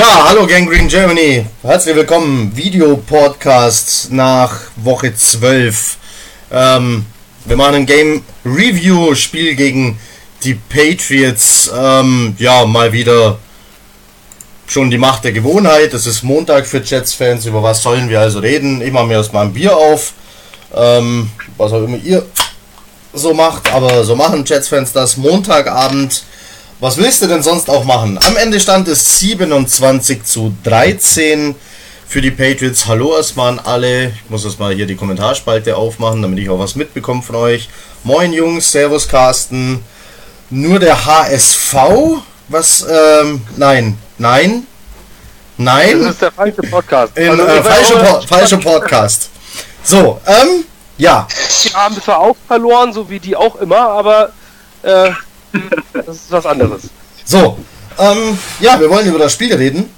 Ja, 0.00 0.28
hallo 0.28 0.46
Gangrene 0.46 0.88
Germany. 0.88 1.44
Herzlich 1.60 1.94
willkommen. 1.94 2.56
Video-Podcast 2.56 4.10
nach 4.10 4.58
Woche 4.76 5.14
12. 5.14 5.98
Ähm, 6.50 7.04
wir 7.44 7.56
machen 7.56 7.74
ein 7.74 7.84
Game 7.84 8.24
Review, 8.42 9.14
Spiel 9.14 9.54
gegen 9.54 9.98
die 10.42 10.54
Patriots. 10.54 11.70
Ähm, 11.78 12.34
ja, 12.38 12.64
mal 12.64 12.90
wieder 12.94 13.40
schon 14.66 14.90
die 14.90 14.96
Macht 14.96 15.24
der 15.24 15.32
Gewohnheit. 15.32 15.92
Es 15.92 16.06
ist 16.06 16.22
Montag 16.22 16.66
für 16.66 16.78
Jets-Fans. 16.78 17.44
Über 17.44 17.62
was 17.62 17.82
sollen 17.82 18.08
wir 18.08 18.20
also 18.20 18.38
reden? 18.38 18.80
Ich 18.80 18.92
mache 18.92 19.04
mir 19.06 19.16
erstmal 19.16 19.44
ein 19.44 19.52
Bier 19.52 19.76
auf. 19.76 20.14
Ähm, 20.74 21.30
was 21.58 21.74
auch 21.74 21.84
immer 21.84 21.98
ihr 21.98 22.24
so 23.12 23.34
macht, 23.34 23.70
aber 23.70 24.02
so 24.02 24.16
machen 24.16 24.46
Jets-Fans 24.46 24.94
das. 24.94 25.18
Montagabend. 25.18 26.22
Was 26.80 26.96
willst 26.96 27.20
du 27.20 27.26
denn 27.26 27.42
sonst 27.42 27.68
auch 27.68 27.84
machen? 27.84 28.18
Am 28.26 28.38
Ende 28.38 28.58
stand 28.58 28.88
es 28.88 29.18
27 29.18 30.24
zu 30.24 30.56
13 30.64 31.54
für 32.08 32.22
die 32.22 32.30
Patriots. 32.30 32.86
Hallo 32.86 33.14
erstmal 33.14 33.52
an 33.52 33.58
alle. 33.58 34.06
Ich 34.06 34.30
muss 34.30 34.46
erstmal 34.46 34.72
hier 34.72 34.86
die 34.86 34.96
Kommentarspalte 34.96 35.76
aufmachen, 35.76 36.22
damit 36.22 36.38
ich 36.38 36.48
auch 36.48 36.58
was 36.58 36.76
mitbekomme 36.76 37.20
von 37.20 37.36
euch. 37.36 37.68
Moin 38.02 38.32
Jungs, 38.32 38.72
Servus 38.72 39.06
Carsten. 39.06 39.84
Nur 40.48 40.78
der 40.78 41.04
HSV? 41.04 41.74
Was, 42.48 42.86
ähm, 42.90 43.42
nein, 43.58 43.98
nein, 44.16 44.66
nein. 45.58 46.00
Das 46.00 46.12
ist 46.12 46.22
der 46.22 46.32
falsche 46.32 46.62
Podcast. 46.62 47.14
In, 47.18 47.28
also, 47.28 47.42
äh, 47.44 47.62
falsche, 47.62 47.96
po 47.98 48.20
falsche 48.26 48.56
Podcast. 48.56 49.28
So, 49.84 50.18
ähm, 50.26 50.64
ja. 50.96 51.28
Die 51.62 51.74
haben 51.74 52.00
zwar 52.00 52.20
auch 52.20 52.36
verloren, 52.48 52.94
so 52.94 53.10
wie 53.10 53.20
die 53.20 53.36
auch 53.36 53.56
immer, 53.56 53.80
aber 53.80 54.32
äh, 54.82 55.10
das 55.92 56.16
ist 56.16 56.30
was 56.30 56.46
anderes. 56.46 56.82
So, 57.24 57.58
ähm, 57.98 58.38
ja, 58.60 58.78
wir 58.80 58.88
wollen 58.90 59.06
über 59.06 59.18
das 59.18 59.32
Spiel 59.32 59.54
reden. 59.54 59.90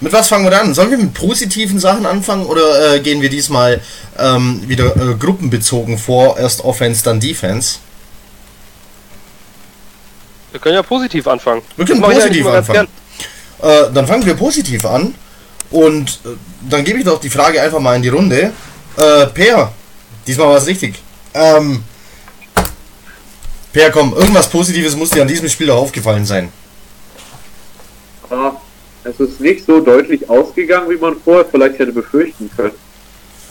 Mit 0.00 0.12
was 0.12 0.28
fangen 0.28 0.50
wir 0.50 0.60
an? 0.60 0.74
Sollen 0.74 0.90
wir 0.90 0.98
mit 0.98 1.14
positiven 1.14 1.78
Sachen 1.78 2.06
anfangen 2.06 2.44
oder 2.46 2.94
äh, 2.94 3.00
gehen 3.00 3.22
wir 3.22 3.30
diesmal 3.30 3.80
ähm, 4.18 4.62
wieder 4.66 4.96
äh, 4.96 5.14
gruppenbezogen 5.14 5.96
vor? 5.96 6.36
Erst 6.38 6.64
Offense, 6.64 7.04
dann 7.04 7.20
Defense? 7.20 7.78
Wir 10.50 10.60
können 10.60 10.74
ja 10.74 10.82
positiv 10.82 11.26
anfangen. 11.28 11.62
Wir 11.76 11.86
können 11.86 12.02
positiv 12.02 12.44
ja 12.44 12.52
anfangen. 12.52 12.88
Äh, 13.62 13.92
dann 13.94 14.06
fangen 14.06 14.26
wir 14.26 14.34
positiv 14.34 14.84
an. 14.84 15.14
Und 15.70 16.18
äh, 16.24 16.30
dann 16.68 16.84
gebe 16.84 16.98
ich 16.98 17.04
doch 17.04 17.20
die 17.20 17.30
Frage 17.30 17.62
einfach 17.62 17.78
mal 17.78 17.94
in 17.94 18.02
die 18.02 18.08
Runde. 18.08 18.52
Äh, 18.96 19.26
Per, 19.26 19.72
diesmal 20.26 20.48
war 20.48 20.56
es 20.56 20.66
richtig. 20.66 20.96
Ähm, 21.32 21.84
Per, 23.72 23.90
komm, 23.90 24.12
irgendwas 24.12 24.48
Positives 24.50 24.96
muss 24.96 25.10
dir 25.10 25.22
an 25.22 25.28
diesem 25.28 25.48
Spiel 25.48 25.68
doch 25.68 25.78
aufgefallen 25.78 26.26
sein. 26.26 26.52
Ah, 28.30 28.52
es 29.04 29.18
ist 29.18 29.40
nicht 29.40 29.64
so 29.64 29.80
deutlich 29.80 30.28
ausgegangen, 30.28 30.90
wie 30.90 30.96
man 30.96 31.16
vorher 31.16 31.44
vielleicht 31.44 31.78
hätte 31.78 31.92
befürchten 31.92 32.50
können. 32.56 32.74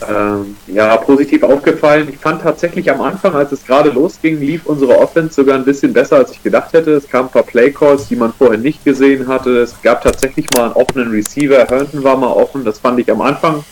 Ähm, 0.08 0.56
ja, 0.68 0.98
positiv 0.98 1.44
aufgefallen. 1.44 2.10
Ich 2.10 2.18
fand 2.18 2.42
tatsächlich 2.42 2.90
am 2.90 3.02
Anfang, 3.02 3.36
als 3.36 3.52
es 3.52 3.64
gerade 3.64 3.92
losging, 3.92 4.40
lief 4.40 4.66
unsere 4.66 4.98
Offense 4.98 5.36
sogar 5.36 5.56
ein 5.56 5.66
bisschen 5.66 5.94
besser, 5.94 6.18
als 6.18 6.32
ich 6.32 6.42
gedacht 6.42 6.74
hätte. 6.74 6.92
Es 6.94 7.08
kamen 7.08 7.28
ein 7.28 7.32
paar 7.32 7.44
Playcalls, 7.44 8.08
die 8.08 8.16
man 8.16 8.34
vorher 8.34 8.58
nicht 8.58 8.84
gesehen 8.84 9.28
hatte. 9.28 9.60
Es 9.60 9.76
gab 9.84 10.02
tatsächlich 10.02 10.48
mal 10.56 10.66
einen 10.66 10.74
offenen 10.74 11.12
Receiver. 11.12 11.66
Herndon 11.68 12.04
war 12.04 12.18
mal 12.18 12.32
offen. 12.32 12.66
Das 12.66 12.80
fand 12.80 13.00
ich 13.00 13.12
am 13.12 13.22
Anfang 13.22 13.64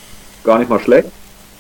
gar 0.44 0.60
nicht 0.60 0.70
mal 0.70 0.80
schlecht. 0.80 1.10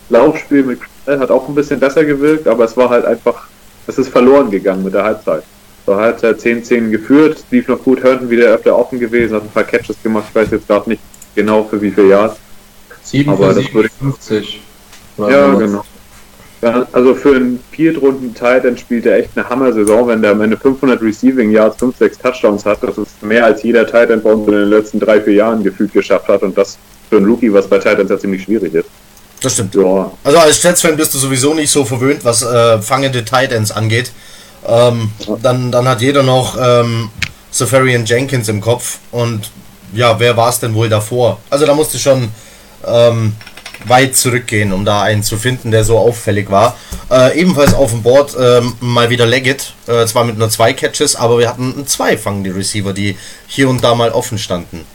Laufspiel 0.10 0.64
mit 0.64 0.80
Krell 1.06 1.20
hat 1.20 1.32
auch 1.32 1.48
ein 1.48 1.56
bisschen 1.56 1.80
besser 1.80 2.06
gewirkt, 2.06 2.48
aber 2.48 2.66
es 2.66 2.78
war 2.78 2.90
halt 2.90 3.06
einfach, 3.06 3.48
es 3.90 3.98
ist 3.98 4.10
verloren 4.10 4.52
gegangen 4.52 4.84
mit 4.84 4.94
der 4.94 5.04
Halbzeit. 5.04 5.44
Zur 5.86 5.98
Halbzeit 5.98 6.40
10-10 6.40 6.92
geführt, 6.92 7.44
lief 7.50 7.68
noch 7.68 7.84
gut, 7.84 8.04
Herndon 8.04 8.30
wieder 8.30 8.50
öfter 8.50 8.78
offen 8.78 9.00
gewesen, 9.00 9.36
hat 9.36 9.44
ein 9.44 9.50
paar 9.50 9.64
Catches 9.64 9.98
gemacht, 10.04 10.26
ich 10.30 10.36
weiß 10.36 10.52
jetzt 10.52 10.68
gerade 10.68 10.90
nicht 10.90 11.02
genau 11.36 11.64
für 11.64 11.82
wie 11.82 11.90
viel 11.90 12.08
Yards. 12.08 12.38
7 13.04 13.32
aber 13.32 13.48
das 13.48 13.56
57. 13.56 14.62
Ja, 15.18 15.54
genau. 15.56 15.84
Also 16.92 17.16
für 17.16 17.36
einen 17.36 17.60
Viertrunden 17.72 18.34
Titan 18.34 18.78
spielt 18.78 19.06
er 19.06 19.18
echt 19.18 19.30
eine 19.36 19.50
Hammer-Saison, 19.50 20.10
wenn 20.10 20.22
der 20.22 20.32
am 20.32 20.42
Ende 20.42 20.58
500 20.58 21.02
Receiving 21.02 21.52
Yards, 21.52 21.78
5, 21.78 21.98
6 21.98 22.18
Touchdowns 22.20 22.66
hat. 22.66 22.84
Das 22.84 22.98
ist 22.98 23.24
mehr 23.24 23.46
als 23.46 23.64
jeder 23.64 23.86
Titan 23.86 24.22
bei 24.22 24.32
uns 24.32 24.46
in 24.48 24.54
den 24.54 24.70
letzten 24.70 25.00
drei, 25.00 25.22
vier 25.22 25.36
Jahren 25.36 25.64
gefühlt 25.64 25.94
geschafft 25.94 26.28
hat. 26.28 26.44
Und 26.44 26.58
das 26.58 26.78
für 27.10 27.18
einen 27.18 27.26
Rookie, 27.26 27.52
was 27.52 27.68
bei 27.68 27.80
Titans 27.80 28.10
ja 28.10 28.20
ziemlich 28.20 28.44
schwierig 28.44 28.74
ist. 28.74 28.90
Das 29.42 29.54
stimmt. 29.54 29.76
Ja. 29.76 30.12
Also 30.24 30.38
als 30.38 30.62
Jets-Fan 30.62 30.98
bist 30.98 31.14
du 31.14 31.18
sowieso 31.18 31.54
nicht 31.54 31.72
so 31.72 31.86
verwöhnt, 31.86 32.26
was 32.26 32.42
äh, 32.42 32.82
fangende 32.82 33.24
Titans 33.24 33.72
angeht. 33.72 34.12
Ähm, 34.68 35.12
dann, 35.42 35.72
dann 35.72 35.88
hat 35.88 36.02
jeder 36.02 36.24
noch 36.24 36.58
ähm, 36.62 37.10
Safarian 37.52 38.06
Jenkins 38.06 38.50
im 38.50 38.62
Kopf. 38.62 38.98
Und 39.12 39.52
ja, 39.94 40.20
wer 40.20 40.36
war 40.36 40.50
es 40.50 40.60
denn 40.60 40.74
wohl 40.74 40.90
davor? 40.90 41.40
Also 41.50 41.66
da 41.66 41.74
musste 41.74 41.98
schon 41.98 42.30
ähm, 42.86 43.34
weit 43.86 44.16
zurückgehen, 44.16 44.74
um 44.74 44.84
da 44.84 45.02
einen 45.02 45.24
zu 45.24 45.38
finden, 45.38 45.72
der 45.72 45.84
so 45.84 45.98
auffällig 45.98 46.52
war. 46.52 46.76
Äh, 47.10 47.40
ebenfalls 47.40 47.74
auf 47.74 47.92
dem 47.92 48.04
Board 48.04 48.36
ähm, 48.40 48.74
mal 48.82 49.10
wieder 49.10 49.26
Leggett, 49.26 49.74
äh, 49.88 50.06
zwar 50.06 50.26
mit 50.26 50.38
nur 50.38 50.50
zwei 50.50 50.74
Catches, 50.74 51.16
aber 51.16 51.40
wir 51.40 51.48
hatten 51.48 51.88
zwei 51.88 52.18
fangende 52.18 52.54
Receiver, 52.54 52.94
die 52.94 53.18
hier 53.48 53.70
und 53.70 53.84
da 53.84 53.96
mal 53.96 54.12
offen 54.12 54.38
standen. 54.38 54.86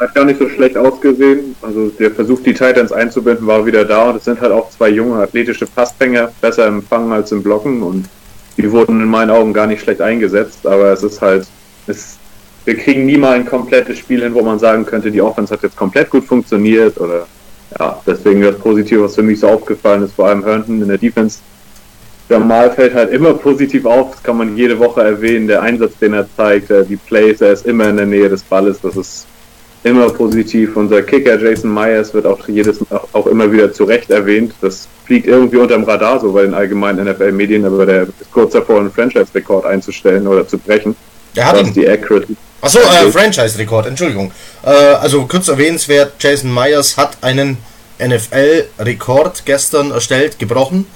Hat 0.00 0.14
gar 0.14 0.24
nicht 0.24 0.38
so 0.38 0.48
schlecht 0.48 0.76
ausgesehen. 0.76 1.54
Also 1.62 1.88
der 1.90 2.10
Versuch, 2.10 2.42
die 2.42 2.54
Titans 2.54 2.90
einzubinden, 2.90 3.46
war 3.46 3.64
wieder 3.64 3.84
da. 3.84 4.10
Und 4.10 4.16
es 4.16 4.24
sind 4.24 4.40
halt 4.40 4.50
auch 4.50 4.70
zwei 4.70 4.88
junge 4.88 5.22
athletische 5.22 5.66
Passfänger, 5.66 6.32
besser 6.40 6.66
im 6.66 6.82
Fangen 6.82 7.12
als 7.12 7.30
im 7.32 7.42
Blocken. 7.42 7.82
Und 7.82 8.08
die 8.56 8.70
wurden 8.72 9.00
in 9.00 9.08
meinen 9.08 9.30
Augen 9.30 9.52
gar 9.52 9.66
nicht 9.66 9.82
schlecht 9.82 10.00
eingesetzt, 10.00 10.66
aber 10.66 10.92
es 10.92 11.02
ist 11.02 11.20
halt, 11.20 11.46
es 11.86 12.18
wir 12.64 12.76
kriegen 12.76 13.06
nie 13.06 13.16
mal 13.16 13.34
ein 13.34 13.46
komplettes 13.46 13.98
Spiel 13.98 14.22
hin, 14.22 14.34
wo 14.34 14.42
man 14.42 14.58
sagen 14.58 14.84
könnte, 14.84 15.10
die 15.10 15.22
Offense 15.22 15.52
hat 15.52 15.62
jetzt 15.62 15.76
komplett 15.76 16.10
gut 16.10 16.24
funktioniert 16.24 16.98
oder 17.00 17.26
ja, 17.78 18.00
deswegen 18.06 18.42
das 18.42 18.58
Positive, 18.58 19.04
was 19.04 19.14
für 19.14 19.22
mich 19.22 19.40
so 19.40 19.48
aufgefallen 19.48 20.02
ist, 20.02 20.12
vor 20.12 20.28
allem 20.28 20.44
Herndon 20.44 20.82
in 20.82 20.88
der 20.88 20.98
Defense. 20.98 21.38
Der 22.28 22.38
Mal 22.38 22.70
fällt 22.70 22.94
halt 22.94 23.10
immer 23.10 23.34
positiv 23.34 23.86
auf, 23.86 24.12
das 24.12 24.22
kann 24.22 24.36
man 24.36 24.56
jede 24.56 24.78
Woche 24.78 25.02
erwähnen, 25.02 25.48
der 25.48 25.62
Einsatz, 25.62 25.98
den 25.98 26.12
er 26.12 26.26
zeigt, 26.36 26.70
die 26.88 26.96
Plays, 26.96 27.40
er 27.40 27.52
ist 27.52 27.66
immer 27.66 27.88
in 27.88 27.96
der 27.96 28.06
Nähe 28.06 28.28
des 28.28 28.42
Balles, 28.42 28.80
das 28.80 28.96
ist 28.96 29.26
immer 29.84 30.10
positiv. 30.10 30.76
Unser 30.76 31.02
Kicker 31.02 31.40
Jason 31.40 31.72
Myers 31.72 32.12
wird 32.12 32.26
auch 32.26 32.46
jedes 32.48 32.80
auch 33.12 33.26
immer 33.26 33.50
wieder 33.50 33.72
zu 33.72 33.84
Recht 33.84 34.10
erwähnt. 34.10 34.52
Das 34.60 34.88
fliegt 35.06 35.26
irgendwie 35.26 35.56
unterm 35.56 35.84
Radar 35.84 36.20
so 36.20 36.32
bei 36.32 36.42
den 36.42 36.54
allgemeinen 36.54 37.08
NFL-Medien, 37.08 37.64
aber 37.64 37.86
der 37.86 38.02
ist 38.02 38.30
kurz 38.32 38.52
davor, 38.52 38.80
einen 38.80 38.92
Franchise-Rekord 38.92 39.66
einzustellen 39.66 40.26
oder 40.26 40.46
zu 40.46 40.58
brechen. 40.58 40.94
Der 41.34 41.46
hat 41.46 41.60
ihn. 41.60 41.72
die 41.72 41.88
Accuracy. 41.88 42.36
Achso, 42.60 42.78
äh, 42.78 43.10
Franchise-Rekord, 43.10 43.86
Entschuldigung. 43.86 44.32
Äh, 44.62 44.70
also 44.70 45.24
kurz 45.26 45.48
erwähnenswert, 45.48 46.12
Jason 46.20 46.52
Myers 46.52 46.96
hat 46.96 47.16
einen 47.22 47.56
NFL-Rekord 47.98 49.44
gestern 49.46 49.90
erstellt, 49.92 50.38
gebrochen. 50.38 50.86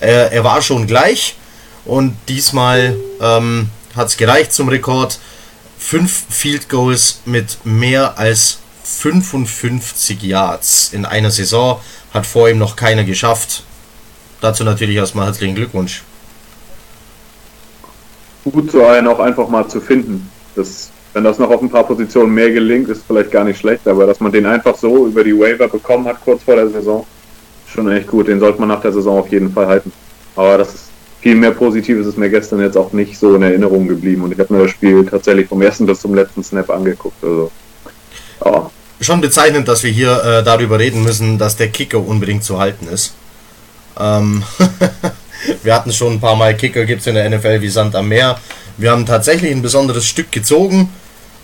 Äh, 0.00 0.34
er 0.34 0.44
war 0.44 0.60
schon 0.60 0.86
gleich 0.86 1.36
und 1.84 2.16
diesmal 2.28 2.96
ähm, 3.20 3.70
hat 3.96 4.08
es 4.08 4.16
gereicht 4.16 4.52
zum 4.52 4.68
Rekord. 4.68 5.18
Fünf 5.86 6.24
Field 6.30 6.70
Goals 6.70 7.20
mit 7.26 7.58
mehr 7.64 8.18
als 8.18 8.58
55 8.84 10.22
Yards 10.22 10.94
in 10.94 11.04
einer 11.04 11.30
Saison 11.30 11.78
hat 12.14 12.24
vor 12.24 12.48
ihm 12.48 12.56
noch 12.56 12.74
keiner 12.74 13.04
geschafft. 13.04 13.64
Dazu 14.40 14.64
natürlich 14.64 14.96
erstmal 14.96 15.26
herzlichen 15.26 15.54
Glückwunsch. 15.54 16.02
Gut 18.44 18.70
so 18.70 18.86
einen 18.86 19.08
auch 19.08 19.20
einfach 19.20 19.46
mal 19.48 19.68
zu 19.68 19.78
finden. 19.78 20.30
Das 20.56 20.90
wenn 21.12 21.22
das 21.22 21.38
noch 21.38 21.50
auf 21.50 21.60
ein 21.60 21.68
paar 21.68 21.84
Positionen 21.84 22.32
mehr 22.32 22.50
gelingt, 22.50 22.88
ist 22.88 23.04
vielleicht 23.06 23.30
gar 23.30 23.44
nicht 23.44 23.60
schlecht, 23.60 23.86
aber 23.86 24.06
dass 24.06 24.20
man 24.20 24.32
den 24.32 24.46
einfach 24.46 24.76
so 24.76 25.06
über 25.06 25.22
die 25.22 25.38
Waiver 25.38 25.68
bekommen 25.68 26.06
hat, 26.06 26.20
kurz 26.24 26.42
vor 26.42 26.56
der 26.56 26.70
Saison, 26.70 27.06
schon 27.68 27.92
echt 27.92 28.08
gut. 28.08 28.26
Den 28.26 28.40
sollte 28.40 28.58
man 28.58 28.70
nach 28.70 28.80
der 28.80 28.92
Saison 28.92 29.18
auf 29.20 29.28
jeden 29.30 29.52
Fall 29.52 29.66
halten. 29.66 29.92
Aber 30.34 30.56
das 30.56 30.74
ist 30.74 30.83
viel 31.24 31.36
mehr 31.36 31.52
Positives 31.52 32.06
ist 32.06 32.18
mir 32.18 32.28
gestern 32.28 32.60
jetzt 32.60 32.76
auch 32.76 32.92
nicht 32.92 33.18
so 33.18 33.34
in 33.34 33.40
Erinnerung 33.40 33.88
geblieben 33.88 34.24
und 34.24 34.32
ich 34.32 34.38
habe 34.38 34.52
mir 34.52 34.64
das 34.64 34.72
Spiel 34.72 35.06
tatsächlich 35.06 35.48
vom 35.48 35.62
ersten 35.62 35.86
bis 35.86 36.00
zum 36.00 36.14
letzten 36.14 36.44
Snap 36.44 36.68
angeguckt. 36.68 37.24
Also, 37.24 37.50
ja. 38.44 38.70
Schon 39.00 39.22
bezeichnend, 39.22 39.66
dass 39.66 39.82
wir 39.82 39.90
hier 39.90 40.22
äh, 40.22 40.44
darüber 40.44 40.78
reden 40.78 41.02
müssen, 41.02 41.38
dass 41.38 41.56
der 41.56 41.68
Kicker 41.68 41.98
unbedingt 41.98 42.44
zu 42.44 42.58
halten 42.58 42.88
ist. 42.88 43.14
Ähm 43.98 44.42
wir 45.62 45.74
hatten 45.74 45.94
schon 45.94 46.12
ein 46.12 46.20
paar 46.20 46.36
Mal 46.36 46.54
Kicker, 46.58 46.84
gibt 46.84 47.00
es 47.00 47.06
in 47.06 47.14
der 47.14 47.30
NFL 47.30 47.62
wie 47.62 47.70
Sand 47.70 47.96
am 47.96 48.10
Meer. 48.10 48.38
Wir 48.76 48.90
haben 48.90 49.06
tatsächlich 49.06 49.50
ein 49.50 49.62
besonderes 49.62 50.04
Stück 50.04 50.30
gezogen 50.30 50.90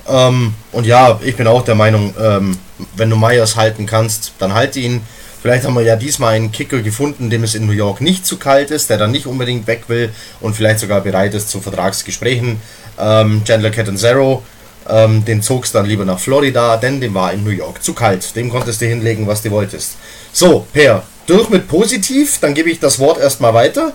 ähm, 0.07 0.53
und 0.73 0.87
ja, 0.87 1.19
ich 1.25 1.37
bin 1.37 1.47
auch 1.47 1.65
der 1.65 1.75
Meinung, 1.75 2.13
ähm, 2.21 2.59
wenn 2.97 3.09
du 3.09 3.17
Myers 3.17 3.57
halten 3.57 3.87
kannst, 3.87 4.35
dann 4.41 4.53
halte 4.53 4.79
ihn. 4.79 5.01
Vielleicht 5.41 5.65
haben 5.65 5.75
wir 5.75 5.83
ja 5.83 5.97
diesmal 5.97 6.35
einen 6.35 6.53
Kicker 6.53 6.81
gefunden, 6.81 7.31
dem 7.31 7.45
es 7.45 7.55
in 7.55 7.67
New 7.67 7.73
York 7.73 8.01
nicht 8.01 8.27
zu 8.27 8.37
kalt 8.37 8.71
ist, 8.71 8.91
der 8.91 8.99
dann 8.99 9.11
nicht 9.11 9.27
unbedingt 9.27 9.67
weg 9.67 9.85
will 9.89 10.11
und 10.41 10.55
vielleicht 10.55 10.81
sogar 10.81 11.01
bereit 11.01 11.35
ist 11.35 11.49
zu 11.49 11.61
Vertragsgesprächen. 11.61 12.61
Ähm, 12.99 13.43
Chandler 13.45 13.71
Catanzaro, 13.71 14.43
ähm, 14.89 15.25
den 15.25 15.41
zogst 15.41 15.75
dann 15.75 15.87
lieber 15.87 16.05
nach 16.05 16.19
Florida, 16.19 16.77
denn 16.77 17.01
dem 17.01 17.15
war 17.15 17.33
in 17.33 17.43
New 17.43 17.51
York 17.51 17.83
zu 17.83 17.95
kalt. 17.95 18.37
Dem 18.37 18.51
konntest 18.51 18.83
du 18.83 18.87
hinlegen, 18.87 19.27
was 19.27 19.41
du 19.41 19.51
wolltest. 19.51 19.97
So, 20.33 20.67
Per, 20.73 21.03
durch 21.27 21.49
mit 21.49 21.69
positiv, 21.69 22.39
dann 22.41 22.53
gebe 22.53 22.71
ich 22.71 22.79
das 22.79 22.99
Wort 22.99 23.19
erstmal 23.19 23.55
weiter. 23.55 23.93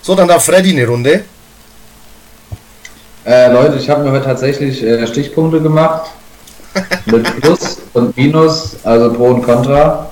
So, 0.00 0.14
dann 0.14 0.28
darf 0.28 0.46
Freddy 0.46 0.70
eine 0.70 0.86
Runde. 0.86 1.24
Äh, 3.26 3.52
Leute, 3.52 3.76
ich 3.76 3.90
habe 3.90 4.02
mir 4.02 4.12
heute 4.12 4.24
tatsächlich 4.24 4.82
äh, 4.82 5.06
Stichpunkte 5.06 5.60
gemacht. 5.60 6.10
mit 7.06 7.40
Plus 7.40 7.78
und 7.92 8.16
Minus, 8.16 8.76
also 8.84 9.12
Pro 9.12 9.26
und 9.26 9.42
Contra. 9.42 10.07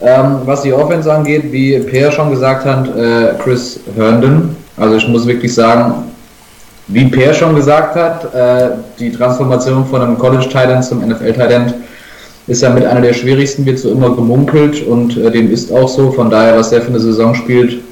Ähm, 0.00 0.42
was 0.44 0.62
die 0.62 0.72
Offense 0.72 1.12
angeht, 1.12 1.50
wie 1.50 1.76
Peer 1.80 2.12
schon 2.12 2.30
gesagt 2.30 2.64
hat, 2.64 2.88
äh, 2.96 3.34
Chris 3.42 3.80
Herndon. 3.96 4.54
Also 4.76 4.96
ich 4.96 5.08
muss 5.08 5.26
wirklich 5.26 5.52
sagen, 5.52 6.04
wie 6.86 7.04
Peer 7.06 7.34
schon 7.34 7.54
gesagt 7.56 7.96
hat, 7.96 8.32
äh, 8.32 8.70
die 8.98 9.10
Transformation 9.10 9.84
von 9.86 10.00
einem 10.00 10.18
College 10.18 10.44
Titan 10.44 10.82
zum 10.82 11.00
NFL 11.06 11.32
Titan 11.32 11.74
ist 12.46 12.62
ja 12.62 12.70
mit 12.70 12.86
einer 12.86 13.00
der 13.00 13.12
schwierigsten, 13.12 13.66
wird 13.66 13.78
so 13.78 13.90
immer 13.90 14.14
gemunkelt 14.14 14.86
und 14.86 15.16
äh, 15.16 15.30
dem 15.30 15.50
ist 15.52 15.70
auch 15.72 15.88
so. 15.88 16.12
Von 16.12 16.30
daher, 16.30 16.56
was 16.56 16.70
der 16.70 16.80
für 16.80 16.88
eine 16.88 17.00
Saison 17.00 17.34
spielt, 17.34 17.82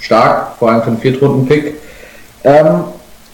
stark, 0.00 0.56
vor 0.58 0.70
allem 0.70 0.82
für 0.82 0.88
einen 0.88 0.98
Viertrunden-Pick. 0.98 1.74
Ähm, 2.44 2.84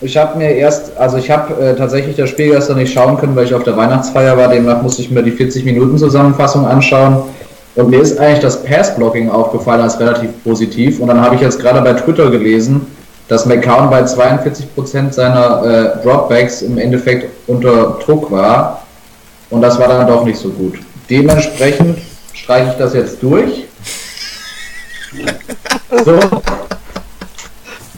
ich 0.00 0.17
habe 0.17 0.37
mir 0.37 0.50
erst, 0.50 0.97
also 0.97 1.19
ich 1.19 1.31
habe 1.31 1.55
äh, 1.62 1.77
tatsächlich 1.77 2.17
das 2.17 2.31
Spiel 2.31 2.50
gestern 2.50 2.79
nicht 2.79 2.93
schauen 2.93 3.19
können, 3.19 3.37
weil 3.37 3.44
ich 3.44 3.55
auf 3.55 3.62
der 3.62 3.77
Weihnachtsfeier 3.77 4.37
war. 4.37 4.49
Demnach 4.49 4.83
musste 4.83 5.03
ich 5.03 5.11
mir 5.11 5.23
die 5.23 5.31
40 5.31 5.65
Minuten 5.65 5.97
Zusammenfassung 5.97 6.67
anschauen. 6.67 7.23
Und 7.74 7.88
mir 7.90 8.00
ist 8.00 8.19
eigentlich 8.19 8.40
das 8.40 8.62
Pass-Blocking 8.62 9.30
aufgefallen 9.30 9.80
als 9.80 9.98
relativ 9.98 10.30
positiv. 10.44 11.00
Und 11.00 11.08
dann 11.08 11.20
habe 11.20 11.36
ich 11.36 11.40
jetzt 11.40 11.58
gerade 11.58 11.80
bei 11.80 11.94
Twitter 11.94 12.30
gelesen, 12.30 12.86
dass 13.28 13.46
McCown 13.46 13.88
bei 13.88 14.02
42% 14.02 15.12
seiner 15.12 15.64
äh, 15.64 16.02
Dropbacks 16.02 16.60
im 16.62 16.76
Endeffekt 16.76 17.30
unter 17.46 17.98
Druck 18.04 18.30
war. 18.30 18.82
Und 19.48 19.62
das 19.62 19.78
war 19.78 19.88
dann 19.88 20.06
doch 20.06 20.24
nicht 20.24 20.38
so 20.38 20.50
gut. 20.50 20.78
Dementsprechend 21.08 21.98
streiche 22.34 22.70
ich 22.72 22.76
das 22.76 22.94
jetzt 22.94 23.22
durch. 23.22 23.64
so. 26.04 26.19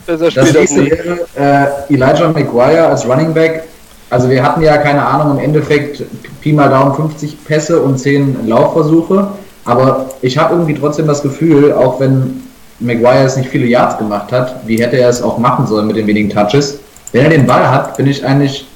Das 0.06 0.52
nächste 0.52 0.84
wäre 0.84 1.26
äh, 1.36 1.92
Elijah 1.94 2.28
McGuire 2.28 2.88
als 2.88 3.08
Running 3.08 3.32
Back. 3.32 3.64
Also 4.10 4.28
wir 4.28 4.42
hatten 4.42 4.62
ja 4.62 4.76
keine 4.76 5.04
Ahnung, 5.04 5.38
im 5.38 5.44
Endeffekt 5.44 6.02
Pi 6.40 6.52
mal 6.52 6.68
Daumen 6.68 6.94
50 6.94 7.44
Pässe 7.44 7.80
und 7.80 7.98
10 7.98 8.46
Laufversuche. 8.46 9.28
Aber 9.64 10.10
ich 10.20 10.36
habe 10.36 10.54
irgendwie 10.54 10.74
trotzdem 10.74 11.06
das 11.06 11.22
Gefühl, 11.22 11.72
auch 11.72 12.00
wenn 12.00 12.42
Maguire 12.80 13.24
es 13.24 13.36
nicht 13.36 13.48
viele 13.48 13.66
Yards 13.66 13.98
gemacht 13.98 14.32
hat, 14.32 14.56
wie 14.66 14.82
hätte 14.82 14.98
er 14.98 15.08
es 15.08 15.22
auch 15.22 15.38
machen 15.38 15.66
sollen 15.66 15.86
mit 15.86 15.96
den 15.96 16.06
wenigen 16.06 16.28
Touches. 16.28 16.80
Wenn 17.12 17.24
er 17.24 17.30
den 17.30 17.46
Ball 17.46 17.70
hat, 17.70 17.96
bin 17.96 18.06
ich 18.06 18.24
eigentlich 18.24 18.66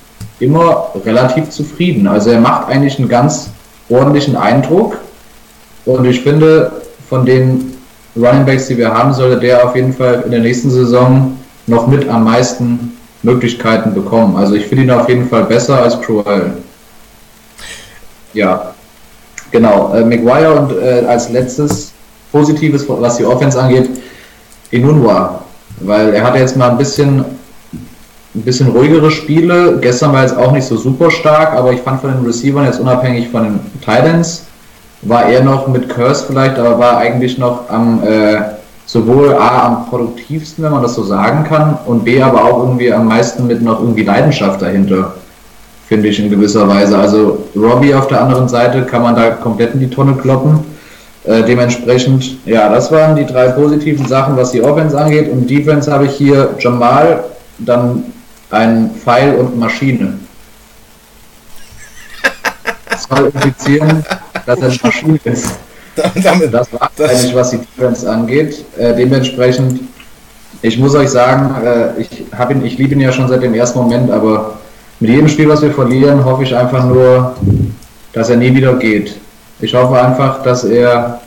immer 0.41 0.89
relativ 1.05 1.51
zufrieden. 1.51 2.07
Also 2.07 2.31
er 2.31 2.41
macht 2.41 2.69
eigentlich 2.69 2.99
einen 2.99 3.09
ganz 3.09 3.51
ordentlichen 3.89 4.37
Eindruck. 4.37 4.99
Und 5.85 6.05
ich 6.05 6.21
finde, 6.21 6.71
von 7.09 7.27
den 7.27 7.75
Running 8.17 8.45
Backs, 8.45 8.69
die 8.69 8.77
wir 8.77 8.93
haben, 8.93 9.13
sollte 9.13 9.41
der 9.41 9.65
auf 9.65 9.75
jeden 9.75 9.93
Fall 9.93 10.23
in 10.25 10.31
der 10.31 10.41
nächsten 10.41 10.71
Saison 10.71 11.37
noch 11.67 11.87
mit 11.87 12.09
am 12.09 12.25
meisten 12.25 12.97
Möglichkeiten 13.23 13.95
bekommen. 13.95 14.37
Also 14.37 14.55
ich 14.55 14.67
finde 14.67 14.85
ihn 14.85 14.91
auf 14.91 15.09
jeden 15.09 15.29
Fall 15.29 15.45
besser 15.45 15.83
als 15.83 16.01
Cruel. 16.01 16.53
Ja, 18.33 18.75
genau. 19.51 19.93
Äh, 19.95 20.05
McGuire 20.05 20.55
und 20.61 20.73
äh, 20.73 21.05
als 21.07 21.31
letztes 21.31 21.93
Positives, 22.33 22.85
was 22.89 23.17
die 23.17 23.25
Offense 23.25 23.61
angeht, 23.61 23.89
Inunwa. 24.71 25.43
Weil 25.81 26.15
er 26.15 26.25
hatte 26.25 26.39
jetzt 26.39 26.57
mal 26.57 26.71
ein 26.71 26.79
bisschen, 26.79 27.25
ein 28.35 28.43
bisschen 28.43 28.69
ruhigere 28.69 29.11
Spiele. 29.11 29.79
Gestern 29.81 30.13
war 30.13 30.23
jetzt 30.23 30.37
auch 30.37 30.53
nicht 30.53 30.67
so 30.67 30.77
super 30.77 31.11
stark, 31.11 31.55
aber 31.55 31.73
ich 31.73 31.81
fand 31.81 32.01
von 32.01 32.13
den 32.13 32.25
Receivern 32.25 32.65
jetzt 32.65 32.81
unabhängig 32.81 33.29
von 33.29 33.45
den 33.45 33.61
Titans 33.81 34.45
war 35.03 35.27
er 35.27 35.43
noch 35.43 35.69
mit 35.69 35.89
Curse 35.89 36.25
vielleicht, 36.27 36.59
aber 36.59 36.79
war 36.79 36.99
eigentlich 36.99 37.39
noch 37.39 37.69
am 37.71 38.03
äh, 38.05 38.41
sowohl 38.87 39.35
A 39.35 39.67
am 39.67 39.87
produktivsten, 39.87 40.65
wenn 40.65 40.73
man 40.73 40.83
das 40.83 40.95
so 40.95 41.05
sagen 41.05 41.45
kann, 41.45 41.79
und 41.87 42.05
B 42.05 42.23
aber 42.23 42.45
auch 42.45 42.59
irgendwie 42.61 42.93
am 42.93 43.07
meisten 43.07 43.47
mit 43.47 43.63
noch 43.63 43.81
irgendwie 43.81 44.03
Leidenschaft 44.03 44.63
dahinter, 44.63 45.15
finde 45.89 46.09
ich 46.09 46.19
in 46.21 46.31
gewisser 46.31 46.69
Weise. 46.69 46.99
Also 46.99 47.47
Robbie 47.57 47.95
auf 47.95 48.09
der 48.09 48.21
anderen 48.21 48.49
Seite 48.49 48.83
kann 48.83 49.03
man 49.03 49.17
da 49.17 49.31
komplett 49.31 49.75
in 49.75 49.81
die 49.81 49.89
Tonne 49.91 50.15
kloppen. 50.15 50.61
Äh, 51.25 51.43
dementsprechend, 51.43 52.45
ja, 52.47 52.69
das 52.69 52.93
waren 52.93 53.17
die 53.17 53.27
drei 53.27 53.49
positiven 53.49 54.07
Sachen, 54.07 54.37
was 54.37 54.53
die 54.53 54.63
Offense 54.63 54.99
angeht. 54.99 55.31
Und 55.31 55.49
Defense 55.49 55.91
habe 55.91 56.07
ich 56.07 56.13
hier 56.13 56.55
Jamal, 56.59 57.25
dann 57.59 58.05
ein 58.51 58.91
Pfeil 59.03 59.35
und 59.37 59.59
Maschine. 59.59 60.15
Qualifizieren, 63.09 64.05
dass 64.45 64.59
er 64.59 64.69
eine 64.69 64.79
Maschine 64.83 65.21
ist. 65.25 65.59
Damit, 66.23 66.53
das 66.53 66.71
war 66.73 66.91
das 66.97 67.11
eigentlich, 67.11 67.35
was 67.35 67.51
die 67.51 67.59
Defense 67.59 68.11
angeht. 68.11 68.65
Äh, 68.77 68.95
dementsprechend, 68.95 69.81
ich 70.61 70.79
muss 70.79 70.95
euch 70.95 71.09
sagen, 71.09 71.55
äh, 71.65 72.01
ich, 72.01 72.21
ihn, 72.21 72.65
ich 72.65 72.77
liebe 72.77 72.95
ihn 72.95 73.01
ja 73.01 73.11
schon 73.11 73.27
seit 73.29 73.43
dem 73.43 73.55
ersten 73.55 73.79
Moment, 73.79 74.11
aber 74.11 74.58
mit 75.01 75.11
jedem 75.11 75.29
Spiel, 75.29 75.49
was 75.49 75.63
wir 75.63 75.73
verlieren, 75.73 76.25
hoffe 76.25 76.43
ich 76.43 76.55
einfach 76.55 76.85
nur, 76.85 77.35
dass 78.13 78.31
er 78.31 78.37
nie 78.37 78.55
wieder 78.55 78.75
geht. 78.75 79.17
Ich 79.61 79.75
hoffe 79.75 80.01
einfach, 80.01 80.43
dass 80.43 80.65
er 80.65 81.21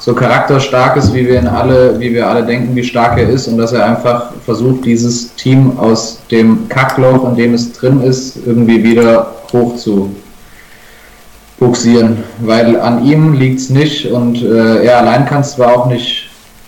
so 0.00 0.14
charakterstark 0.14 0.96
ist, 0.96 1.14
wie 1.14 1.26
wir 1.26 1.40
ihn 1.40 1.46
alle, 1.46 1.98
wie 1.98 2.12
wir 2.12 2.28
alle 2.28 2.44
denken, 2.44 2.74
wie 2.76 2.84
stark 2.84 3.18
er 3.18 3.28
ist 3.28 3.48
und 3.48 3.58
dass 3.58 3.72
er 3.72 3.84
einfach 3.84 4.32
versucht, 4.44 4.84
dieses 4.84 5.34
Team 5.36 5.78
aus 5.78 6.20
dem 6.30 6.68
Kackloch, 6.68 7.28
in 7.30 7.36
dem 7.36 7.54
es 7.54 7.72
drin 7.72 8.02
ist, 8.02 8.36
irgendwie 8.44 8.82
wieder 8.82 9.34
hoch 9.52 9.76
zu 9.76 10.14
buxieren, 11.58 12.18
weil 12.40 12.78
an 12.80 13.04
ihm 13.04 13.32
liegt 13.32 13.60
es 13.60 13.70
nicht 13.70 14.10
und 14.10 14.42
äh, 14.42 14.84
er 14.84 14.98
allein 14.98 15.24
kann 15.24 15.40
es 15.40 15.52
zwar 15.52 15.74
auch 15.74 15.86
nicht 15.86 16.25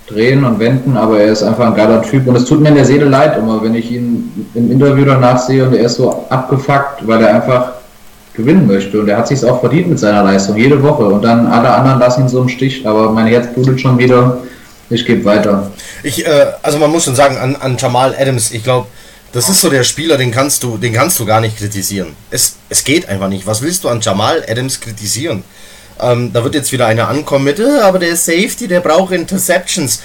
drehen 0.08 0.44
und 0.44 0.58
wenden, 0.58 0.96
aber 0.96 1.20
er 1.20 1.32
ist 1.32 1.42
einfach 1.42 1.66
ein 1.66 1.74
geiler 1.74 2.02
Typ 2.02 2.26
und 2.26 2.36
es 2.36 2.44
tut 2.44 2.60
mir 2.60 2.70
in 2.70 2.76
der 2.76 2.84
Seele 2.84 3.04
leid 3.04 3.36
immer, 3.36 3.62
wenn 3.62 3.74
ich 3.74 3.90
ihn 3.90 4.48
im 4.54 4.70
Interview 4.70 5.04
danach 5.04 5.38
sehe 5.38 5.66
und 5.66 5.74
er 5.74 5.84
ist 5.84 5.96
so 5.96 6.26
abgefuckt, 6.30 7.06
weil 7.06 7.22
er 7.22 7.34
einfach 7.34 7.72
gewinnen 8.34 8.66
möchte 8.66 9.00
und 9.00 9.08
er 9.08 9.18
hat 9.18 9.28
sich 9.28 9.44
auch 9.44 9.60
verdient 9.60 9.88
mit 9.88 9.98
seiner 9.98 10.24
Leistung, 10.24 10.56
jede 10.56 10.82
Woche 10.82 11.04
und 11.04 11.22
dann 11.22 11.46
alle 11.46 11.70
anderen 11.70 11.98
lassen 11.98 12.22
ihn 12.22 12.28
so 12.28 12.40
im 12.40 12.48
Stich, 12.48 12.86
aber 12.86 13.10
mein 13.10 13.26
Herz 13.26 13.52
blutet 13.52 13.80
schon 13.80 13.98
wieder, 13.98 14.38
ich 14.90 15.04
gebe 15.04 15.24
weiter. 15.24 15.70
Ich, 16.02 16.26
äh, 16.26 16.46
also 16.62 16.78
man 16.78 16.90
muss 16.90 17.04
schon 17.04 17.14
sagen, 17.14 17.36
an, 17.36 17.56
an 17.56 17.76
Jamal 17.76 18.14
Adams, 18.18 18.52
ich 18.52 18.62
glaube, 18.62 18.86
das 19.32 19.50
ist 19.50 19.60
so 19.60 19.68
der 19.68 19.84
Spieler, 19.84 20.16
den 20.16 20.30
kannst 20.30 20.62
du, 20.62 20.78
den 20.78 20.94
kannst 20.94 21.18
du 21.20 21.26
gar 21.26 21.40
nicht 21.40 21.58
kritisieren. 21.58 22.14
Es, 22.30 22.56
es 22.70 22.82
geht 22.82 23.08
einfach 23.10 23.28
nicht. 23.28 23.46
Was 23.46 23.60
willst 23.60 23.84
du 23.84 23.88
an 23.88 24.00
Jamal 24.00 24.42
Adams 24.48 24.80
kritisieren? 24.80 25.44
Ähm, 26.00 26.32
da 26.32 26.44
wird 26.44 26.54
jetzt 26.54 26.72
wieder 26.72 26.86
einer 26.86 27.08
ankommen 27.08 27.44
mit, 27.44 27.58
äh, 27.58 27.80
aber 27.80 27.98
der 27.98 28.16
Safety, 28.16 28.68
der 28.68 28.80
braucht 28.80 29.12
Interceptions. 29.12 30.00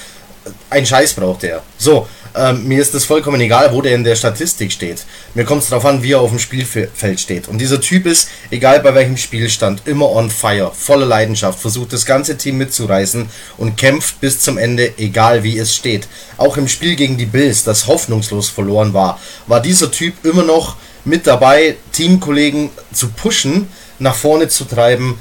Ein 0.70 0.86
Scheiß 0.86 1.14
braucht 1.14 1.44
er. 1.44 1.64
So, 1.78 2.08
ähm, 2.36 2.68
mir 2.68 2.82
ist 2.82 2.96
es 2.96 3.06
vollkommen 3.06 3.40
egal, 3.42 3.72
wo 3.74 3.82
der 3.82 3.94
in 3.96 4.04
der 4.04 4.16
Statistik 4.16 4.72
steht. 4.72 5.06
Mir 5.36 5.46
kommt 5.46 5.64
es 5.64 5.70
darauf 5.70 5.86
an, 5.86 6.02
wie 6.02 6.14
er 6.14 6.22
auf 6.22 6.32
dem 6.32 6.40
Spielfeld 6.40 7.20
steht. 7.20 7.48
Und 7.48 7.60
dieser 7.60 7.80
Typ 7.80 8.06
ist, 8.08 8.30
egal 8.50 8.80
bei 8.80 8.96
welchem 8.96 9.18
Spielstand, 9.18 9.84
immer 9.86 10.10
on 10.10 10.32
fire, 10.32 10.72
voller 10.74 11.06
Leidenschaft, 11.06 11.60
versucht 11.60 11.94
das 11.94 12.06
ganze 12.06 12.38
Team 12.38 12.58
mitzureißen 12.58 13.30
und 13.58 13.78
kämpft 13.78 14.20
bis 14.20 14.40
zum 14.40 14.58
Ende, 14.58 14.98
egal 14.98 15.44
wie 15.44 15.58
es 15.60 15.76
steht. 15.76 16.08
Auch 16.38 16.58
im 16.58 16.68
Spiel 16.68 16.96
gegen 16.96 17.18
die 17.18 17.28
Bills, 17.28 17.64
das 17.64 17.88
hoffnungslos 17.88 18.50
verloren 18.50 18.94
war, 18.94 19.20
war 19.46 19.62
dieser 19.62 19.92
Typ 19.92 20.26
immer 20.26 20.44
noch 20.44 20.76
mit 21.06 21.28
dabei, 21.28 21.76
Teamkollegen 21.92 22.72
zu 22.94 23.10
pushen, 23.10 23.68
nach 24.00 24.16
vorne 24.16 24.48
zu 24.48 24.66
treiben, 24.66 25.20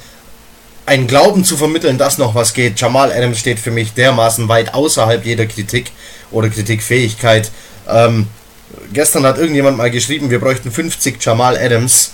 einen 0.86 1.06
Glauben 1.06 1.44
zu 1.44 1.56
vermitteln, 1.56 1.98
dass 1.98 2.18
noch 2.18 2.34
was 2.34 2.54
geht. 2.54 2.80
Jamal 2.80 3.12
Adams 3.12 3.38
steht 3.38 3.58
für 3.58 3.70
mich 3.70 3.94
dermaßen 3.94 4.48
weit 4.48 4.74
außerhalb 4.74 5.24
jeder 5.24 5.46
Kritik 5.46 5.92
oder 6.30 6.48
Kritikfähigkeit. 6.48 7.50
Ähm, 7.88 8.26
gestern 8.92 9.24
hat 9.24 9.38
irgendjemand 9.38 9.76
mal 9.76 9.90
geschrieben, 9.90 10.30
wir 10.30 10.40
bräuchten 10.40 10.70
50 10.70 11.22
Jamal 11.24 11.56
Adams. 11.56 12.12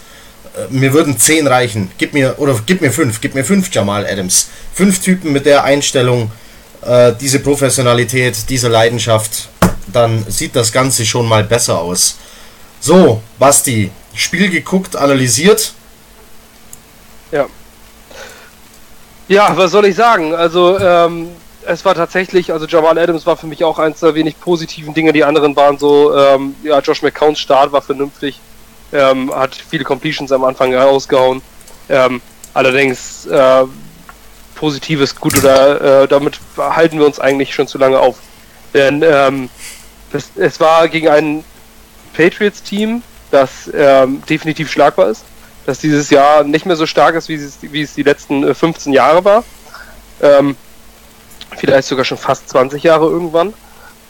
Äh, 0.56 0.72
mir 0.72 0.92
würden 0.92 1.18
10 1.18 1.46
reichen. 1.46 1.90
Gib 1.98 2.12
mir, 2.12 2.38
oder 2.38 2.60
gib 2.66 2.80
mir 2.80 2.92
5, 2.92 3.20
gib 3.20 3.34
mir 3.34 3.44
5 3.44 3.72
Jamal 3.72 4.06
Adams. 4.06 4.48
5 4.75 5.00
Typen 5.00 5.32
mit 5.32 5.46
der 5.46 5.64
Einstellung, 5.64 6.30
äh, 6.82 7.12
diese 7.20 7.40
Professionalität, 7.40 8.37
diese 8.48 8.68
Leidenschaft, 8.68 9.48
dann 9.92 10.25
sieht 10.28 10.54
das 10.54 10.72
Ganze 10.72 11.06
schon 11.06 11.26
mal 11.26 11.44
besser 11.44 11.80
aus. 11.80 12.18
So, 12.80 13.22
Basti, 13.38 13.90
Spiel 14.14 14.50
geguckt, 14.50 14.96
analysiert. 14.96 15.72
Ja. 17.30 17.46
Ja, 19.28 19.54
was 19.56 19.73
soll 19.73 19.85
ich 19.85 19.94
sagen? 19.94 20.35
Also, 20.35 20.78
ähm, 20.78 21.28
es 21.66 21.85
war 21.85 21.94
tatsächlich, 21.94 22.50
also 22.50 22.66
Jamal 22.66 22.99
Adams 22.99 23.26
war 23.26 23.37
für 23.37 23.47
mich 23.47 23.62
auch 23.62 23.78
eins 23.78 24.00
der 24.00 24.14
wenig 24.14 24.40
positiven 24.40 24.94
Dinge. 24.94 25.12
Die 25.12 25.23
anderen 25.23 25.54
waren 25.54 25.78
so, 25.78 26.16
ähm, 26.16 26.56
ja, 26.62 26.78
Josh 26.80 27.02
McCowns 27.02 27.38
Start 27.38 27.70
war 27.73 27.82
vernünftig, 27.82 28.40
ähm, 28.90 29.30
hat 29.35 29.54
viele 29.54 29.85
Completions 29.85 30.32
am 30.32 30.44
Anfang 30.44 30.75
rausgehauen. 30.75 31.42
Ähm, 31.90 32.23
allerdings 32.54 33.26
äh, 33.26 33.64
Positives 34.54 35.14
gut 35.14 35.37
oder 35.37 36.04
äh, 36.04 36.08
damit 36.08 36.40
halten 36.56 36.99
wir 36.99 37.04
uns 37.04 37.20
eigentlich 37.20 37.54
schon 37.54 37.68
zu 37.68 37.76
lange 37.76 37.99
auf. 37.99 38.16
Denn 38.73 39.02
ähm, 39.02 39.50
es, 40.12 40.30
es 40.37 40.58
war 40.58 40.88
gegen 40.88 41.08
ein 41.08 41.44
Patriots-Team, 42.16 43.02
das 43.30 43.70
ähm, 43.75 44.23
definitiv 44.28 44.70
schlagbar 44.73 45.11
ist, 45.11 45.25
dass 45.68 45.80
dieses 45.80 46.08
Jahr 46.08 46.44
nicht 46.44 46.64
mehr 46.64 46.76
so 46.76 46.87
stark 46.87 47.14
ist, 47.14 47.28
wie 47.28 47.34
es, 47.34 47.58
wie 47.60 47.82
es 47.82 47.92
die 47.92 48.02
letzten 48.02 48.54
15 48.54 48.90
äh, 48.90 48.96
Jahre 48.96 49.22
war. 49.22 49.44
Ähm, 50.22 50.56
vielleicht 51.58 51.87
sogar 51.88 52.06
schon 52.06 52.16
fast 52.16 52.48
20 52.48 52.82
Jahre 52.82 53.04
irgendwann. 53.04 53.52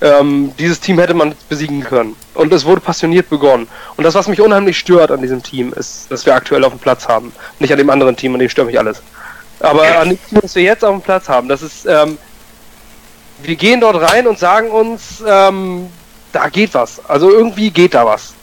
Ähm, 0.01 0.53
dieses 0.57 0.79
Team 0.79 1.01
hätte 1.01 1.15
man 1.15 1.35
besiegen 1.49 1.83
können. 1.83 2.15
Und 2.35 2.53
es 2.53 2.65
wurde 2.65 2.81
passioniert 2.81 3.29
begonnen. 3.29 3.67
Und 3.97 4.05
das, 4.05 4.15
was 4.15 4.29
mich 4.29 4.41
unheimlich 4.41 4.79
stört 4.79 5.11
an 5.11 5.21
diesem 5.21 5.43
Team, 5.43 5.73
ist, 5.73 6.09
dass 6.13 6.25
wir 6.27 6.37
aktuell 6.37 6.63
auf 6.63 6.73
dem 6.73 6.79
Platz 6.79 7.09
haben. 7.09 7.33
Nicht 7.59 7.73
an 7.73 7.79
dem 7.79 7.91
anderen 7.91 8.15
Team, 8.15 8.35
an 8.35 8.39
dem 8.39 8.49
stört 8.49 8.69
mich 8.69 8.79
alles. 8.79 9.03
Aber 9.59 9.83
an 9.99 10.11
dem 10.11 10.29
Team, 10.29 10.39
das 10.41 10.55
wir 10.55 10.63
jetzt 10.63 10.85
auf 10.85 10.95
dem 10.95 11.03
Platz 11.03 11.29
haben, 11.29 11.49
das 11.49 11.63
ist, 11.63 11.87
ähm, 11.87 12.19
wir 13.43 13.57
gehen 13.57 13.81
dort 13.81 14.01
rein 14.01 14.29
und 14.29 14.39
sagen 14.39 14.71
uns, 14.71 15.25
ähm, 15.27 15.91
da 16.31 16.51
geht 16.51 16.73
was. 16.75 17.05
Also 17.05 17.33
irgendwie 17.33 17.73
geht 17.73 17.95
da 17.95 18.07
was. 18.07 18.35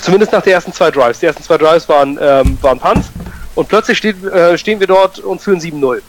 Zumindest 0.00 0.32
nach 0.32 0.42
den 0.42 0.52
ersten 0.52 0.72
zwei 0.72 0.90
Drives. 0.90 1.20
Die 1.20 1.26
ersten 1.26 1.42
zwei 1.42 1.58
Drives 1.58 1.88
waren, 1.88 2.18
ähm, 2.20 2.58
waren 2.62 2.78
Punts 2.78 3.08
und 3.54 3.68
plötzlich 3.68 3.98
steht, 3.98 4.24
äh, 4.24 4.56
stehen 4.56 4.80
wir 4.80 4.86
dort 4.86 5.18
und 5.18 5.40
führen 5.40 5.60
7-0. 5.60 6.00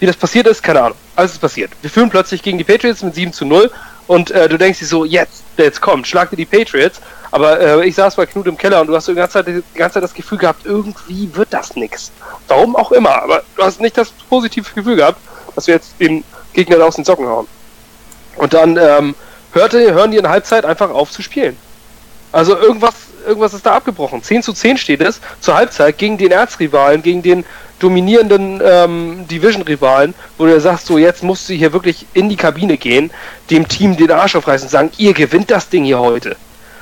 Wie 0.00 0.06
das 0.06 0.16
passiert 0.16 0.46
ist, 0.46 0.62
keine 0.62 0.82
Ahnung. 0.82 0.98
Alles 1.16 1.32
ist 1.32 1.40
passiert. 1.40 1.72
Wir 1.80 1.90
führen 1.90 2.10
plötzlich 2.10 2.42
gegen 2.42 2.58
die 2.58 2.64
Patriots 2.64 3.02
mit 3.02 3.14
7 3.14 3.32
zu 3.32 3.44
0 3.44 3.70
und 4.06 4.30
äh, 4.30 4.48
du 4.48 4.56
denkst 4.56 4.78
dir 4.78 4.86
so, 4.86 5.04
jetzt, 5.04 5.42
jetzt 5.56 5.80
kommt, 5.80 6.06
schlag 6.06 6.30
dir 6.30 6.36
die 6.36 6.46
Patriots. 6.46 7.00
Aber 7.30 7.60
äh, 7.60 7.86
ich 7.86 7.94
saß 7.94 8.16
bei 8.16 8.26
Knut 8.26 8.46
im 8.46 8.56
Keller 8.56 8.80
und 8.80 8.86
du 8.86 8.96
hast 8.96 9.08
die 9.08 9.14
ganze, 9.14 9.44
Zeit, 9.44 9.46
die 9.48 9.62
ganze 9.74 9.94
Zeit 9.94 10.02
das 10.02 10.14
Gefühl 10.14 10.38
gehabt, 10.38 10.64
irgendwie 10.64 11.28
wird 11.34 11.52
das 11.52 11.76
nix. 11.76 12.10
Warum 12.46 12.74
auch 12.76 12.92
immer, 12.92 13.22
aber 13.22 13.42
du 13.56 13.62
hast 13.62 13.80
nicht 13.80 13.98
das 13.98 14.10
positive 14.30 14.66
Gefühl 14.74 14.96
gehabt, 14.96 15.20
dass 15.54 15.66
wir 15.66 15.74
jetzt 15.74 15.92
den 16.00 16.24
Gegner 16.54 16.82
aus 16.84 16.96
den 16.96 17.04
Socken 17.04 17.26
hauen. 17.26 17.46
Und 18.36 18.54
dann 18.54 18.76
ähm, 18.76 19.14
hörte, 19.52 19.92
hören 19.92 20.10
die 20.10 20.16
in 20.16 20.22
der 20.22 20.32
Halbzeit 20.32 20.64
einfach 20.64 20.90
auf 20.90 21.10
zu 21.10 21.22
spielen. 21.22 21.56
Also 22.32 22.56
irgendwas, 22.56 22.94
irgendwas 23.26 23.54
ist 23.54 23.64
da 23.64 23.74
abgebrochen. 23.74 24.22
10 24.22 24.42
zu 24.42 24.52
10 24.52 24.78
steht 24.78 25.00
es 25.00 25.20
zur 25.40 25.54
Halbzeit 25.54 25.98
gegen 25.98 26.18
den 26.18 26.30
Erzrivalen, 26.30 27.02
gegen 27.02 27.22
den 27.22 27.44
dominierenden 27.78 28.60
ähm, 28.64 29.26
Division-Rivalen, 29.28 30.14
wo 30.36 30.46
du 30.46 30.60
sagst, 30.60 30.86
so 30.86 30.98
jetzt 30.98 31.22
musst 31.22 31.48
du 31.48 31.54
hier 31.54 31.72
wirklich 31.72 32.06
in 32.12 32.28
die 32.28 32.36
Kabine 32.36 32.76
gehen, 32.76 33.10
dem 33.50 33.68
Team 33.68 33.96
den 33.96 34.10
Arsch 34.10 34.34
aufreißen 34.34 34.66
und 34.66 34.70
sagen, 34.70 34.90
ihr 34.98 35.14
gewinnt 35.14 35.50
das 35.50 35.68
Ding 35.68 35.84
hier 35.84 35.98
heute. 35.98 36.36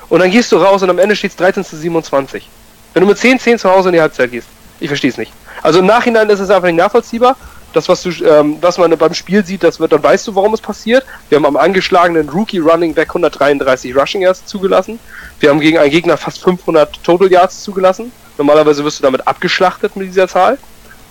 Und 0.08 0.20
dann 0.20 0.30
gehst 0.30 0.52
du 0.52 0.56
raus 0.56 0.82
und 0.82 0.90
am 0.90 0.98
Ende 0.98 1.16
steht 1.16 1.32
es 1.32 1.36
13 1.36 1.64
zu 1.64 1.76
27. 1.76 2.48
Wenn 2.94 3.02
du 3.02 3.08
mit 3.08 3.18
10, 3.18 3.38
10 3.38 3.58
zu 3.58 3.70
Hause 3.70 3.90
in 3.90 3.94
die 3.94 4.00
Halbzeit 4.00 4.30
gehst. 4.30 4.48
Ich 4.80 4.88
verstehe 4.88 5.10
es 5.10 5.18
nicht. 5.18 5.32
Also 5.62 5.80
im 5.80 5.86
Nachhinein 5.86 6.28
ist 6.30 6.40
es 6.40 6.50
einfach 6.50 6.68
nicht 6.68 6.76
nachvollziehbar. 6.76 7.36
Das, 7.76 7.90
was, 7.90 8.02
du, 8.02 8.08
ähm, 8.24 8.56
was 8.62 8.78
man 8.78 8.96
beim 8.96 9.12
Spiel 9.12 9.44
sieht, 9.44 9.62
das 9.62 9.78
wird, 9.78 9.92
dann 9.92 10.02
weißt 10.02 10.26
du, 10.26 10.34
warum 10.34 10.54
es 10.54 10.62
passiert. 10.62 11.04
Wir 11.28 11.36
haben 11.36 11.44
am 11.44 11.58
angeschlagenen 11.58 12.26
Rookie 12.30 12.58
Running 12.58 12.94
Back 12.94 13.10
133 13.10 13.94
Rushing 13.94 14.22
Yards 14.22 14.46
zugelassen. 14.46 14.98
Wir 15.40 15.50
haben 15.50 15.60
gegen 15.60 15.76
einen 15.76 15.90
Gegner 15.90 16.16
fast 16.16 16.42
500 16.42 17.02
Total 17.04 17.30
Yards 17.30 17.62
zugelassen. 17.62 18.12
Normalerweise 18.38 18.82
wirst 18.82 19.00
du 19.00 19.02
damit 19.02 19.28
abgeschlachtet 19.28 19.94
mit 19.94 20.08
dieser 20.08 20.26
Zahl. 20.26 20.56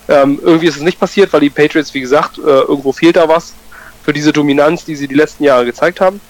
Ähm, 0.08 0.40
irgendwie 0.42 0.66
ist 0.66 0.74
es 0.74 0.82
nicht 0.82 0.98
passiert, 0.98 1.32
weil 1.32 1.40
die 1.40 1.50
Patriots, 1.50 1.94
wie 1.94 2.00
gesagt, 2.00 2.38
äh, 2.38 2.42
irgendwo 2.42 2.90
fehlt 2.90 3.14
da 3.14 3.28
was 3.28 3.54
für 4.02 4.12
diese 4.12 4.32
Dominanz, 4.32 4.84
die 4.84 4.96
sie 4.96 5.06
die 5.06 5.14
letzten 5.14 5.44
Jahre 5.44 5.66
gezeigt 5.66 6.00
haben. 6.00 6.20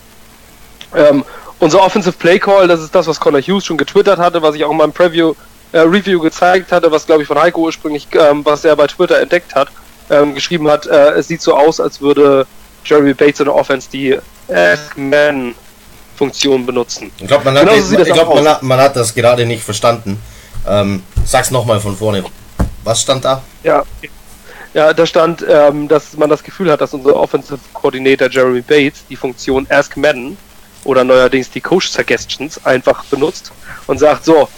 Ähm, 0.94 1.24
unser 1.60 1.80
Offensive 1.80 2.18
Play 2.18 2.38
Call, 2.38 2.68
das 2.68 2.82
ist 2.82 2.94
das, 2.94 3.06
was 3.06 3.18
Connor 3.18 3.40
Hughes 3.40 3.64
schon 3.64 3.78
getwittert 3.78 4.18
hatte, 4.18 4.42
was 4.42 4.54
ich 4.54 4.64
auch 4.66 4.70
in 4.70 4.76
meinem 4.76 4.92
Preview 4.92 5.32
äh, 5.72 5.78
Review 5.78 6.20
gezeigt 6.20 6.72
hatte, 6.72 6.90
was 6.92 7.06
glaube 7.06 7.22
ich 7.22 7.28
von 7.28 7.38
Heiko 7.38 7.62
ursprünglich, 7.62 8.06
ähm, 8.12 8.44
was 8.44 8.66
er 8.66 8.76
bei 8.76 8.86
Twitter 8.86 9.18
entdeckt 9.18 9.54
hat, 9.54 9.68
ähm, 10.10 10.34
geschrieben 10.34 10.68
hat, 10.68 10.86
äh, 10.86 11.12
es 11.12 11.28
sieht 11.28 11.42
so 11.42 11.56
aus, 11.56 11.80
als 11.80 12.00
würde 12.00 12.46
Jeremy 12.84 13.14
Bates 13.14 13.40
in 13.40 13.46
der 13.46 13.54
Offense 13.54 13.88
die 13.90 14.18
Man 14.96 15.54
Funktion 16.16 16.66
benutzen. 16.66 17.12
Ich 17.18 17.26
glaube, 17.26 17.44
man, 17.44 17.54
glaub, 17.54 18.34
man, 18.34 18.48
hat, 18.48 18.62
man 18.62 18.80
hat 18.80 18.96
das 18.96 19.14
gerade 19.14 19.44
nicht 19.44 19.62
verstanden. 19.62 20.20
Ähm, 20.66 21.02
sag's 21.24 21.50
nochmal 21.50 21.80
von 21.80 21.96
vorne. 21.96 22.24
Was 22.82 23.02
stand 23.02 23.24
da? 23.24 23.42
Ja, 23.62 23.84
ja 24.74 24.92
da 24.92 25.06
stand, 25.06 25.44
ähm, 25.48 25.88
dass 25.88 26.16
man 26.16 26.30
das 26.30 26.42
Gefühl 26.42 26.70
hat, 26.70 26.80
dass 26.80 26.94
unser 26.94 27.14
Offensive 27.16 27.58
Coordinator 27.72 28.28
Jeremy 28.30 28.62
Bates 28.62 29.04
die 29.08 29.16
Funktion 29.16 29.66
Ask 29.70 29.96
Madden 29.96 30.36
oder 30.84 31.04
neuerdings 31.04 31.50
die 31.50 31.60
Coach 31.60 31.88
Suggestions 31.88 32.64
einfach 32.64 33.04
benutzt 33.04 33.52
und 33.86 33.98
sagt, 33.98 34.24
so, 34.24 34.48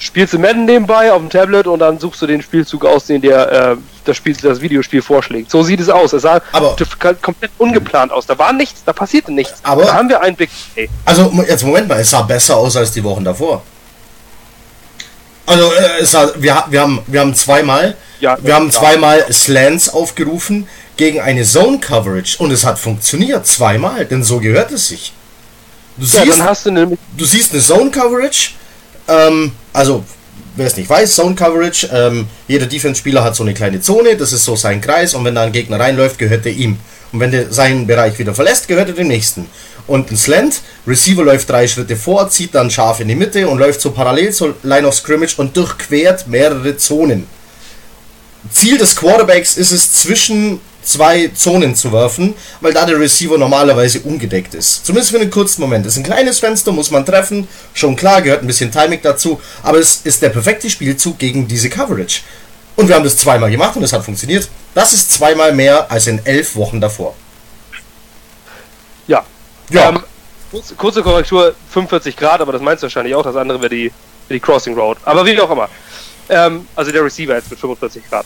spielst 0.00 0.32
du 0.32 0.38
Madden 0.38 0.64
nebenbei 0.64 1.12
auf 1.12 1.20
dem 1.20 1.30
Tablet 1.30 1.66
und 1.66 1.78
dann 1.78 2.00
suchst 2.00 2.22
du 2.22 2.26
den 2.26 2.42
Spielzug 2.42 2.84
aus, 2.84 3.06
den 3.06 3.20
dir 3.20 3.36
äh, 3.36 3.76
das, 4.04 4.16
Spiel, 4.16 4.34
das 4.34 4.60
Videospiel 4.60 5.02
vorschlägt. 5.02 5.50
So 5.50 5.62
sieht 5.62 5.78
es 5.78 5.88
aus. 5.88 6.12
Es 6.12 6.22
sah 6.22 6.40
aber, 6.52 6.74
komplett 7.22 7.50
ungeplant 7.58 8.10
aus. 8.10 8.26
Da 8.26 8.36
war 8.38 8.52
nichts, 8.52 8.82
da 8.84 8.92
passierte 8.92 9.30
nichts. 9.30 9.60
Aber 9.62 9.84
da 9.84 9.94
haben 9.94 10.08
wir 10.08 10.20
einen 10.22 10.34
Big 10.36 10.50
Play. 10.74 10.88
Also 11.04 11.30
jetzt 11.46 11.64
Moment 11.64 11.86
mal, 11.86 12.00
es 12.00 12.10
sah 12.10 12.22
besser 12.22 12.56
aus 12.56 12.76
als 12.76 12.90
die 12.92 13.04
Wochen 13.04 13.22
davor. 13.22 13.62
Also 15.46 15.70
äh, 15.72 16.00
es 16.00 16.10
sah, 16.10 16.30
wir, 16.36 16.64
wir, 16.68 16.80
haben, 16.80 17.02
wir 17.06 17.20
haben 17.20 17.34
zweimal, 17.34 17.96
ja, 18.20 18.38
wir 18.40 18.54
haben 18.54 18.70
zweimal 18.70 19.30
Slants 19.32 19.90
aufgerufen 19.90 20.66
gegen 20.96 21.20
eine 21.20 21.44
Zone 21.44 21.78
Coverage 21.78 22.38
und 22.38 22.50
es 22.50 22.64
hat 22.64 22.78
funktioniert 22.78 23.46
zweimal, 23.46 24.06
denn 24.06 24.22
so 24.22 24.38
gehört 24.38 24.70
es 24.70 24.88
sich. 24.88 25.12
Du 25.96 26.06
ja, 26.06 26.22
siehst, 26.22 26.66
du, 26.66 26.98
du 27.16 27.24
siehst 27.24 27.52
eine 27.52 27.60
Zone 27.60 27.90
Coverage, 27.90 28.52
ähm, 29.08 29.52
also 29.72 30.04
wer 30.56 30.66
es 30.66 30.76
nicht 30.76 30.90
weiß, 30.90 31.14
Zone 31.14 31.34
Coverage, 31.34 31.88
ähm, 31.92 32.26
jeder 32.48 32.66
Defense-Spieler 32.66 33.22
hat 33.22 33.36
so 33.36 33.42
eine 33.42 33.54
kleine 33.54 33.80
Zone, 33.80 34.16
das 34.16 34.32
ist 34.32 34.44
so 34.44 34.56
sein 34.56 34.80
Kreis 34.80 35.14
und 35.14 35.24
wenn 35.24 35.34
da 35.34 35.42
ein 35.42 35.52
Gegner 35.52 35.80
reinläuft, 35.80 36.18
gehört 36.18 36.46
er 36.46 36.52
ihm. 36.52 36.78
Und 37.12 37.20
wenn 37.20 37.30
der 37.30 37.52
seinen 37.52 37.86
Bereich 37.86 38.18
wieder 38.18 38.34
verlässt, 38.34 38.68
gehört 38.68 38.88
er 38.88 38.94
dem 38.94 39.08
nächsten. 39.08 39.46
Und 39.86 40.10
ein 40.12 40.16
Slant, 40.16 40.60
Receiver 40.86 41.24
läuft 41.24 41.50
drei 41.50 41.66
Schritte 41.66 41.96
vor, 41.96 42.28
zieht 42.30 42.54
dann 42.54 42.70
scharf 42.70 43.00
in 43.00 43.08
die 43.08 43.16
Mitte 43.16 43.48
und 43.48 43.58
läuft 43.58 43.80
so 43.80 43.90
parallel 43.90 44.32
zur 44.32 44.54
Line 44.62 44.86
of 44.86 44.94
Scrimmage 44.94 45.34
und 45.38 45.56
durchquert 45.56 46.28
mehrere 46.28 46.76
Zonen. 46.76 47.26
Ziel 48.52 48.78
des 48.78 48.94
Quarterbacks 48.94 49.56
ist 49.56 49.72
es, 49.72 49.92
zwischen 49.92 50.60
zwei 50.82 51.30
Zonen 51.34 51.74
zu 51.74 51.92
werfen, 51.92 52.34
weil 52.60 52.72
da 52.72 52.84
der 52.86 52.98
Receiver 52.98 53.38
normalerweise 53.38 54.00
ungedeckt 54.00 54.54
ist. 54.54 54.84
Zumindest 54.84 55.12
für 55.12 55.20
einen 55.20 55.30
kurzen 55.30 55.60
Moment. 55.60 55.86
Das 55.86 55.94
ist 55.94 55.98
ein 55.98 56.04
kleines 56.04 56.38
Fenster, 56.38 56.72
muss 56.72 56.90
man 56.90 57.04
treffen. 57.04 57.48
Schon 57.74 57.96
klar, 57.96 58.22
gehört 58.22 58.42
ein 58.42 58.46
bisschen 58.46 58.70
Timing 58.70 59.00
dazu. 59.02 59.40
Aber 59.62 59.78
es 59.78 60.00
ist 60.04 60.22
der 60.22 60.30
perfekte 60.30 60.70
Spielzug 60.70 61.18
gegen 61.18 61.46
diese 61.46 61.68
Coverage. 61.68 62.22
Und 62.76 62.88
wir 62.88 62.94
haben 62.94 63.04
das 63.04 63.16
zweimal 63.16 63.50
gemacht 63.50 63.76
und 63.76 63.82
es 63.82 63.92
hat 63.92 64.04
funktioniert. 64.04 64.48
Das 64.74 64.92
ist 64.92 65.12
zweimal 65.12 65.52
mehr 65.52 65.90
als 65.90 66.06
in 66.06 66.24
elf 66.24 66.56
Wochen 66.56 66.80
davor. 66.80 67.14
Ja. 69.06 69.24
ja. 69.70 69.90
Ähm, 69.90 70.02
kurze 70.76 71.02
Korrektur, 71.02 71.54
45 71.72 72.16
Grad, 72.16 72.40
aber 72.40 72.52
das 72.52 72.62
meinst 72.62 72.82
du 72.82 72.86
wahrscheinlich 72.86 73.14
auch. 73.14 73.22
Das 73.22 73.36
andere 73.36 73.60
wäre 73.60 73.70
die, 73.70 73.92
die 74.28 74.40
Crossing 74.40 74.74
Road. 74.74 74.98
Aber 75.04 75.26
wie 75.26 75.38
auch 75.40 75.50
immer. 75.50 75.68
Ähm, 76.28 76.66
also 76.76 76.92
der 76.92 77.04
Receiver 77.04 77.34
jetzt 77.34 77.50
mit 77.50 77.58
45 77.58 78.08
Grad. 78.08 78.24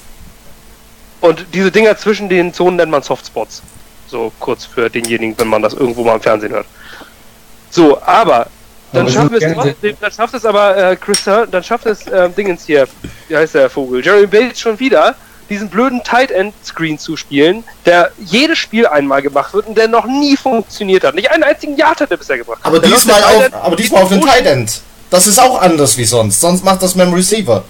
Und 1.24 1.46
diese 1.54 1.70
Dinger 1.70 1.96
zwischen 1.96 2.28
den 2.28 2.52
Zonen 2.52 2.76
nennt 2.76 2.90
man 2.90 3.02
Softspots. 3.02 3.62
So 4.08 4.30
kurz 4.40 4.66
für 4.66 4.90
denjenigen, 4.90 5.34
wenn 5.38 5.48
man 5.48 5.62
das 5.62 5.72
irgendwo 5.72 6.04
mal 6.04 6.16
im 6.16 6.20
Fernsehen 6.20 6.52
hört. 6.52 6.66
So, 7.70 7.98
aber 8.02 8.48
dann 8.92 9.08
schafft 9.08 9.32
es 9.32 9.54
trotzdem, 9.54 9.96
dann 10.02 10.12
schafft 10.12 10.34
es 10.34 10.44
aber 10.44 10.76
äh, 10.76 10.96
Chris, 10.96 11.24
dann 11.24 11.64
schafft 11.64 11.86
es 11.86 12.06
äh, 12.08 12.28
Dingens 12.28 12.66
hier, 12.66 12.86
wie 13.28 13.36
heißt 13.38 13.54
der 13.54 13.70
Vogel, 13.70 14.04
Jeremy 14.04 14.26
Bates 14.26 14.60
schon 14.60 14.78
wieder, 14.78 15.14
diesen 15.48 15.70
blöden 15.70 16.04
Tight 16.04 16.30
End 16.30 16.52
Screen 16.62 16.98
zu 16.98 17.16
spielen, 17.16 17.64
der 17.86 18.12
jedes 18.18 18.58
Spiel 18.58 18.86
einmal 18.86 19.22
gemacht 19.22 19.54
wird 19.54 19.66
und 19.66 19.78
der 19.78 19.88
noch 19.88 20.04
nie 20.04 20.36
funktioniert 20.36 21.04
hat. 21.04 21.14
Nicht 21.14 21.30
einen 21.30 21.42
einzigen 21.42 21.74
Yard 21.78 22.02
hat 22.02 22.10
er 22.10 22.18
bisher 22.18 22.36
gebracht. 22.36 22.60
Aber 22.62 22.80
der 22.80 22.90
diesmal 22.90 23.24
auf, 23.24 23.54
aber 23.54 23.76
diesmal 23.76 24.02
auf 24.02 24.10
den 24.10 24.20
Tight 24.20 24.44
End. 24.44 24.82
Das 25.08 25.26
ist 25.26 25.40
auch 25.40 25.62
anders 25.62 25.96
wie 25.96 26.04
sonst. 26.04 26.38
Sonst 26.38 26.62
macht 26.62 26.82
das 26.82 26.94
mit 26.94 27.06
dem 27.06 27.14
Receiver. 27.14 27.64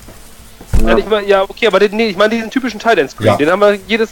Ja, 0.87 0.99
ich 0.99 1.07
mein, 1.07 1.27
ja 1.27 1.43
okay, 1.43 1.67
aber 1.67 1.79
den, 1.81 1.97
nee, 1.97 2.09
ich 2.09 2.17
meine 2.17 2.35
diesen 2.35 2.51
typischen 2.51 2.81
Tight 2.81 2.99
End 2.99 3.11
Screen, 3.11 3.27
ja. 3.27 3.37
den 3.37 3.51
haben 3.51 3.61
wir 3.61 3.79
jedes 3.87 4.11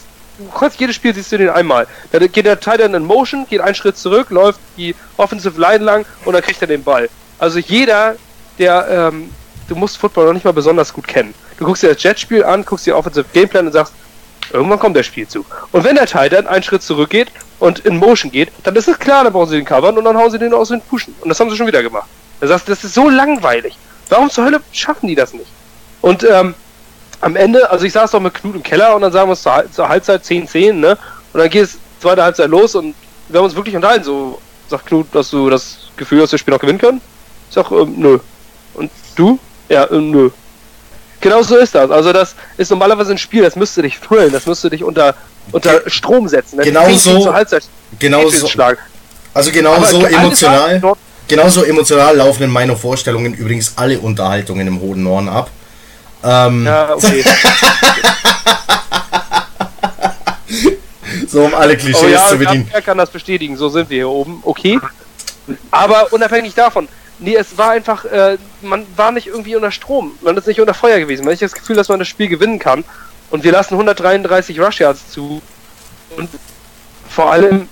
kurz 0.53 0.79
jedes 0.79 0.97
Spiel 0.97 1.15
siehst 1.15 1.31
du 1.33 1.39
den 1.39 1.51
einmal. 1.51 1.87
Da 2.11 2.19
geht 2.19 2.47
der 2.47 2.59
Tight 2.59 2.81
End 2.81 2.95
in 2.95 3.05
Motion, 3.05 3.47
geht 3.49 3.61
einen 3.61 3.75
Schritt 3.75 3.97
zurück, 3.97 4.31
läuft 4.31 4.61
die 4.77 4.95
Offensive 5.17 5.61
Line 5.61 5.85
lang 5.85 6.07
und 6.25 6.33
dann 6.33 6.43
kriegt 6.43 6.61
er 6.63 6.69
den 6.69 6.83
Ball. 6.83 7.09
Also 7.39 7.59
jeder, 7.59 8.17
der 8.59 9.11
ähm, 9.13 9.31
du 9.69 9.77
musst 9.77 9.99
Football 9.99 10.27
noch 10.27 10.33
nicht 10.33 10.45
mal 10.45 10.53
besonders 10.53 10.93
gut 10.93 11.07
kennen. 11.07 11.35
Du 11.59 11.65
guckst 11.65 11.83
dir 11.83 11.93
das 11.93 12.03
Jetspiel 12.03 12.45
an, 12.45 12.65
guckst 12.65 12.87
dir 12.87 12.97
Offensive 12.97 13.27
Gameplan 13.33 13.67
und 13.67 13.73
sagst, 13.73 13.95
irgendwann 14.53 14.79
kommt 14.79 14.97
der 14.97 15.03
Spielzug. 15.03 15.47
Und 15.73 15.85
wenn 15.85 15.97
der 15.97 16.07
Tight 16.07 16.33
End 16.33 16.49
einen 16.49 16.63
Schritt 16.63 16.83
zurückgeht 16.83 17.29
und 17.59 17.81
in 17.81 17.97
Motion 17.97 18.31
geht, 18.31 18.51
dann 18.65 18.77
ist 18.77 18.89
es 18.89 18.99
klar, 18.99 19.25
dann 19.25 19.33
brauchen 19.33 19.49
sie 19.49 19.57
den 19.57 19.65
covern 19.65 19.97
und 19.97 20.05
dann 20.05 20.17
hauen 20.17 20.31
sie 20.31 20.39
den 20.39 20.53
aus 20.55 20.69
den 20.69 20.81
Pushen. 20.81 21.15
Und 21.21 21.29
das 21.29 21.39
haben 21.41 21.51
sie 21.51 21.57
schon 21.57 21.67
wieder 21.67 21.83
gemacht. 21.83 22.09
Sagst 22.41 22.67
du, 22.67 22.73
das 22.73 22.83
ist 22.83 22.95
so 22.95 23.09
langweilig. 23.09 23.77
Warum 24.09 24.29
zur 24.29 24.45
Hölle 24.45 24.61
schaffen 24.73 25.07
die 25.07 25.15
das 25.15 25.33
nicht? 25.33 25.47
Und 26.03 26.25
ähm, 26.25 26.55
am 27.21 27.37
Ende, 27.37 27.71
also 27.71 27.87
ich 27.87 27.93
saß 27.93 28.11
doch 28.11 28.21
mit 28.21 28.35
Knut 28.35 28.57
im 28.57 28.63
Keller 28.63 28.95
und 28.95 29.03
dann 29.03 29.13
sagen 29.13 29.29
wir 29.29 29.35
es 29.35 29.43
zur, 29.43 29.65
zur 29.73 29.89
Halbzeit 29.89 30.23
10-10, 30.25 30.75
ne? 30.75 30.99
Und 31.33 31.41
dann 31.41 31.49
geht 31.49 31.65
es 31.65 31.79
zweite 32.01 32.23
Halbzeit 32.23 32.51
los 32.51 32.75
und 32.75 32.95
wir 33.29 33.39
haben 33.39 33.47
uns 33.47 33.55
wirklich 33.55 33.75
unterhalten. 33.75 34.05
So 34.05 34.41
sagt 34.69 34.87
Knut, 34.87 35.07
dass 35.15 35.31
du 35.31 35.49
das 35.49 35.79
Gefühl 35.97 36.21
hast, 36.21 36.33
das 36.33 36.41
Spiel 36.41 36.53
noch 36.53 36.61
gewinnen 36.61 36.81
können? 36.81 37.01
Ich 37.49 37.55
sag, 37.55 37.71
ähm, 37.71 37.95
nö. 37.97 38.19
Und 38.75 38.91
du? 39.15 39.39
Ja, 39.69 39.89
ähm, 39.91 40.11
nö. 40.11 40.31
Genau 41.21 41.43
so 41.43 41.57
ist 41.57 41.75
das. 41.75 41.91
Also 41.91 42.13
das 42.13 42.35
ist 42.57 42.71
normalerweise 42.71 43.13
ein 43.13 43.19
Spiel, 43.19 43.43
das 43.43 43.55
müsste 43.55 43.83
dich 43.83 43.99
thrillen, 44.01 44.33
das 44.33 44.45
müsste 44.47 44.69
dich 44.69 44.83
unter, 44.83 45.15
unter 45.53 45.89
Strom 45.89 46.27
setzen. 46.27 46.59
Genau 46.59 46.91
so. 46.91 47.33
Genau 48.01 48.29
so. 48.29 48.49
Also 49.33 49.53
genau 49.53 49.81
so 49.85 50.05
emotional. 50.05 50.83
Genauso 51.29 51.63
emotional 51.63 52.17
laufen 52.17 52.43
in 52.43 52.51
meiner 52.51 52.77
Vorstellungen 52.77 53.33
übrigens 53.35 53.75
alle 53.77 54.01
Unterhaltungen 54.01 54.67
im 54.67 54.81
Hohen 54.81 55.05
Norden 55.05 55.29
ab. 55.29 55.51
Ähm, 56.25 56.67
ja, 56.67 56.95
okay. 56.95 57.25
So 61.33 61.45
um 61.45 61.55
alle 61.55 61.79
Klischees 61.79 62.03
oh 62.05 62.09
ja, 62.09 62.27
zu 62.29 62.37
bedienen. 62.37 62.69
Er 62.73 62.83
kann 62.83 62.99
das 62.99 63.09
bestätigen, 63.09 63.57
so 63.57 63.71
sind 63.71 63.89
wir 63.89 63.97
hier 63.97 64.09
oben, 64.09 64.41
okay. 64.43 64.79
Aber 65.71 66.13
unabhängig 66.13 66.55
davon, 66.55 66.89
nee, 67.19 67.35
es 67.35 67.57
war 67.57 67.71
einfach, 67.71 68.05
äh, 68.05 68.37
man 68.61 68.87
war 68.97 69.13
nicht 69.13 69.29
irgendwie 69.29 69.57
unter 69.57 69.71
Strom, 69.71 70.13
man 70.21 70.37
ist 70.37 70.47
nicht 70.47 70.61
unter 70.61 70.75
Feuer 70.75 70.99
gewesen. 70.99 71.25
Man 71.25 71.33
hat 71.33 71.41
nicht 71.41 71.43
das 71.43 71.59
Gefühl, 71.59 71.77
dass 71.77 71.89
man 71.89 71.99
das 71.99 72.09
Spiel 72.09 72.29
gewinnen 72.29 72.59
kann. 72.59 72.85
Und 73.31 73.45
wir 73.45 73.53
lassen 73.53 73.75
133 73.75 74.61
Rush 74.61 74.81
Yards 74.81 75.11
zu. 75.11 75.41
Und 76.19 76.29
vor 77.09 77.33
allem, 77.33 77.67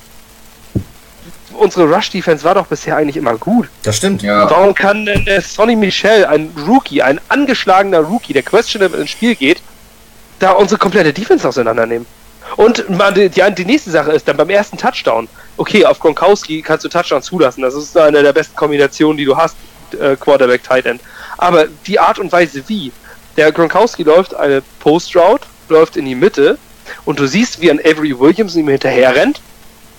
unsere 1.60 1.92
Rush-Defense 1.92 2.44
war 2.44 2.54
doch 2.54 2.66
bisher 2.66 2.96
eigentlich 2.96 3.16
immer 3.16 3.36
gut. 3.36 3.68
Das 3.82 3.98
stimmt. 3.98 4.22
Ja. 4.22 4.50
Warum 4.50 4.74
kann 4.74 5.06
denn 5.06 5.24
der 5.24 5.40
Sonny 5.42 5.76
Michel, 5.76 6.24
ein 6.24 6.50
Rookie, 6.66 7.02
ein 7.02 7.20
angeschlagener 7.28 8.00
Rookie, 8.00 8.32
der 8.32 8.42
questionable 8.42 8.98
ins 8.98 9.10
Spiel 9.10 9.34
geht, 9.34 9.62
da 10.38 10.52
unsere 10.52 10.78
komplette 10.78 11.12
Defense 11.12 11.46
auseinandernehmen? 11.46 12.06
Und 12.56 12.88
man, 12.90 13.14
die, 13.14 13.28
die, 13.28 13.42
die 13.56 13.64
nächste 13.64 13.90
Sache 13.90 14.12
ist 14.12 14.26
dann 14.26 14.36
beim 14.36 14.50
ersten 14.50 14.76
Touchdown. 14.76 15.28
Okay, 15.56 15.84
auf 15.84 16.00
Gronkowski 16.00 16.62
kannst 16.62 16.84
du 16.84 16.88
Touchdown 16.88 17.22
zulassen. 17.22 17.62
Das 17.62 17.74
ist 17.74 17.96
eine 17.96 18.22
der 18.22 18.32
besten 18.32 18.56
Kombinationen, 18.56 19.16
die 19.16 19.24
du 19.24 19.36
hast, 19.36 19.56
äh, 20.00 20.16
Quarterback 20.16 20.64
Tight 20.64 20.86
End. 20.86 21.00
Aber 21.38 21.66
die 21.86 22.00
Art 22.00 22.18
und 22.18 22.32
Weise 22.32 22.64
wie, 22.66 22.92
der 23.36 23.52
Gronkowski 23.52 24.02
läuft 24.02 24.34
eine 24.34 24.62
Post 24.80 25.14
Route, 25.14 25.46
läuft 25.68 25.96
in 25.96 26.06
die 26.06 26.14
Mitte 26.14 26.58
und 27.04 27.18
du 27.20 27.26
siehst, 27.26 27.60
wie 27.60 27.70
ein 27.70 27.78
Avery 27.78 28.18
Williamson 28.18 28.62
ihm 28.62 28.68
hinterher 28.68 29.14
rennt. 29.14 29.40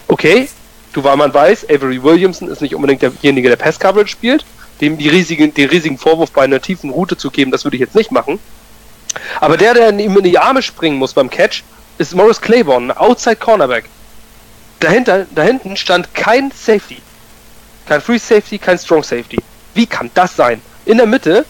Okay, 0.08 0.50
du 0.94 1.04
weil 1.04 1.18
man 1.18 1.34
weiß, 1.34 1.70
Avery 1.70 2.02
Williamson 2.02 2.48
ist 2.48 2.62
nicht 2.62 2.76
unbedingt 2.76 3.02
derjenige, 3.02 3.50
der 3.50 3.56
Pass 3.56 3.80
Coverage 3.80 4.10
spielt, 4.10 4.46
dem 4.80 4.98
die 4.98 5.10
riesigen, 5.10 5.54
den 5.54 5.70
riesigen 5.70 5.98
Vorwurf 5.98 6.32
bei 6.32 6.44
einer 6.44 6.62
tiefen 6.62 6.90
Route 6.90 7.18
zu 7.18 7.32
geben, 7.32 7.52
das 7.52 7.64
würde 7.64 7.78
ich 7.78 7.82
jetzt 7.82 7.96
nicht 7.96 8.12
machen. 8.12 8.40
Aber 9.40 9.58
der, 9.58 9.74
der 9.74 9.90
ihm 9.98 10.18
in 10.18 10.24
die 10.24 10.40
Arme 10.40 10.62
springen 10.62 10.98
muss 10.98 11.14
beim 11.14 11.30
Catch, 11.30 11.64
ist 11.98 12.16
Morris 12.16 12.42
Claiborne, 12.42 12.98
Outside 13.00 13.36
Cornerback. 13.36 13.86
Dahinter, 14.80 15.28
da 15.36 15.44
hinten 15.44 15.78
stand 15.78 16.14
kein 16.16 16.52
Safety. 16.52 16.98
Kein 17.86 18.02
Free 18.02 18.18
Safety, 18.18 18.58
kein 18.58 18.78
Strong 18.78 19.04
Safety. 19.04 19.38
Wie 19.74 19.86
kann 19.86 20.10
das 20.14 20.36
sein? 20.36 20.62
In 20.86 20.98
der 20.98 21.06
Mitte 21.06 21.46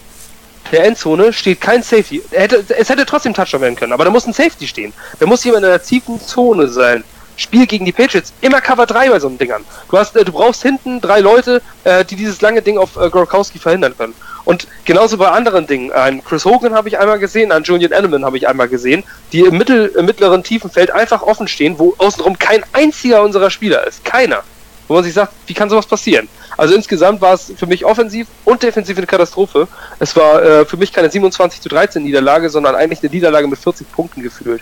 der 0.72 0.86
Endzone 0.86 1.34
steht 1.34 1.60
kein 1.60 1.84
Safety. 1.84 2.22
Hätte, 2.32 2.64
es 2.70 2.90
hätte 2.90 3.06
trotzdem 3.06 3.34
Touchdown 3.34 3.62
werden 3.62 3.76
können, 3.76 3.94
aber 3.94 4.06
da 4.06 4.12
muss 4.12 4.26
ein 4.26 4.34
Safety 4.34 4.68
stehen. 4.68 4.94
Da 5.20 5.26
muss 5.26 5.44
jemand 5.44 5.64
in 5.64 5.70
der 5.70 5.84
tiefen 5.84 6.20
Zone 6.20 6.68
sein. 6.68 7.04
Spiel 7.42 7.68
gegen 7.68 7.86
die 7.86 7.92
Patriots 7.92 8.34
immer 8.42 8.62
Cover 8.62 8.86
3 8.86 9.10
bei 9.10 9.20
so 9.20 9.28
einem 9.28 9.38
Dingern. 9.38 9.66
Du 9.90 9.98
hast, 9.98 10.16
äh, 10.16 10.24
du 10.24 10.32
brauchst 10.32 10.62
hinten 10.62 11.02
drei 11.02 11.20
Leute, 11.20 11.62
äh, 11.84 12.06
die 12.06 12.16
dieses 12.16 12.42
lange 12.42 12.62
Ding 12.62 12.78
auf 12.78 12.96
äh, 12.96 13.10
Gronkowski 13.10 13.60
verhindern 13.60 13.96
können. 13.98 14.14
Und 14.46 14.68
genauso 14.86 15.18
bei 15.18 15.30
anderen 15.30 15.68
Dingen. 15.68 15.92
Ein 15.92 16.24
Chris 16.24 16.46
Hogan 16.46 16.74
habe 16.74 16.88
ich 16.88 16.98
einmal 16.98 17.20
gesehen, 17.20 17.51
ein 17.51 17.64
Julian 17.64 17.92
Edelman 17.92 18.25
habe 18.25 18.38
ich 18.38 18.48
einmal 18.48 18.68
gesehen, 18.68 19.04
die 19.32 19.42
im, 19.42 19.58
mittel, 19.58 19.92
im 19.98 20.06
mittleren 20.06 20.44
tiefen 20.44 20.72
Feld 20.72 20.92
einfach 20.92 21.22
offen 21.22 21.48
stehen, 21.48 21.77
wo 21.77 21.94
außenrum 21.98 22.40
kein 22.40 22.64
einziger 22.74 23.22
unserer 23.22 23.50
Spieler 23.50 23.86
ist. 23.86 24.04
Keiner. 24.04 24.44
Wo 24.88 24.96
man 24.96 25.04
sich 25.04 25.14
sagt, 25.14 25.34
wie 25.48 25.54
kann 25.54 25.70
sowas 25.70 25.86
passieren? 25.86 26.27
Also 26.58 26.75
insgesamt 26.75 27.22
war 27.22 27.34
es 27.34 27.54
für 27.56 27.66
mich 27.66 27.86
offensiv 27.86 28.27
und 28.44 28.62
defensiv 28.62 28.98
eine 28.98 29.08
Katastrophe. 29.08 29.68
Es 30.00 30.16
war 30.16 30.44
äh, 30.44 30.66
für 30.66 30.77
mich 30.77 30.92
keine 30.92 31.10
27 31.10 31.62
zu 31.62 31.70
13 31.70 32.04
Niederlage, 32.04 32.50
sondern 32.50 32.75
eigentlich 32.75 33.01
eine 33.01 33.10
Niederlage 33.10 33.48
mit 33.48 33.58
40 33.58 33.90
Punkten 33.92 34.22
gefühlt. 34.22 34.62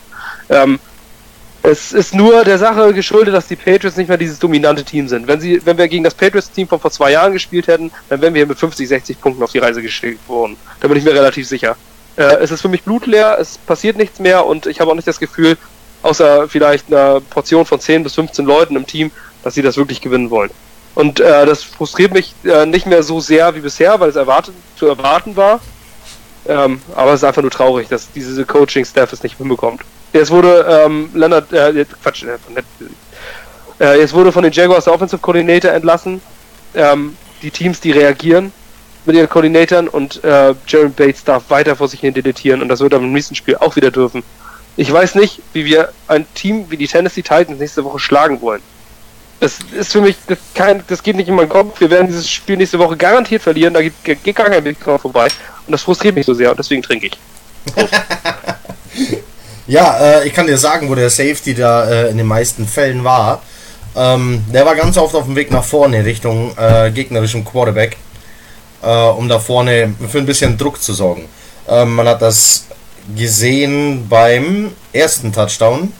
Ähm, 0.49 0.79
es 1.63 1.91
ist 1.91 2.15
nur 2.15 2.43
der 2.45 2.57
Sache 2.57 2.93
geschuldet, 2.93 3.33
dass 3.33 3.47
die 3.47 3.55
Patriots 3.55 3.97
nicht 3.97 4.07
mehr 4.07 4.17
dieses 4.17 4.39
dominante 4.39 4.83
Team 4.83 5.07
sind. 5.07 5.27
Wenn, 5.27 5.41
sie, 5.41 5.65
wenn 5.65 5.77
wir 5.77 5.87
gegen 5.87 6.03
das 6.03 6.13
Patriots-Team 6.13 6.67
von 6.67 6.79
vor 6.79 6.91
zwei 6.91 7.11
Jahren 7.11 7.33
gespielt 7.33 7.67
hätten, 7.67 7.91
dann 8.07 8.21
wären 8.21 8.33
wir 8.33 8.45
mit 8.45 8.57
50, 8.57 8.87
60 8.87 9.19
Punkten 9.19 9.43
auf 9.43 9.51
die 9.51 9.59
Reise 9.59 9.81
geschickt 9.81 10.27
worden. 10.29 10.55
Da 10.79 10.87
bin 10.87 10.97
ich 10.97 11.03
mir 11.03 11.13
relativ 11.13 11.47
sicher. 11.47 11.75
Äh, 12.15 12.37
es 12.37 12.51
ist 12.51 12.61
für 12.61 12.69
mich 12.69 12.83
blutleer, 12.83 13.37
es 13.39 13.57
passiert 13.57 13.97
nichts 13.97 14.19
mehr 14.19 14.45
und 14.45 14.67
ich 14.67 14.79
habe 14.79 14.91
auch 14.91 14.95
nicht 14.95 15.07
das 15.07 15.19
Gefühl, 15.19 15.57
außer 16.01 16.47
vielleicht 16.47 16.87
einer 16.87 17.19
Portion 17.19 17.65
von 17.65 17.79
10 17.79 18.03
bis 18.03 18.15
15 18.15 18.45
Leuten 18.45 18.75
im 18.75 18.87
Team, 18.87 19.11
dass 19.43 19.53
sie 19.53 19.61
das 19.61 19.77
wirklich 19.77 20.01
gewinnen 20.01 20.29
wollen. 20.29 20.51
Und 20.95 21.19
äh, 21.19 21.45
das 21.45 21.63
frustriert 21.63 22.13
mich 22.13 22.33
äh, 22.43 22.65
nicht 22.65 22.85
mehr 22.85 23.03
so 23.03 23.19
sehr 23.19 23.55
wie 23.55 23.59
bisher, 23.59 23.99
weil 23.99 24.09
es 24.09 24.15
erwartet, 24.15 24.53
zu 24.77 24.87
erwarten 24.87 25.35
war. 25.35 25.59
Ähm, 26.47 26.81
aber 26.95 27.13
es 27.13 27.21
ist 27.21 27.25
einfach 27.25 27.41
nur 27.41 27.51
traurig, 27.51 27.89
dass 27.89 28.11
diese 28.11 28.45
Coaching-Staff 28.45 29.13
es 29.13 29.23
nicht 29.23 29.37
hinbekommt. 29.37 29.81
Jetzt 30.13 30.31
wurde 30.31 30.65
ähm, 30.67 31.09
Leonard, 31.13 31.51
äh, 31.53 31.85
Quatsch, 32.01 32.23
äh, 32.23 32.37
äh, 33.79 33.99
jetzt 33.99 34.13
wurde 34.13 34.31
von 34.31 34.43
den 34.43 34.51
Jaguars 34.51 34.85
der 34.85 34.93
Offensive 34.93 35.21
Coordinator 35.21 35.71
entlassen. 35.71 36.21
Ähm, 36.73 37.15
die 37.41 37.51
Teams, 37.51 37.79
die 37.79 37.91
reagieren 37.91 38.51
mit 39.05 39.15
ihren 39.15 39.29
Koordinatoren 39.29 39.87
und 39.87 40.23
äh, 40.23 40.53
Jaron 40.67 40.93
Bates 40.93 41.23
darf 41.23 41.49
weiter 41.49 41.75
vor 41.75 41.87
sich 41.87 42.01
hin 42.01 42.13
deletieren 42.13 42.61
und 42.61 42.67
das 42.67 42.79
wird 42.79 42.93
er 42.93 42.99
im 42.99 43.13
nächsten 43.13 43.35
Spiel 43.35 43.55
auch 43.55 43.75
wieder 43.75 43.91
dürfen. 43.91 44.23
Ich 44.75 44.91
weiß 44.91 45.15
nicht, 45.15 45.41
wie 45.53 45.65
wir 45.65 45.91
ein 46.07 46.25
Team 46.35 46.65
wie 46.69 46.77
die 46.77 46.87
Tennessee 46.87 47.21
Titans 47.21 47.59
nächste 47.59 47.83
Woche 47.83 47.99
schlagen 47.99 48.41
wollen. 48.41 48.61
Das 49.39 49.57
ist 49.71 49.93
für 49.93 50.01
mich, 50.01 50.17
das, 50.27 50.37
kein, 50.53 50.83
das 50.87 51.01
geht 51.01 51.15
nicht 51.15 51.29
in 51.29 51.35
meinen 51.35 51.49
Kopf. 51.49 51.79
Wir 51.79 51.89
werden 51.89 52.07
dieses 52.07 52.29
Spiel 52.29 52.57
nächste 52.57 52.77
Woche 52.77 52.97
garantiert 52.97 53.41
verlieren, 53.41 53.73
da 53.73 53.81
geht, 53.81 53.93
geht 54.03 54.35
gar 54.35 54.49
kein 54.49 54.63
Weg 54.65 54.77
vorbei. 54.79 55.27
Und 55.65 55.71
das 55.71 55.83
frustriert 55.83 56.15
mich 56.15 56.25
so 56.25 56.33
sehr 56.33 56.51
und 56.51 56.59
deswegen 56.59 56.81
trinke 56.81 57.07
ich. 57.07 57.17
Ja, 59.69 59.99
äh, 59.99 60.27
ich 60.27 60.33
kann 60.33 60.47
dir 60.47 60.57
sagen, 60.57 60.89
wo 60.89 60.95
der 60.95 61.11
Safety 61.11 61.53
da 61.53 61.87
äh, 61.87 62.09
in 62.09 62.17
den 62.17 62.25
meisten 62.25 62.67
Fällen 62.67 63.03
war. 63.03 63.43
Ähm, 63.95 64.43
der 64.51 64.65
war 64.65 64.75
ganz 64.75 64.97
oft 64.97 65.13
auf 65.13 65.25
dem 65.25 65.35
Weg 65.35 65.51
nach 65.51 65.63
vorne 65.63 66.03
Richtung 66.03 66.57
äh, 66.57 66.89
gegnerischem 66.89 67.45
Quarterback, 67.45 67.95
äh, 68.81 68.87
um 68.87 69.29
da 69.29 69.37
vorne 69.37 69.93
für 70.09 70.17
ein 70.17 70.25
bisschen 70.25 70.57
Druck 70.57 70.81
zu 70.81 70.93
sorgen. 70.93 71.25
Ähm, 71.67 71.93
man 71.93 72.07
hat 72.07 72.19
das 72.23 72.65
gesehen 73.15 74.09
beim 74.09 74.71
ersten 74.91 75.31
Touchdown 75.31 75.93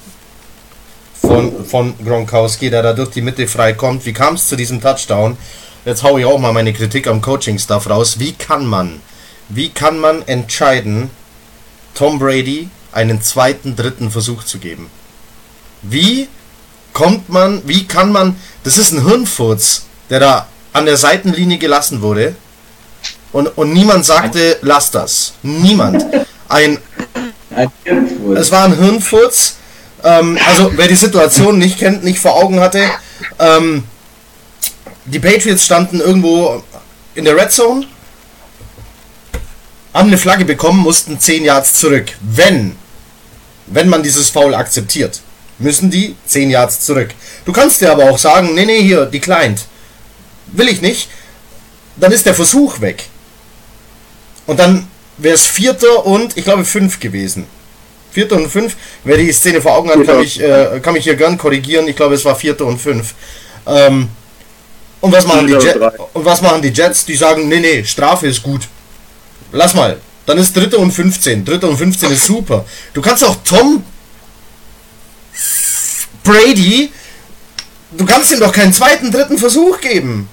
von, 1.22 1.64
von 1.64 1.94
Gronkowski, 2.04 2.72
der 2.72 2.82
da 2.82 2.94
durch 2.94 3.12
die 3.12 3.22
Mitte 3.22 3.48
frei 3.48 3.74
kommt. 3.74 4.04
Wie 4.04 4.14
kam 4.14 4.34
es 4.34 4.48
zu 4.48 4.56
diesem 4.56 4.82
Touchdown? 4.82 5.38
Jetzt 5.86 6.02
haue 6.02 6.22
ich 6.22 6.26
auch 6.26 6.40
mal 6.40 6.54
meine 6.54 6.74
Kritik 6.74 7.06
am 7.06 7.22
Coaching-Stuff 7.22 7.88
raus. 7.88 8.18
Wie 8.18 8.32
kann 8.32 8.66
man, 8.66 9.00
wie 9.48 9.70
kann 9.70 10.00
man 10.00 10.28
entscheiden, 10.28 11.12
Tom 11.94 12.18
Brady 12.18 12.70
einen 12.92 13.22
zweiten, 13.22 13.76
dritten 13.76 14.12
Versuch 14.12 14.44
zu 14.44 14.60
geben. 14.60 14.90
Wie 15.82 16.28
kommt 16.94 17.30
man, 17.30 17.62
wie 17.66 17.86
kann 17.86 18.12
man, 18.12 18.36
das 18.64 18.78
ist 18.78 18.92
ein 18.92 19.06
Hirnfurz, 19.06 19.86
der 20.10 20.20
da 20.20 20.48
an 20.74 20.86
der 20.86 20.98
Seitenlinie 20.98 21.58
gelassen 21.58 22.02
wurde 22.02 22.36
und, 23.32 23.48
und 23.58 23.74
niemand 23.74 24.06
sagte, 24.06 24.58
lass 24.62 24.92
das. 24.92 25.34
Niemand. 25.44 26.04
Ein, 26.48 26.80
Ein 27.56 27.72
Hirnfurz. 27.84 28.40
es 28.40 28.52
war 28.52 28.66
ein 28.66 28.78
Hirnfurz, 28.78 29.56
ähm, 30.04 30.38
also 30.48 30.72
wer 30.76 30.88
die 30.88 30.96
Situation 30.96 31.60
nicht 31.60 31.78
kennt, 31.78 32.04
nicht 32.04 32.20
vor 32.20 32.36
Augen 32.36 32.60
hatte, 32.60 32.82
ähm, 33.38 33.84
die 35.06 35.20
Patriots 35.20 35.66
standen 35.66 36.00
irgendwo 36.00 36.64
in 37.16 37.26
der 37.26 37.36
Red 37.36 37.52
Zone, 37.52 37.88
haben 39.94 40.08
eine 40.08 40.18
Flagge 40.18 40.46
bekommen, 40.46 40.80
mussten 40.80 41.20
10 41.20 41.44
Yards 41.44 41.74
zurück. 41.74 42.12
Wenn, 42.22 42.76
wenn 43.70 43.90
man 43.90 44.04
dieses 44.04 44.30
Foul 44.30 44.54
akzeptiert, 44.56 45.22
müssen 45.58 45.90
die 45.90 46.16
10 46.26 46.50
Yards 46.50 46.82
zurück. 46.82 47.10
Du 47.46 47.52
kannst 47.52 47.82
dir 47.82 47.92
aber 47.92 48.10
auch 48.10 48.18
sagen, 48.18 48.54
nee, 48.56 48.66
nee, 48.66 48.82
hier, 48.82 49.06
declined. 49.06 49.66
Will 50.48 50.70
ich 50.70 50.82
nicht. 50.82 51.10
Dann 51.98 52.12
ist 52.12 52.26
der 52.26 52.34
Versuch 52.34 52.82
weg. 52.82 53.06
Und 54.48 54.60
dann 54.60 54.88
wäre 55.18 55.36
es 55.36 55.46
Vierter 55.46 56.06
und, 56.06 56.38
ich 56.38 56.44
glaube, 56.44 56.66
fünf 56.66 57.00
gewesen. 57.00 57.46
Vierter 58.12 58.38
und 58.38 58.50
fünf. 58.50 58.76
Wer 59.04 59.18
die 59.18 59.32
Szene 59.32 59.62
vor 59.62 59.76
Augen 59.76 59.90
hat, 59.90 60.04
kann 60.06 60.20
mich, 60.20 60.42
äh, 60.42 60.80
kann 60.82 60.94
mich 60.94 61.04
hier 61.04 61.16
gern 61.16 61.38
korrigieren. 61.38 61.88
Ich 61.88 61.96
glaube, 61.96 62.16
es 62.16 62.26
war 62.26 62.36
Vierter 62.36 62.66
und 62.66 62.80
fünf. 62.80 63.14
Ähm, 63.68 64.10
und 65.02 65.12
was 65.12 65.28
machen 65.28 65.48
die 65.48 65.54
Jets? 65.54 65.80
Und 66.14 66.26
was 66.26 66.42
machen 66.42 66.62
die 66.62 66.70
Jets? 66.70 67.06
Die 67.06 67.16
sagen, 67.16 67.48
nee, 67.48 67.60
nee, 67.60 67.84
Strafe 67.84 68.28
ist 68.28 68.42
gut. 68.42 68.68
Lass 69.52 69.74
mal. 69.74 69.98
Dann 70.30 70.38
ist 70.38 70.56
Dritter 70.56 70.78
und 70.78 70.92
15. 70.92 71.44
Dritter 71.44 71.68
und 71.68 71.76
15 71.76 72.12
ist 72.12 72.26
super. 72.26 72.64
Du 72.94 73.02
kannst 73.02 73.24
auch 73.24 73.38
Tom 73.44 73.84
Brady, 76.24 76.92
du 77.98 78.06
kannst 78.06 78.32
ihm 78.32 78.40
doch 78.40 78.52
keinen 78.52 78.72
zweiten, 78.72 79.12
dritten 79.12 79.40
Versuch 79.40 79.82
geben. 79.82 80.30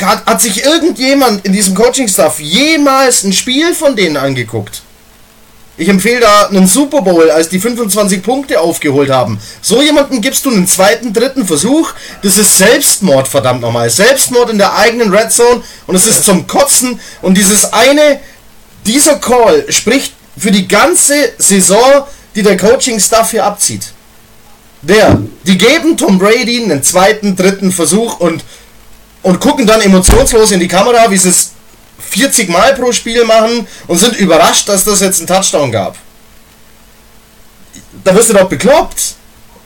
Hat, 0.00 0.24
hat 0.24 0.40
sich 0.40 0.64
irgendjemand 0.64 1.44
in 1.44 1.52
diesem 1.52 1.74
Coaching-Staff 1.74 2.38
jemals 2.38 3.24
ein 3.24 3.32
Spiel 3.32 3.74
von 3.74 3.96
denen 3.96 4.16
angeguckt? 4.16 4.82
Ich 5.80 5.88
empfehle 5.88 6.20
da 6.20 6.48
einen 6.48 6.66
Super 6.66 7.00
Bowl, 7.00 7.30
als 7.30 7.48
die 7.48 7.58
25 7.58 8.22
Punkte 8.22 8.60
aufgeholt 8.60 9.08
haben. 9.08 9.40
So 9.62 9.80
jemanden 9.80 10.20
gibst 10.20 10.44
du 10.44 10.50
einen 10.50 10.66
zweiten, 10.66 11.14
dritten 11.14 11.46
Versuch. 11.46 11.92
Das 12.22 12.36
ist 12.36 12.58
Selbstmord, 12.58 13.26
verdammt 13.26 13.62
nochmal. 13.62 13.88
Selbstmord 13.88 14.50
in 14.50 14.58
der 14.58 14.76
eigenen 14.76 15.10
Red 15.10 15.32
Zone 15.32 15.62
und 15.86 15.96
es 15.96 16.06
ist 16.06 16.24
zum 16.24 16.46
Kotzen. 16.46 17.00
Und 17.22 17.38
dieses 17.38 17.72
eine, 17.72 18.20
dieser 18.86 19.16
Call 19.16 19.70
spricht 19.70 20.14
für 20.36 20.50
die 20.50 20.66
ganze 20.66 21.32
Saison, 21.38 22.06
die 22.34 22.42
der 22.42 22.56
Coaching-Staff 22.56 23.32
hier 23.32 23.44
abzieht. 23.44 23.92
Der, 24.82 25.20
die 25.44 25.58
geben 25.58 25.96
Tom 25.96 26.18
Brady 26.18 26.62
einen 26.62 26.82
zweiten, 26.82 27.36
dritten 27.36 27.70
Versuch 27.70 28.18
und, 28.20 28.42
und 29.22 29.40
gucken 29.40 29.66
dann 29.66 29.82
emotionslos 29.82 30.52
in 30.52 30.60
die 30.60 30.68
Kamera, 30.68 31.10
wie 31.10 31.18
sie 31.18 31.28
es 31.28 31.50
40 31.98 32.48
Mal 32.48 32.74
pro 32.74 32.92
Spiel 32.92 33.24
machen 33.24 33.66
und 33.86 33.98
sind 33.98 34.16
überrascht, 34.16 34.68
dass 34.68 34.84
das 34.84 35.00
jetzt 35.00 35.18
einen 35.18 35.26
Touchdown 35.26 35.70
gab. 35.70 35.96
Da 38.04 38.14
wirst 38.14 38.30
du 38.30 38.34
doch 38.34 38.48
bekloppt. 38.48 39.16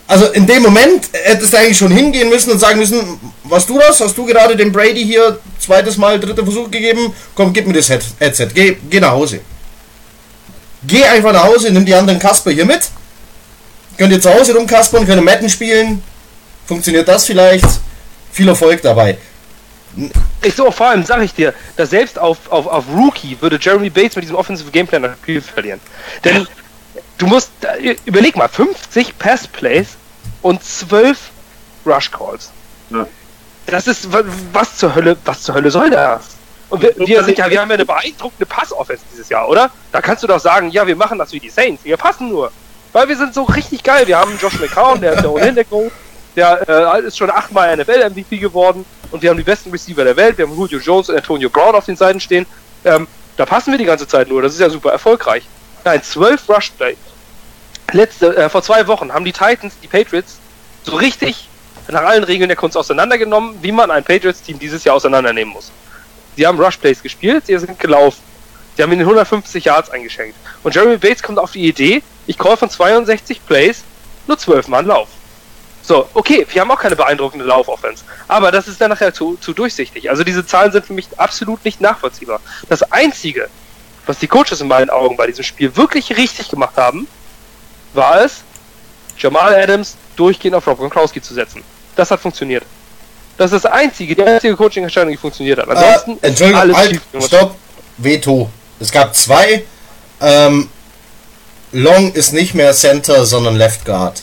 Also 0.07 0.27
in 0.33 0.47
dem 0.47 0.63
Moment 0.63 1.09
hättest 1.13 1.53
du 1.53 1.57
eigentlich 1.59 1.79
schon 1.79 1.91
hingehen 1.91 2.29
müssen 2.29 2.51
und 2.53 2.59
sagen 2.59 2.79
müssen, 2.79 3.19
was 3.45 3.67
du 3.67 3.79
das? 3.79 4.01
Hast 4.01 4.17
du 4.19 4.27
gerade 4.27 4.55
dem 4.55 4.71
Brady 4.71 5.03
hier 5.03 5.39
zweites 5.59 5.97
Mal, 5.97 6.21
dritter 6.21 6.45
Versuch 6.45 6.71
gegeben? 6.71 7.15
Komm, 7.35 7.53
gib 7.53 7.67
mir 7.67 7.73
das 7.73 7.89
Head- 7.89 8.05
Headset. 8.19 8.49
Geh, 8.55 8.77
geh 8.91 9.01
nach 9.01 9.13
Hause. 9.13 9.41
Geh 10.87 11.03
einfach 11.05 11.33
nach 11.33 11.45
Hause, 11.45 11.71
nimm 11.71 11.87
die 11.87 11.95
anderen 11.95 12.19
Kasper 12.19 12.51
hier 12.51 12.67
mit. 12.67 12.83
Könnt 13.97 14.13
ihr 14.13 14.21
zu 14.21 14.33
Hause 14.35 14.55
rumkaspern, 14.55 15.07
könnt 15.07 15.19
ihr 15.21 15.25
Matten 15.25 15.49
spielen. 15.49 16.03
Funktioniert 16.67 17.09
das 17.09 17.25
vielleicht? 17.25 17.65
Viel 18.33 18.49
Erfolg 18.49 18.83
dabei. 18.83 19.17
Ich 20.43 20.55
so, 20.55 20.71
vor 20.71 20.89
allem 20.89 21.05
sage 21.05 21.25
ich 21.25 21.33
dir, 21.33 21.55
dass 21.77 21.91
selbst 21.91 22.19
auf, 22.19 22.37
auf, 22.51 22.67
auf 22.67 22.85
Rookie 22.95 23.39
würde 23.41 23.59
Jeremy 23.61 23.89
Bates 23.89 24.17
mit 24.17 24.25
diesem 24.25 24.37
Offensive 24.37 24.71
Gameplan 24.71 25.03
das 25.03 25.13
Spiel 25.23 25.41
verlieren. 25.41 25.81
Denn 26.25 26.47
du 27.19 27.27
musst, 27.27 27.51
äh, 27.63 27.97
überleg 28.05 28.37
mal, 28.37 28.49
50 28.49 29.19
Pass 29.19 29.47
Plays 29.49 29.89
und 30.43 30.63
12 30.63 31.19
Rush 31.87 32.11
Calls. 32.11 32.51
Ja. 32.91 33.07
Das 33.67 33.87
ist, 33.87 34.13
wa- 34.13 34.23
was 34.53 34.77
zur 34.77 34.95
Hölle, 34.95 35.17
was 35.25 35.43
zur 35.43 35.55
Hölle 35.55 35.71
soll 35.71 35.91
das? 35.91 36.23
Und 36.71 36.83
wir, 36.83 36.95
wir 36.97 37.25
sind 37.25 37.39
ja, 37.39 37.49
wir 37.51 37.61
haben 37.61 37.69
ja 37.71 37.75
eine 37.75 37.85
beeindruckende 37.87 38.47
Pass-Offense 38.47 39.05
dieses 39.13 39.29
Jahr, 39.29 39.49
oder? 39.49 39.71
Da 39.93 40.01
kannst 40.01 40.23
du 40.23 40.27
doch 40.27 40.41
sagen, 40.41 40.71
ja, 40.71 40.87
wir 40.87 40.97
machen 40.97 41.19
das 41.19 41.33
wie 41.33 41.41
die 41.41 41.51
Saints, 41.51 41.85
wir 41.85 41.97
passen 41.97 42.29
nur. 42.31 42.51
Weil 42.93 43.09
wir 43.09 43.17
sind 43.17 43.35
so 43.35 43.43
richtig 43.45 43.83
geil. 43.83 44.07
Wir 44.07 44.19
haben 44.19 44.39
Josh 44.41 44.59
McCown, 44.61 45.01
der 45.01 45.15
ist 45.15 45.23
ja 45.23 45.29
ohnehin 45.29 45.55
der. 45.57 45.65
Der 46.37 46.69
äh, 46.97 47.03
ist 47.07 47.17
schon 47.17 47.31
achtmal 47.31 47.77
NFL-MVP 47.77 48.39
geworden. 48.39 48.85
Und 49.11 49.23
wir 49.23 49.31
haben 49.31 49.37
die 49.37 49.43
besten 49.45 49.71
Receiver 49.71 50.05
der 50.05 50.17
Welt. 50.17 50.39
Wir 50.39 50.47
haben 50.47 50.57
Julio 50.57 50.79
Jones 50.79 51.09
und 51.09 51.17
Antonio 51.17 51.49
Brown 51.51 51.75
auf 51.75 51.87
den 51.87 51.97
Seiten 51.97 52.21
stehen. 52.21 52.47
Ähm, 52.85 53.07
da 53.37 53.47
passen 53.47 53.73
wir 53.73 53.79
die 53.79 53.85
ganze 53.85 54.07
Zeit 54.07 54.29
nur. 54.29 54.43
Das 54.43 54.53
ist 54.53 54.61
ja 54.61 54.71
super 54.71 54.91
erfolgreich. 54.93 55.45
Nein, 55.85 56.03
12 56.03 56.49
Rush-Play. 56.49 56.97
Letzte, 57.93 58.37
äh, 58.37 58.49
vor 58.49 58.63
zwei 58.63 58.87
Wochen 58.87 59.13
haben 59.13 59.25
die 59.25 59.33
Titans, 59.33 59.75
die 59.83 59.87
Patriots, 59.87 60.39
so 60.83 60.97
richtig 60.97 61.49
nach 61.89 62.03
allen 62.03 62.25
Regeln 62.25 62.49
der 62.49 62.57
Kunst 62.57 62.77
auseinandergenommen, 62.77 63.57
wie 63.63 63.73
man 63.73 63.91
ein 63.91 64.03
Patriots-Team 64.03 64.59
dieses 64.59 64.85
Jahr 64.85 64.97
auseinandernehmen 64.97 65.53
muss. 65.53 65.71
Sie 66.37 66.47
haben 66.47 66.59
Rush-Plays 66.59 67.03
gespielt, 67.03 67.47
sie 67.47 67.59
sind 67.59 67.79
gelaufen. 67.79 68.23
Sie 68.77 68.83
haben 68.83 68.91
ihnen 68.93 69.03
150 69.03 69.67
Yards 69.67 69.91
eingeschenkt. 69.91 70.37
Und 70.63 70.75
Jeremy 70.75 70.97
Bates 70.97 71.23
kommt 71.23 71.39
auf 71.39 71.53
die 71.53 71.69
Idee, 71.69 72.03
ich 72.27 72.39
call 72.39 72.57
von 72.57 72.71
62 72.71 73.45
Plays 73.47 73.85
nur 74.27 74.39
12 74.39 74.69
Mal 74.69 74.79
einen 74.79 74.89
Lauf. 74.89 75.09
So, 75.83 76.09
okay, 76.15 76.47
wir 76.51 76.63
haben 76.63 76.71
auch 76.71 76.81
keine 76.81 76.97
beeindruckende 76.97 77.45
Laufoffense. 77.45 78.05
Aber 78.27 78.51
das 78.51 78.67
ist 78.67 78.81
dann 78.81 78.89
nachher 78.89 79.13
zu, 79.13 79.37
zu 79.37 79.53
durchsichtig. 79.53 80.09
Also 80.09 80.25
diese 80.25 80.47
Zahlen 80.47 80.73
sind 80.73 80.87
für 80.87 80.95
mich 80.95 81.07
absolut 81.19 81.63
nicht 81.65 81.83
nachvollziehbar. 81.83 82.41
Das 82.71 82.91
Einzige, 82.91 83.49
was 84.07 84.19
die 84.19 84.27
Coaches 84.27 84.61
in 84.61 84.69
meinen 84.69 84.91
Augen 84.91 85.17
bei 85.17 85.27
diesem 85.27 85.45
Spiel 85.45 85.75
wirklich 85.77 86.17
richtig 86.17 86.49
gemacht 86.49 86.77
haben, 86.77 87.07
war 87.93 88.23
es, 88.23 88.43
Jamal 89.17 89.55
Adams 89.55 89.97
durchgehend 90.17 90.57
auf 90.57 90.67
Rob 90.67 90.79
Gronkowski 90.79 91.21
zu 91.23 91.35
setzen. 91.35 91.63
Das 91.97 92.11
hat 92.11 92.21
funktioniert. 92.21 92.65
Das 93.37 93.53
ist 93.53 93.65
das 93.65 93.73
einzige, 93.73 94.15
die 94.15 94.23
einzige 94.23 94.57
Coaching-Entscheidung, 94.57 95.11
die 95.11 95.17
funktioniert 95.17 95.59
hat. 95.59 95.69
Ansonsten 95.69 96.13
Äh, 96.23 96.29
Entschuldigung, 96.29 96.61
alles 96.61 96.77
halt, 96.77 97.01
stopp, 97.25 97.57
Veto. 97.99 98.51
Es 98.81 98.91
gab 98.91 99.15
zwei. 99.15 99.65
Ähm, 100.21 100.69
Long 101.73 102.13
ist 102.13 102.33
nicht 102.33 102.55
mehr 102.55 102.73
Center, 102.73 103.25
sondern 103.27 103.57
Left 103.57 103.85
Guard. 103.85 104.23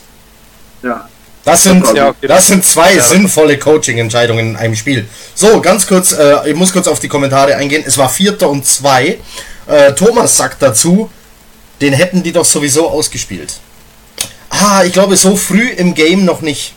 Ja. 0.84 1.10
Das 1.44 1.64
sind, 1.64 1.86
Ja, 1.94 2.10
okay. 2.10 2.28
das 2.28 2.48
sind 2.48 2.64
zwei 2.64 2.94
Ja. 2.96 3.04
sinnvolle 3.04 3.58
Coaching-Entscheidungen 3.58 4.52
in 4.52 4.56
einem 4.56 4.76
Spiel. 4.76 5.08
So, 5.36 5.60
ganz 5.60 5.88
kurz, 5.88 6.12
äh, 6.14 6.50
ich 6.50 6.56
muss 6.56 6.72
kurz 6.72 6.88
auf 6.88 7.00
die 7.00 7.08
Kommentare 7.08 7.56
eingehen. 7.56 7.84
Es 7.86 7.98
war 7.98 8.10
Vierter 8.10 8.50
und 8.50 8.66
zwei. 8.66 9.20
Äh, 9.68 9.94
Thomas 9.94 10.38
sagt 10.38 10.62
dazu, 10.62 11.10
den 11.82 11.94
hätten 11.94 12.24
die 12.24 12.32
doch 12.32 12.46
sowieso 12.46 12.90
ausgespielt. 12.90 13.60
Ah, 14.50 14.84
ich 14.84 14.94
glaube, 14.94 15.16
so 15.16 15.36
früh 15.36 15.70
im 15.70 15.94
Game 15.94 16.26
noch 16.26 16.42
nicht. 16.42 16.74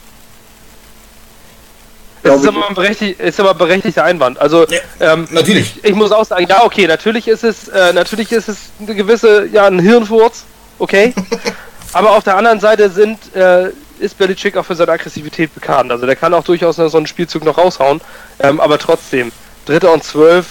Das 2.23 2.41
ist 2.41 2.49
aber, 2.49 2.67
ein 2.67 2.75
berechtigt, 2.75 3.21
ist 3.21 3.39
aber 3.39 3.51
ein 3.51 3.59
berechtigter 3.59 4.03
Einwand. 4.03 4.41
Also, 4.41 4.67
Ja, 4.67 4.81
ähm, 5.01 5.29
natürlich. 5.31 5.77
Ich, 5.77 5.91
ich 5.91 5.95
muss 5.95 6.11
auch 6.11 6.25
sagen, 6.25 6.47
ja, 6.49 6.65
okay, 6.65 6.87
natürlich 6.87 7.29
ist 7.29 7.45
es, 7.45 7.69
äh, 7.69 7.93
natürlich 7.93 8.33
ist 8.33 8.49
es 8.49 8.57
eine 8.81 8.95
gewisse, 8.95 9.47
ja, 9.53 9.67
ein 9.67 9.79
Hirnfurz, 9.79 10.45
okay. 10.79 11.13
aber 11.93 12.13
auf 12.13 12.25
der 12.25 12.39
anderen 12.39 12.61
Seite 12.61 12.89
sind, 12.89 13.19
äh, 13.37 13.69
ist 13.99 14.17
Belichick 14.17 14.57
auch 14.57 14.65
für 14.65 14.75
seine 14.75 14.93
Aggressivität 14.93 15.55
bekannt. 15.55 15.93
Also 15.93 16.07
der 16.07 16.17
kann 16.17 16.33
auch 16.33 16.45
durchaus 16.45 16.77
so 16.77 16.97
einen 16.97 17.07
Spielzug 17.07 17.45
noch 17.45 17.59
raushauen. 17.59 18.01
Ähm, 18.41 18.59
aber 18.59 18.79
trotzdem, 18.79 19.31
Dritter 19.67 19.93
und 19.93 20.03
Zwölf 20.03 20.47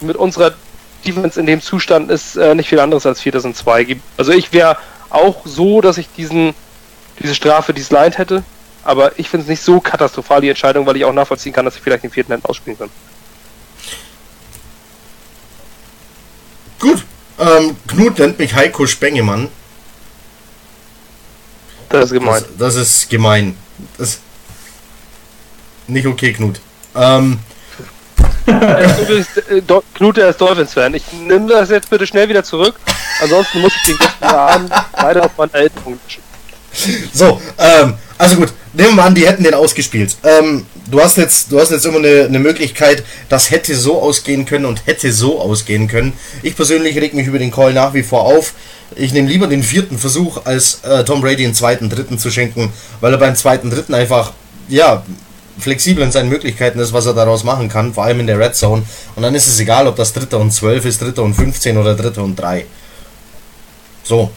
mit 0.00 0.16
unserer 0.16 0.54
Defense 1.04 1.38
in 1.38 1.46
dem 1.46 1.60
Zustand 1.60 2.10
ist 2.10 2.36
äh, 2.36 2.54
nicht 2.54 2.68
viel 2.68 2.80
anderes 2.80 3.06
als 3.06 3.20
Viertes 3.20 3.44
und 3.44 3.56
Zwei. 3.56 3.84
Gibt- 3.84 4.02
Also 4.16 4.32
ich 4.32 4.52
wäre 4.52 4.76
auch 5.10 5.42
so, 5.44 5.80
dass 5.80 5.98
ich 5.98 6.08
diesen, 6.16 6.54
diese 7.20 7.34
Strafe 7.34 7.72
dislined 7.74 8.18
hätte. 8.18 8.42
Aber 8.84 9.18
ich 9.18 9.28
finde 9.28 9.42
es 9.44 9.48
nicht 9.48 9.62
so 9.62 9.80
katastrophal, 9.80 10.40
die 10.40 10.48
Entscheidung, 10.48 10.86
weil 10.86 10.96
ich 10.96 11.04
auch 11.04 11.12
nachvollziehen 11.12 11.52
kann, 11.52 11.64
dass 11.64 11.74
sie 11.74 11.80
vielleicht 11.80 12.04
den 12.04 12.10
vierten 12.10 12.32
hätten 12.32 12.44
ausspielen 12.46 12.78
können. 12.78 12.92
Gut. 16.78 17.04
Ähm, 17.38 17.76
Knut 17.86 18.18
nennt 18.18 18.38
mich 18.38 18.54
Heiko 18.54 18.86
Spengemann. 18.86 19.48
Das 21.88 22.06
ist 22.06 22.12
gemein. 22.12 22.44
Das, 22.58 22.74
das 22.74 22.74
ist 22.76 23.10
gemein. 23.10 23.56
Das 23.98 24.08
ist 24.10 24.20
nicht 25.86 26.06
okay, 26.06 26.32
Knut. 26.32 26.60
Ähm, 26.94 27.38
Übrigens, 28.46 29.36
äh, 29.50 29.62
Do- 29.62 29.82
Knut, 29.94 30.16
der 30.16 30.28
ist 30.30 30.40
Dolphins-Fan. 30.40 30.94
Ich 30.94 31.04
nehme 31.12 31.48
das 31.48 31.70
jetzt 31.70 31.90
bitte 31.90 32.06
schnell 32.06 32.28
wieder 32.28 32.44
zurück. 32.44 32.76
Ansonsten 33.22 33.60
muss 33.60 33.72
ich 33.76 33.82
den 33.82 33.98
Gästen 33.98 34.24
Abend 34.24 34.70
leider 34.96 35.24
auf 35.24 35.30
meine 35.36 35.52
Erinnerung 35.54 35.98
wischen. 36.06 36.22
so, 37.12 37.40
ähm, 37.58 37.94
also 38.18 38.36
gut, 38.36 38.52
nehmen 38.72 38.96
wir 38.96 39.04
an, 39.04 39.14
die 39.14 39.26
hätten 39.26 39.42
den 39.44 39.54
ausgespielt. 39.54 40.16
Ähm, 40.22 40.66
du 40.90 41.00
hast 41.00 41.16
jetzt, 41.16 41.50
du 41.50 41.58
hast 41.60 41.70
jetzt 41.70 41.86
immer 41.86 41.98
eine, 41.98 42.24
eine 42.26 42.38
Möglichkeit, 42.38 43.02
das 43.28 43.50
hätte 43.50 43.74
so 43.74 44.00
ausgehen 44.00 44.44
können 44.46 44.64
und 44.66 44.86
hätte 44.86 45.12
so 45.12 45.40
ausgehen 45.40 45.88
können. 45.88 46.12
Ich 46.42 46.54
persönlich 46.56 46.96
reg 46.98 47.14
mich 47.14 47.26
über 47.26 47.38
den 47.38 47.50
Call 47.50 47.72
nach 47.72 47.94
wie 47.94 48.02
vor 48.02 48.22
auf. 48.24 48.52
Ich 48.94 49.12
nehme 49.12 49.28
lieber 49.28 49.46
den 49.48 49.62
vierten 49.62 49.98
Versuch, 49.98 50.44
als 50.44 50.80
äh, 50.84 51.04
Tom 51.04 51.20
Brady 51.20 51.42
den 51.42 51.54
zweiten, 51.54 51.90
dritten 51.90 52.18
zu 52.18 52.30
schenken, 52.30 52.72
weil 53.00 53.12
er 53.12 53.18
beim 53.18 53.34
zweiten, 53.34 53.70
dritten 53.70 53.94
einfach, 53.94 54.32
ja, 54.68 55.02
flexibel 55.58 56.02
in 56.04 56.12
seinen 56.12 56.28
Möglichkeiten 56.28 56.78
ist, 56.78 56.92
was 56.92 57.06
er 57.06 57.14
daraus 57.14 57.44
machen 57.44 57.68
kann, 57.68 57.94
vor 57.94 58.04
allem 58.04 58.20
in 58.20 58.26
der 58.26 58.38
Red 58.38 58.54
Zone. 58.56 58.82
Und 59.14 59.22
dann 59.22 59.34
ist 59.34 59.46
es 59.46 59.58
egal, 59.60 59.86
ob 59.86 59.96
das 59.96 60.12
dritter 60.12 60.38
und 60.38 60.50
zwölf 60.52 60.84
ist, 60.84 61.00
dritter 61.00 61.22
und 61.22 61.34
15 61.34 61.76
oder 61.78 61.94
dritter 61.94 62.22
und 62.22 62.36
drei. 62.36 62.66
So, 64.04 64.30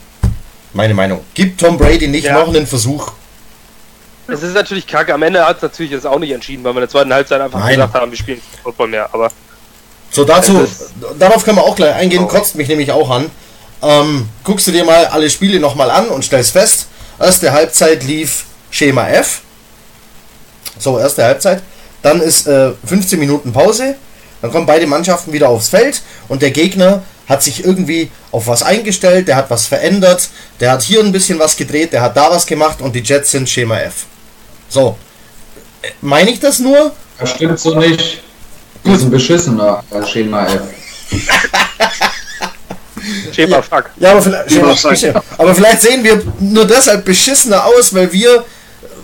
meine 0.74 0.94
Meinung. 0.94 1.22
Gibt 1.34 1.60
Tom 1.60 1.78
Brady 1.78 2.08
nicht 2.08 2.26
Ja. 2.26 2.34
noch 2.40 2.48
einen 2.48 2.66
Versuch? 2.68 3.12
Es 4.28 4.44
ist 4.44 4.54
natürlich 4.54 4.86
kacke. 4.86 5.14
Am 5.14 5.24
Ende 5.24 5.44
hat 5.46 5.58
es 5.58 5.62
natürlich 5.64 5.92
jetzt 5.92 6.06
auch 6.06 6.20
nicht 6.20 6.32
entschieden, 6.32 6.64
weil 6.64 6.74
wir 6.74 6.78
in 6.80 6.82
der 6.84 6.90
zweiten 6.90 7.12
Halbzeit 7.14 7.42
einfach 7.42 7.60
Nein. 7.60 7.76
gesagt 7.76 7.94
haben, 7.96 8.12
wir 8.12 8.18
spielen 8.18 8.42
Football 8.64 8.88
mehr. 8.90 9.10
Aber 9.12 9.30
So, 10.12 10.24
dazu, 10.24 10.68
darauf 11.18 11.44
können 11.44 11.58
wir 11.58 11.64
auch 11.64 11.76
gleich 11.76 11.96
eingehen, 11.96 12.24
Oh. 12.24 12.28
kotzt 12.28 12.56
mich 12.56 12.68
nämlich 12.68 12.92
auch 12.92 13.10
an. 13.10 13.30
Ähm, 13.82 14.28
guckst 14.44 14.68
du 14.68 14.72
dir 14.72 14.84
mal 14.84 15.06
alle 15.08 15.30
Spiele 15.30 15.60
nochmal 15.60 15.90
an 15.90 16.10
und 16.10 16.24
stellst 16.26 16.52
fest, 16.52 16.88
erste 17.20 17.52
Halbzeit 17.52 18.04
lief 18.04 18.46
Schema 18.72 19.08
F. 19.10 19.42
So, 20.80 20.98
erste 20.98 21.24
Halbzeit. 21.24 21.62
Dann 22.02 22.22
ist 22.22 22.48
äh, 22.48 22.72
15 22.86 23.20
Minuten 23.20 23.54
Pause. 23.54 23.96
Dann 24.42 24.52
kommen 24.52 24.66
beide 24.66 24.88
Mannschaften 24.88 25.34
wieder 25.34 25.50
aufs 25.50 25.70
Feld 25.70 26.02
und 26.30 26.42
der 26.42 26.52
Gegner 26.52 27.04
hat 27.28 27.44
sich 27.44 27.64
irgendwie 27.64 28.10
auf 28.32 28.48
was 28.48 28.64
eingestellt, 28.64 29.28
der 29.28 29.36
hat 29.36 29.50
was 29.52 29.68
verändert, 29.68 30.30
der 30.60 30.72
hat 30.72 30.82
hier 30.82 31.02
ein 31.02 31.12
bisschen 31.12 31.38
was 31.38 31.56
gedreht, 31.58 31.92
der 31.94 32.02
hat 32.02 32.16
da 32.18 32.32
was 32.32 32.46
gemacht 32.48 32.82
und 32.82 32.96
die 32.96 33.02
Jets 33.02 33.32
sind 33.32 33.48
Schema 33.50 33.80
F. 33.82 34.06
So, 34.70 34.98
äh, 35.82 35.90
meine 36.02 36.32
ich 36.32 36.40
das 36.40 36.60
nur? 36.60 36.94
Das 37.20 37.32
stimmt 37.32 37.60
so 37.60 37.76
nicht. 37.76 38.22
Die 38.86 38.96
sind 38.96 39.12
beschissener 39.12 39.84
als 39.92 40.10
Schema 40.10 40.46
F. 40.46 40.62
Schema 43.34 43.62
fuck. 43.62 43.90
Ja, 43.98 44.12
aber 44.12 44.22
vielleicht, 44.22 44.52
Schema- 45.00 45.24
aber 45.38 45.56
vielleicht 45.56 45.82
sehen 45.82 46.04
wir 46.04 46.22
nur 46.40 46.66
deshalb 46.66 47.06
beschissener 47.06 47.66
aus, 47.66 47.94
weil 47.94 48.12
wir, 48.12 48.44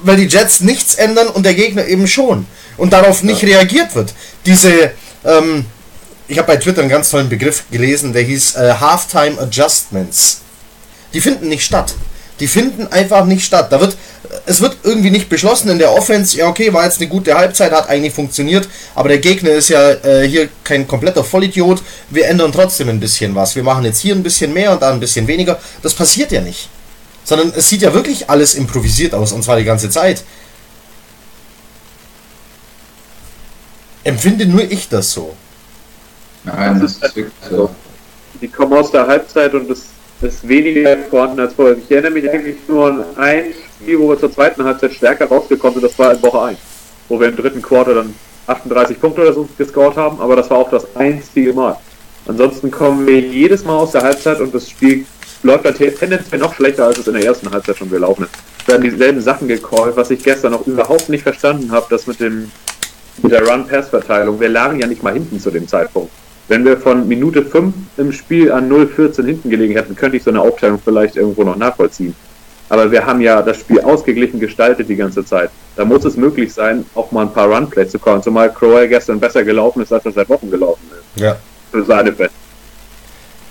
weil 0.06 0.18
die 0.18 0.28
Jets 0.28 0.62
nichts 0.62 0.96
ändern 0.96 1.28
und 1.28 1.46
der 1.46 1.56
Gegner 1.56 1.86
eben 1.86 2.08
schon. 2.08 2.46
Und 2.78 2.94
darauf 2.94 3.24
nicht 3.24 3.44
reagiert 3.44 3.96
wird. 3.96 4.14
Diese, 4.46 4.92
ähm, 5.24 5.66
ich 6.28 6.38
habe 6.38 6.48
bei 6.48 6.58
Twitter 6.58 6.82
einen 6.82 6.90
ganz 6.90 7.10
tollen 7.10 7.30
Begriff 7.30 7.64
gelesen, 7.72 8.14
der 8.14 8.24
hieß 8.24 8.56
äh, 8.56 8.74
Halftime 8.80 9.40
Adjustments. 9.40 10.42
Die 11.14 11.22
finden 11.22 11.48
nicht 11.48 11.64
statt. 11.64 11.94
Die 12.40 12.48
finden 12.48 12.88
einfach 12.88 13.26
nicht 13.26 13.46
statt. 13.46 13.72
Da 13.72 13.80
wird, 13.80 13.96
es 14.46 14.60
wird 14.60 14.78
irgendwie 14.84 15.10
nicht 15.10 15.30
beschlossen 15.30 15.70
in 15.70 15.80
der 15.80 15.94
Offense, 15.94 16.38
ja 16.38 16.48
okay, 16.48 16.74
war 16.74 16.84
jetzt 16.84 17.00
eine 17.00 17.08
gute 17.08 17.34
Halbzeit, 17.36 17.72
hat 17.72 17.90
eigentlich 17.90 18.14
funktioniert, 18.14 18.68
aber 18.94 19.08
der 19.08 19.20
Gegner 19.20 19.52
ist 19.52 19.70
ja 19.70 19.92
äh, 19.92 20.28
hier 20.28 20.50
kein 20.64 20.86
kompletter 20.88 21.24
Vollidiot. 21.24 21.82
Wir 22.10 22.28
ändern 22.28 22.52
trotzdem 22.52 22.90
ein 22.90 23.00
bisschen 23.00 23.34
was. 23.34 23.56
Wir 23.56 23.64
machen 23.64 23.86
jetzt 23.86 24.02
hier 24.02 24.14
ein 24.14 24.24
bisschen 24.24 24.54
mehr 24.54 24.74
und 24.74 24.82
da 24.82 24.92
ein 24.92 25.00
bisschen 25.00 25.28
weniger. 25.28 25.58
Das 25.82 25.94
passiert 25.94 26.32
ja 26.34 26.42
nicht. 26.42 26.70
Sondern 27.26 27.52
es 27.56 27.68
sieht 27.68 27.82
ja 27.82 27.94
wirklich 27.94 28.30
alles 28.30 28.56
improvisiert 28.56 29.14
aus, 29.14 29.34
und 29.34 29.44
zwar 29.44 29.58
die 29.58 29.66
ganze 29.66 29.90
Zeit. 29.90 30.24
Empfinde 34.06 34.46
nur 34.46 34.62
ich 34.62 34.88
das 34.88 35.12
so. 35.12 35.36
Nein, 36.44 36.80
Das 36.80 36.92
ist 36.92 37.04
ist 37.04 37.16
wirklich 37.16 37.34
so. 37.50 37.70
Die 38.40 38.48
kommen 38.48 38.74
aus 38.74 38.92
der 38.92 39.08
Halbzeit 39.08 39.54
und 39.54 39.70
es 39.70 39.86
ist 40.22 40.48
weniger 40.48 40.98
vorhanden 41.10 41.40
als 41.40 41.54
vorher. 41.54 41.76
Ich 41.78 41.90
erinnere 41.90 42.12
mich 42.12 42.30
eigentlich 42.30 42.58
nur 42.68 42.88
an 42.88 43.04
ein 43.18 43.46
Spiel, 43.82 44.00
wo 44.00 44.10
wir 44.10 44.20
zur 44.20 44.32
zweiten 44.32 44.64
Halbzeit 44.64 44.94
stärker 44.94 45.26
rausgekommen 45.26 45.80
sind, 45.80 45.90
das 45.92 45.98
war 45.98 46.14
in 46.14 46.22
Woche 46.22 46.42
1. 46.42 46.60
Wo 47.10 47.20
wir 47.20 47.28
im 47.28 47.36
dritten 47.36 47.62
Quarter 47.62 47.96
dann 47.96 48.14
38 48.48 49.00
Punkte 49.00 49.22
oder 49.22 49.34
so 49.34 49.50
gescored 49.58 49.98
haben, 49.98 50.22
aber 50.22 50.36
das 50.36 50.50
war 50.50 50.58
auch 50.60 50.70
das 50.70 50.86
einzige 50.96 51.54
Mal. 51.54 51.78
Ansonsten 52.28 52.72
kommen 52.72 53.06
wir 53.06 53.20
jedes 53.20 53.64
Mal 53.66 53.78
aus 53.78 53.92
der 53.92 54.02
Halbzeit 54.02 54.40
und 54.40 54.54
das 54.54 54.70
Spiel 54.70 55.06
läuft 55.46 55.66
dann 55.66 55.76
tendenziell 55.76 56.40
noch 56.40 56.56
schlechter, 56.56 56.86
als 56.86 56.98
es 56.98 57.08
in 57.08 57.14
der 57.14 57.24
ersten 57.24 57.50
Halbzeit 57.52 57.78
schon 57.78 57.90
gelaufen 57.90 58.24
ist. 58.24 58.32
Es 58.62 58.68
werden 58.68 58.82
dieselben 58.84 59.22
Sachen 59.22 59.48
gecallt, 59.48 59.96
was 59.96 60.10
ich 60.10 60.24
gestern 60.24 60.52
noch 60.54 60.66
überhaupt 60.66 61.10
nicht 61.10 61.24
verstanden 61.24 61.72
habe, 61.72 61.86
das 61.90 62.08
mit 62.08 62.20
dem 62.20 62.52
mit 63.22 63.32
der 63.32 63.48
Run-Pass-Verteilung. 63.48 64.40
Wir 64.40 64.50
lagen 64.50 64.80
ja 64.80 64.88
nicht 64.88 65.02
mal 65.02 65.14
hinten 65.14 65.40
zu 65.40 65.50
dem 65.50 65.68
Zeitpunkt. 65.68 66.12
Wenn 66.48 66.66
wir 66.66 66.78
von 66.78 67.08
Minute 67.08 67.44
5 67.44 67.74
im 67.98 68.12
Spiel 68.12 68.52
an 68.52 68.70
0,14 68.70 69.26
hinten 69.26 69.50
gelegen 69.50 69.74
hätten, 69.74 69.96
könnte 69.96 70.18
ich 70.18 70.24
so 70.24 70.32
eine 70.32 70.42
Aufteilung 70.42 70.82
vielleicht 70.84 71.16
irgendwo 71.16 71.44
noch 71.44 71.56
nachvollziehen. 71.56 72.14
Aber 72.68 72.92
wir 72.92 73.06
haben 73.06 73.22
ja 73.22 73.42
das 73.42 73.58
Spiel 73.58 73.80
ausgeglichen 73.80 74.40
gestaltet 74.40 74.90
die 74.90 74.96
ganze 74.96 75.24
Zeit. 75.24 75.50
Da 75.76 75.86
muss 75.86 76.04
es 76.04 76.18
möglich 76.18 76.54
sein, 76.54 76.86
auch 76.96 77.12
mal 77.12 77.22
ein 77.22 77.34
paar 77.34 77.48
Runplays 77.48 77.92
zu 77.92 78.00
kommen. 78.00 78.22
Zumal 78.22 78.52
Crowell 78.52 78.88
gestern 78.88 79.20
besser 79.20 79.44
gelaufen 79.44 79.82
ist, 79.82 79.94
als 79.94 80.06
er 80.06 80.12
seit 80.12 80.30
Wochen 80.30 80.50
gelaufen 80.50 80.84
ist. 80.92 81.22
Ja. 81.22 81.38
Für 81.72 81.84
seine 81.84 82.12
Bett. 82.12 82.32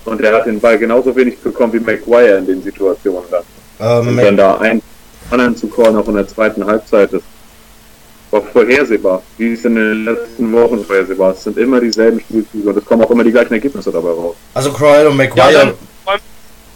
Und 0.05 0.21
er 0.21 0.35
hat 0.35 0.45
den 0.45 0.59
Ball 0.59 0.77
genauso 0.77 1.15
wenig 1.15 1.37
bekommen 1.39 1.73
wie 1.73 1.79
McGuire 1.79 2.37
in 2.37 2.45
den 2.45 2.61
Situationen 2.63 3.23
dann. 3.31 3.43
Ähm, 3.79 4.07
Und 4.09 4.17
dann 4.23 4.37
da 4.37 4.57
einen 4.57 4.81
anderen 5.31 5.55
zu 5.57 5.67
callen, 5.67 5.97
auch 5.97 6.07
in 6.07 6.15
der 6.15 6.27
zweiten 6.27 6.65
Halbzeit, 6.65 7.11
das 7.11 7.21
war 8.31 8.41
vorhersehbar. 8.43 9.21
Wie 9.37 9.53
es 9.53 9.65
in 9.65 9.75
den 9.75 10.05
letzten 10.05 10.51
Wochen 10.53 10.83
vorhersehbar. 10.85 11.31
Es 11.31 11.43
sind 11.43 11.57
immer 11.57 11.79
dieselben 11.81 12.19
Spielzüge 12.19 12.69
und 12.69 12.77
es 12.77 12.85
kommen 12.85 13.03
auch 13.03 13.09
immer 13.11 13.23
die 13.23 13.31
gleichen 13.31 13.53
Ergebnisse 13.53 13.91
dabei 13.91 14.09
raus. 14.09 14.35
also 14.53 14.71
Crowell 14.71 15.07
und 15.07 15.17
Ja, 15.17 15.23
McGuire. 15.25 15.53
dann, 15.53 15.73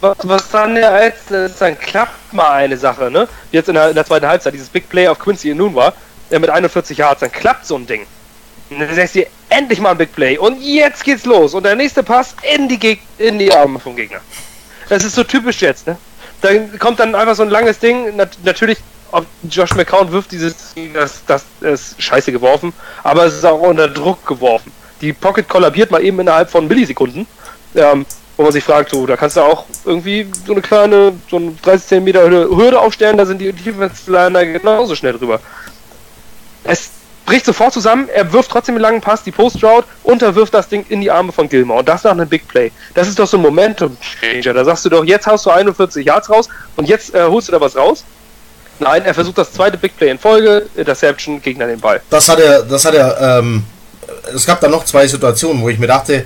was, 0.00 0.16
was 0.22 0.50
dann 0.50 0.76
ja 0.76 0.90
als 0.90 1.30
ist, 1.30 1.60
dann 1.60 1.78
klappt 1.78 2.32
mal 2.32 2.50
eine 2.50 2.76
Sache, 2.76 3.10
ne? 3.10 3.28
Jetzt 3.52 3.68
in 3.68 3.74
der, 3.74 3.90
in 3.90 3.94
der 3.94 4.06
zweiten 4.06 4.26
Halbzeit, 4.26 4.54
dieses 4.54 4.68
Big 4.68 4.88
Play 4.88 5.06
auf 5.08 5.18
Quincy 5.18 5.54
nun 5.54 5.74
war, 5.74 5.92
mit 6.30 6.48
41 6.48 6.96
Yards, 6.98 7.20
dann 7.20 7.30
klappt 7.32 7.66
so 7.66 7.76
ein 7.76 7.86
Ding. 7.86 8.06
Und 8.70 8.80
dann 8.80 8.94
sagst 8.94 9.16
du 9.16 9.26
endlich 9.48 9.80
mal 9.80 9.90
ein 9.90 9.98
Big 9.98 10.14
Play 10.14 10.38
und 10.38 10.60
jetzt 10.62 11.04
geht's 11.04 11.24
los 11.24 11.54
und 11.54 11.64
der 11.64 11.74
nächste 11.74 12.02
Pass 12.02 12.34
in 12.54 12.68
die, 12.68 12.78
Geg 12.78 13.00
in 13.18 13.38
die 13.38 13.52
Arme 13.52 13.78
vom 13.78 13.96
Gegner. 13.96 14.20
Das 14.88 15.04
ist 15.04 15.14
so 15.14 15.24
typisch 15.24 15.60
jetzt, 15.60 15.86
ne? 15.86 15.96
Dann 16.40 16.78
kommt 16.78 17.00
dann 17.00 17.14
einfach 17.14 17.34
so 17.34 17.42
ein 17.42 17.50
langes 17.50 17.78
Ding, 17.78 18.16
nat 18.16 18.38
natürlich, 18.44 18.78
Josh 19.42 19.74
McCown 19.74 20.10
wirft 20.12 20.32
dieses, 20.32 20.74
das, 20.94 21.22
das 21.26 21.44
ist 21.60 22.00
scheiße 22.00 22.32
geworfen, 22.32 22.72
aber 23.02 23.26
es 23.26 23.34
ist 23.34 23.44
auch 23.44 23.60
unter 23.60 23.88
Druck 23.88 24.24
geworfen. 24.26 24.72
Die 25.00 25.12
Pocket 25.12 25.48
kollabiert 25.48 25.90
mal 25.90 26.02
eben 26.02 26.20
innerhalb 26.20 26.50
von 26.50 26.66
Millisekunden. 26.66 27.26
Ähm, 27.74 28.06
wo 28.40 28.44
man 28.44 28.52
sich 28.52 28.64
fragt, 28.64 28.90
so, 28.90 29.04
da 29.04 29.18
kannst 29.18 29.36
du 29.36 29.42
auch 29.42 29.66
irgendwie 29.84 30.26
so 30.46 30.52
eine 30.52 30.62
kleine, 30.62 31.12
so 31.30 31.36
eine 31.36 31.52
30 31.60 31.86
cm 31.86 32.06
Hürde, 32.14 32.80
aufstellen, 32.80 33.18
da 33.18 33.26
sind 33.26 33.38
die 33.38 33.52
Defense 33.52 34.10
Liner 34.10 34.46
genauso 34.46 34.94
schnell 34.94 35.12
drüber. 35.12 35.40
Es 36.64 36.88
bricht 37.30 37.46
sofort 37.46 37.72
zusammen, 37.72 38.08
er 38.08 38.32
wirft 38.32 38.50
trotzdem 38.50 38.74
einen 38.74 38.82
langen 38.82 39.00
Pass, 39.00 39.22
die 39.22 39.30
Post 39.30 39.62
Route, 39.62 39.86
und 40.02 40.20
er 40.20 40.34
wirft 40.34 40.52
das 40.52 40.68
Ding 40.68 40.84
in 40.88 41.00
die 41.00 41.12
Arme 41.12 41.30
von 41.30 41.48
Gilmore. 41.48 41.78
Und 41.78 41.88
das 41.88 42.02
nach 42.02 42.10
einem 42.10 42.28
Big 42.28 42.48
Play. 42.48 42.72
Das 42.92 43.06
ist 43.06 43.20
doch 43.20 43.26
so 43.28 43.36
ein 43.36 43.42
Momentum-Changer. 43.44 44.52
Da 44.52 44.64
sagst 44.64 44.84
du 44.84 44.88
doch, 44.88 45.04
jetzt 45.04 45.28
haust 45.28 45.46
du 45.46 45.50
41 45.50 46.04
Yards 46.04 46.28
raus 46.28 46.48
und 46.74 46.88
jetzt 46.88 47.14
äh, 47.14 47.22
holst 47.22 47.46
du 47.46 47.52
da 47.52 47.60
was 47.60 47.76
raus. 47.76 48.02
Nein, 48.80 49.04
er 49.04 49.14
versucht 49.14 49.38
das 49.38 49.52
zweite 49.52 49.78
Big 49.78 49.96
Play 49.96 50.10
in 50.10 50.18
Folge, 50.18 50.66
Interception, 50.74 51.40
Gegner 51.40 51.68
den 51.68 51.78
Ball. 51.78 52.00
Das 52.10 52.28
hat 52.28 52.40
er, 52.40 52.64
das 52.64 52.84
hat 52.84 52.94
er, 52.94 53.38
ähm, 53.38 53.62
es 54.34 54.44
gab 54.44 54.60
da 54.60 54.66
noch 54.66 54.84
zwei 54.84 55.06
Situationen, 55.06 55.62
wo 55.62 55.68
ich 55.68 55.78
mir 55.78 55.86
dachte, 55.86 56.24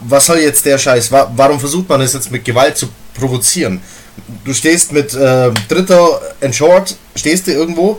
was 0.00 0.26
soll 0.26 0.38
jetzt 0.38 0.64
der 0.64 0.78
Scheiß? 0.78 1.10
Wa 1.10 1.32
warum 1.34 1.58
versucht 1.58 1.88
man 1.88 2.00
es 2.00 2.12
jetzt 2.12 2.30
mit 2.30 2.44
Gewalt 2.44 2.76
zu 2.76 2.88
provozieren? 3.18 3.82
Du 4.44 4.54
stehst 4.54 4.92
mit 4.92 5.14
äh, 5.14 5.50
Dritter 5.68 6.20
and 6.40 6.54
Short, 6.54 6.94
stehst 7.16 7.48
du 7.48 7.50
irgendwo, 7.50 7.98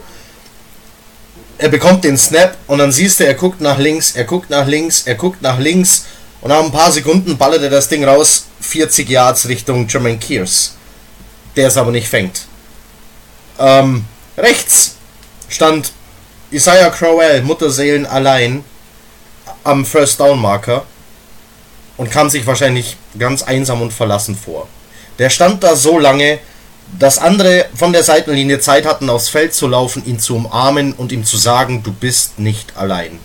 er 1.59 1.67
bekommt 1.67 2.05
den 2.05 2.17
Snap 2.17 2.55
und 2.67 2.79
dann 2.79 2.91
siehst 2.91 3.19
du, 3.19 3.25
er 3.25 3.33
guckt 3.33 3.59
nach 3.59 3.77
links, 3.77 4.15
er 4.15 4.23
guckt 4.23 4.49
nach 4.49 4.65
links, 4.65 5.03
er 5.05 5.15
guckt 5.15 5.41
nach 5.41 5.59
links 5.59 6.05
und 6.39 6.49
nach 6.49 6.63
ein 6.63 6.71
paar 6.71 6.89
Sekunden 6.89 7.37
ballert 7.37 7.61
er 7.61 7.69
das 7.69 7.89
Ding 7.89 8.05
raus, 8.05 8.45
40 8.61 9.09
Yards 9.09 9.47
Richtung 9.49 9.85
Jermaine 9.85 10.17
Kears, 10.17 10.77
der 11.57 11.67
es 11.67 11.75
aber 11.75 11.91
nicht 11.91 12.07
fängt. 12.07 12.45
Ähm, 13.59 14.05
rechts 14.37 14.95
stand 15.49 15.91
Isaiah 16.49 16.89
Crowell, 16.91 17.41
Mutterseelen 17.41 18.05
allein 18.05 18.63
am 19.65 19.85
First 19.85 20.21
Down 20.21 20.39
Marker 20.39 20.85
und 21.97 22.09
kam 22.09 22.29
sich 22.29 22.47
wahrscheinlich 22.47 22.95
ganz 23.17 23.43
einsam 23.43 23.81
und 23.81 23.91
verlassen 23.91 24.37
vor. 24.37 24.69
Der 25.17 25.29
stand 25.29 25.61
da 25.61 25.75
so 25.75 25.99
lange, 25.99 26.39
dass 26.97 27.17
andere 27.17 27.65
von 27.75 27.93
der 27.93 28.03
Seitenlinie 28.03 28.59
Zeit 28.59 28.85
hatten, 28.85 29.09
aufs 29.09 29.29
Feld 29.29 29.53
zu 29.53 29.67
laufen, 29.67 30.05
ihn 30.05 30.19
zu 30.19 30.35
umarmen 30.35 30.93
und 30.93 31.11
ihm 31.11 31.23
zu 31.23 31.37
sagen, 31.37 31.83
du 31.83 31.91
bist 31.91 32.39
nicht 32.39 32.75
allein. 32.77 33.19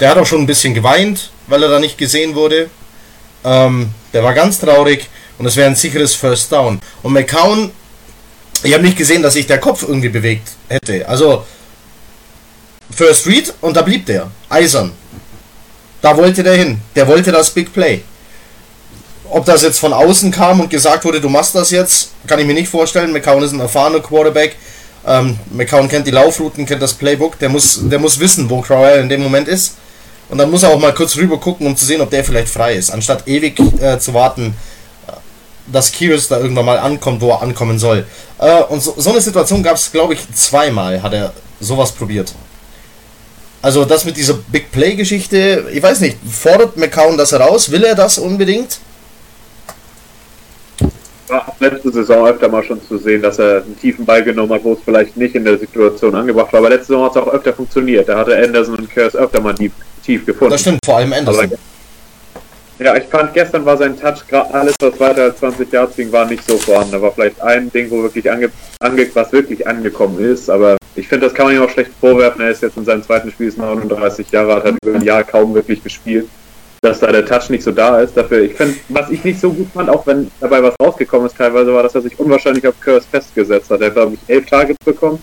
Der 0.00 0.10
hat 0.10 0.18
auch 0.18 0.26
schon 0.26 0.40
ein 0.40 0.46
bisschen 0.46 0.74
geweint, 0.74 1.30
weil 1.46 1.62
er 1.62 1.68
da 1.68 1.78
nicht 1.78 1.98
gesehen 1.98 2.34
wurde. 2.34 2.70
Ähm, 3.44 3.90
der 4.12 4.22
war 4.22 4.34
ganz 4.34 4.58
traurig 4.58 5.08
und 5.38 5.46
es 5.46 5.56
wäre 5.56 5.68
ein 5.68 5.76
sicheres 5.76 6.14
First 6.14 6.52
Down. 6.52 6.80
Und 7.02 7.12
McCown, 7.12 7.70
ich 8.62 8.72
habe 8.74 8.82
nicht 8.82 8.96
gesehen, 8.96 9.22
dass 9.22 9.34
sich 9.34 9.46
der 9.46 9.58
Kopf 9.58 9.82
irgendwie 9.82 10.08
bewegt 10.08 10.48
hätte. 10.68 11.08
Also 11.08 11.44
First 12.90 13.26
Read 13.26 13.52
und 13.60 13.76
da 13.76 13.82
blieb 13.82 14.06
der. 14.06 14.30
Eisern. 14.48 14.92
Da 16.02 16.16
wollte 16.16 16.42
der 16.42 16.54
hin. 16.54 16.80
Der 16.94 17.06
wollte 17.06 17.32
das 17.32 17.50
Big 17.50 17.72
Play. 17.72 18.02
Ob 19.30 19.44
das 19.44 19.62
jetzt 19.62 19.78
von 19.78 19.92
außen 19.92 20.30
kam 20.30 20.60
und 20.60 20.70
gesagt 20.70 21.04
wurde, 21.04 21.20
du 21.20 21.28
machst 21.28 21.54
das 21.54 21.70
jetzt, 21.70 22.10
kann 22.26 22.38
ich 22.40 22.46
mir 22.46 22.54
nicht 22.54 22.68
vorstellen. 22.68 23.12
McCown 23.12 23.42
ist 23.42 23.52
ein 23.52 23.60
erfahrener 23.60 24.00
Quarterback. 24.00 24.56
Ähm, 25.06 25.38
McCown 25.52 25.88
kennt 25.88 26.06
die 26.06 26.10
Laufrouten, 26.10 26.66
kennt 26.66 26.82
das 26.82 26.94
Playbook. 26.94 27.38
Der 27.38 27.48
muss, 27.48 27.78
der 27.82 27.98
muss 27.98 28.18
wissen, 28.18 28.50
wo 28.50 28.60
Crowell 28.60 29.00
in 29.00 29.08
dem 29.08 29.22
Moment 29.22 29.48
ist. 29.48 29.76
Und 30.28 30.38
dann 30.38 30.50
muss 30.50 30.62
er 30.62 30.70
auch 30.70 30.78
mal 30.78 30.92
kurz 30.92 31.16
rüber 31.16 31.38
gucken, 31.38 31.66
um 31.66 31.76
zu 31.76 31.84
sehen, 31.84 32.00
ob 32.00 32.10
der 32.10 32.24
vielleicht 32.24 32.48
frei 32.48 32.74
ist. 32.74 32.90
Anstatt 32.90 33.26
ewig 33.26 33.58
äh, 33.80 33.98
zu 33.98 34.14
warten, 34.14 34.54
dass 35.72 35.92
Kyrus 35.92 36.28
da 36.28 36.38
irgendwann 36.38 36.64
mal 36.64 36.78
ankommt, 36.78 37.20
wo 37.20 37.30
er 37.30 37.42
ankommen 37.42 37.78
soll. 37.78 38.06
Äh, 38.38 38.62
und 38.64 38.82
so, 38.82 38.94
so 38.96 39.10
eine 39.10 39.20
Situation 39.20 39.62
gab 39.62 39.76
es, 39.76 39.90
glaube 39.90 40.14
ich, 40.14 40.20
zweimal, 40.34 41.02
hat 41.02 41.12
er 41.12 41.32
sowas 41.60 41.92
probiert. 41.92 42.32
Also 43.62 43.84
das 43.84 44.04
mit 44.04 44.16
dieser 44.16 44.34
Big 44.34 44.72
Play-Geschichte, 44.72 45.66
ich 45.72 45.82
weiß 45.82 46.00
nicht, 46.00 46.16
fordert 46.30 46.76
McCown 46.76 47.18
das 47.18 47.32
heraus? 47.32 47.70
Will 47.70 47.84
er 47.84 47.94
das 47.94 48.18
unbedingt? 48.18 48.78
War 51.30 51.54
letzte 51.60 51.92
Saison 51.92 52.26
öfter 52.26 52.48
mal 52.48 52.62
schon 52.62 52.82
zu 52.82 52.98
sehen, 52.98 53.22
dass 53.22 53.38
er 53.38 53.62
einen 53.62 53.78
tiefen 53.78 54.04
Ball 54.04 54.22
genommen 54.22 54.52
hat, 54.52 54.64
wo 54.64 54.72
es 54.72 54.80
vielleicht 54.84 55.16
nicht 55.16 55.34
in 55.34 55.44
der 55.44 55.58
Situation 55.58 56.14
angebracht 56.14 56.52
war. 56.52 56.58
Aber 56.58 56.70
letzte 56.70 56.88
Saison 56.88 57.04
hat 57.04 57.12
es 57.12 57.16
auch 57.16 57.32
öfter 57.32 57.52
funktioniert. 57.52 58.08
Da 58.08 58.18
hatte 58.18 58.36
Anderson 58.36 58.76
und 58.76 58.90
Curse 58.90 59.16
öfter 59.18 59.40
mal 59.40 59.54
tief, 59.54 59.72
tief 60.04 60.26
gefunden. 60.26 60.52
Das 60.52 60.60
stimmt, 60.60 60.80
vor 60.84 60.96
allem 60.96 61.12
Anderson. 61.12 61.44
Aber, 61.44 61.56
ja, 62.80 62.96
ich 62.96 63.04
fand 63.04 63.34
gestern 63.34 63.64
war 63.66 63.76
sein 63.76 63.98
Touch, 63.98 64.26
gerade 64.26 64.54
alles 64.54 64.74
was 64.80 64.98
weiter 64.98 65.24
als 65.24 65.38
20 65.38 65.70
Yards 65.70 65.96
ging, 65.96 66.10
war 66.10 66.24
nicht 66.24 66.44
so 66.46 66.56
vorhanden. 66.56 66.92
Da 66.92 67.02
war 67.02 67.12
vielleicht 67.12 67.40
ein 67.42 67.70
Ding, 67.70 67.90
wo 67.90 68.02
wirklich 68.02 68.30
ange, 68.30 68.50
ange 68.80 69.06
was 69.12 69.32
wirklich 69.32 69.66
angekommen 69.66 70.18
ist, 70.18 70.48
aber 70.48 70.78
ich 70.96 71.06
finde, 71.06 71.26
das 71.26 71.34
kann 71.34 71.46
man 71.46 71.56
ihm 71.56 71.62
auch 71.62 71.70
schlecht 71.70 71.90
vorwerfen. 72.00 72.40
Er 72.40 72.50
ist 72.50 72.62
jetzt 72.62 72.78
in 72.78 72.86
seinem 72.86 73.02
zweiten 73.02 73.30
Spiel, 73.30 73.48
ist 73.48 73.58
39 73.58 74.30
Jahre 74.30 74.54
alt, 74.54 74.64
hat 74.64 74.74
über 74.82 74.96
ein 74.96 75.04
Jahr 75.04 75.24
kaum 75.24 75.54
wirklich 75.54 75.84
gespielt. 75.84 76.26
Dass 76.82 77.00
da 77.00 77.12
der 77.12 77.26
Touch 77.26 77.50
nicht 77.50 77.62
so 77.62 77.72
da 77.72 78.00
ist. 78.00 78.16
Dafür, 78.16 78.40
ich 78.40 78.54
finde, 78.54 78.74
was 78.88 79.10
ich 79.10 79.22
nicht 79.22 79.38
so 79.38 79.52
gut 79.52 79.68
fand, 79.74 79.90
auch 79.90 80.06
wenn 80.06 80.30
dabei 80.40 80.62
was 80.62 80.74
rausgekommen 80.80 81.26
ist, 81.26 81.36
teilweise 81.36 81.74
war, 81.74 81.82
dass 81.82 81.94
er 81.94 82.00
sich 82.00 82.18
unwahrscheinlich 82.18 82.66
auf 82.66 82.80
Curse 82.80 83.06
festgesetzt 83.10 83.68
hat. 83.68 83.82
Er 83.82 83.88
hat, 83.88 83.94
glaube 83.94 84.14
ich, 84.14 84.20
elf 84.34 84.46
Targets 84.46 84.82
bekommen. 84.82 85.22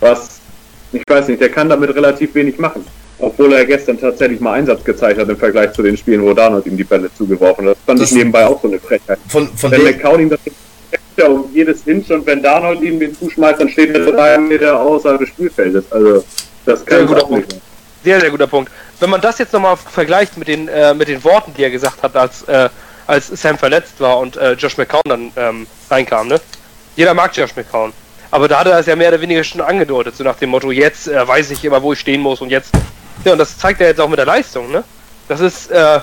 Was, 0.00 0.40
ich 0.92 1.04
weiß 1.08 1.28
nicht, 1.28 1.40
der 1.40 1.50
kann 1.50 1.68
damit 1.68 1.94
relativ 1.94 2.34
wenig 2.34 2.58
machen. 2.58 2.84
Obwohl 3.20 3.52
er 3.52 3.64
gestern 3.64 4.00
tatsächlich 4.00 4.40
mal 4.40 4.54
Einsatz 4.54 4.82
gezeigt 4.82 5.20
hat 5.20 5.28
im 5.28 5.36
Vergleich 5.36 5.72
zu 5.74 5.82
den 5.82 5.96
Spielen, 5.96 6.22
wo 6.22 6.34
Darnold 6.34 6.66
ihm 6.66 6.76
die 6.76 6.82
Bälle 6.82 7.08
zugeworfen 7.14 7.68
hat. 7.68 7.76
Das 7.76 7.84
fand 7.86 8.00
Das 8.00 8.10
ich 8.10 8.16
nebenbei 8.16 8.44
auch 8.44 8.60
so 8.60 8.66
eine 8.66 8.80
Frechheit. 8.80 9.20
Von, 9.28 9.46
von 9.56 9.70
Wenn 9.70 9.84
McCown 9.84 10.20
ihm 10.22 10.30
das 10.30 10.40
ja 11.16 11.28
um 11.28 11.48
jedes 11.54 11.86
Inch 11.86 12.10
und 12.10 12.26
wenn 12.26 12.42
Darnold 12.42 12.82
ihm 12.82 12.98
den 12.98 13.14
zuschmeißt, 13.16 13.60
dann 13.60 13.68
steht 13.68 13.94
er 13.94 14.10
drei 14.10 14.38
Meter 14.38 14.80
außerhalb 14.80 15.20
des 15.20 15.28
Spielfeldes. 15.28 15.84
Also, 15.90 16.24
das 16.64 16.80
Sehr 16.80 16.98
kann 16.98 17.06
guter 17.06 17.24
auch 17.24 17.30
nicht. 17.30 17.48
Punkt. 17.48 17.62
Sehr, 18.02 18.20
sehr 18.20 18.30
guter 18.30 18.46
Punkt. 18.48 18.72
Wenn 18.98 19.10
man 19.10 19.20
das 19.20 19.38
jetzt 19.38 19.52
nochmal 19.52 19.76
vergleicht 19.76 20.36
mit 20.36 20.48
den, 20.48 20.68
äh, 20.68 20.94
mit 20.94 21.08
den 21.08 21.22
Worten, 21.24 21.52
die 21.54 21.62
er 21.62 21.70
gesagt 21.70 22.02
hat, 22.02 22.16
als, 22.16 22.42
äh, 22.42 22.68
als 23.06 23.28
Sam 23.28 23.58
verletzt 23.58 24.00
war 24.00 24.18
und 24.18 24.36
äh, 24.36 24.52
Josh 24.52 24.76
McCown 24.78 25.02
dann 25.04 25.32
ähm, 25.36 25.66
reinkam, 25.90 26.28
ne? 26.28 26.40
Jeder 26.96 27.12
mag 27.12 27.36
Josh 27.36 27.54
McCown. 27.54 27.92
Aber 28.30 28.48
da 28.48 28.60
hat 28.60 28.66
er 28.66 28.78
es 28.78 28.86
ja 28.86 28.96
mehr 28.96 29.08
oder 29.08 29.20
weniger 29.20 29.44
schon 29.44 29.60
angedeutet, 29.60 30.16
so 30.16 30.24
nach 30.24 30.36
dem 30.36 30.50
Motto, 30.50 30.70
jetzt 30.70 31.08
äh, 31.08 31.28
weiß 31.28 31.50
ich 31.50 31.64
immer, 31.64 31.82
wo 31.82 31.92
ich 31.92 32.00
stehen 32.00 32.20
muss 32.20 32.40
und 32.40 32.50
jetzt. 32.50 32.72
Ja, 33.24 33.32
und 33.32 33.38
das 33.38 33.58
zeigt 33.58 33.80
er 33.80 33.88
jetzt 33.88 34.00
auch 34.00 34.08
mit 34.08 34.18
der 34.18 34.26
Leistung, 34.26 34.70
ne? 34.70 34.82
Das 35.28 35.40
ist, 35.40 35.70
äh, 35.70 36.00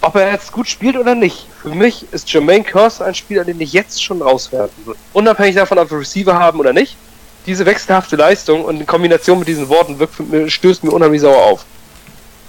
ob 0.00 0.14
er 0.14 0.32
jetzt 0.32 0.52
gut 0.52 0.68
spielt 0.68 0.96
oder 0.96 1.14
nicht. 1.14 1.46
Für 1.60 1.70
mich 1.70 2.06
ist 2.12 2.32
Jermaine 2.32 2.64
Curse 2.64 3.04
ein 3.04 3.14
Spieler, 3.14 3.44
den 3.44 3.60
ich 3.60 3.72
jetzt 3.72 4.02
schon 4.02 4.22
rauswerfen 4.22 4.86
würde. 4.86 5.00
Unabhängig 5.12 5.56
davon, 5.56 5.78
ob 5.78 5.90
wir 5.90 5.98
Receiver 5.98 6.38
haben 6.38 6.60
oder 6.60 6.72
nicht. 6.72 6.96
Diese 7.48 7.64
wechselhafte 7.64 8.14
Leistung 8.14 8.62
und 8.62 8.78
in 8.78 8.86
Kombination 8.86 9.38
mit 9.38 9.48
diesen 9.48 9.70
Worten 9.70 9.98
wirkt, 9.98 10.52
stößt 10.52 10.84
mir 10.84 10.90
unheimlich 10.90 11.22
sauer 11.22 11.42
auf. 11.42 11.64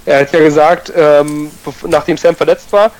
Er 0.05 0.19
hat 0.19 0.33
ja 0.33 0.39
gesagt, 0.39 0.91
ähm, 0.93 1.49
nachdem 1.87 2.17
Sam 2.17 2.35
verletzt 2.35 2.73
war, 2.73 2.91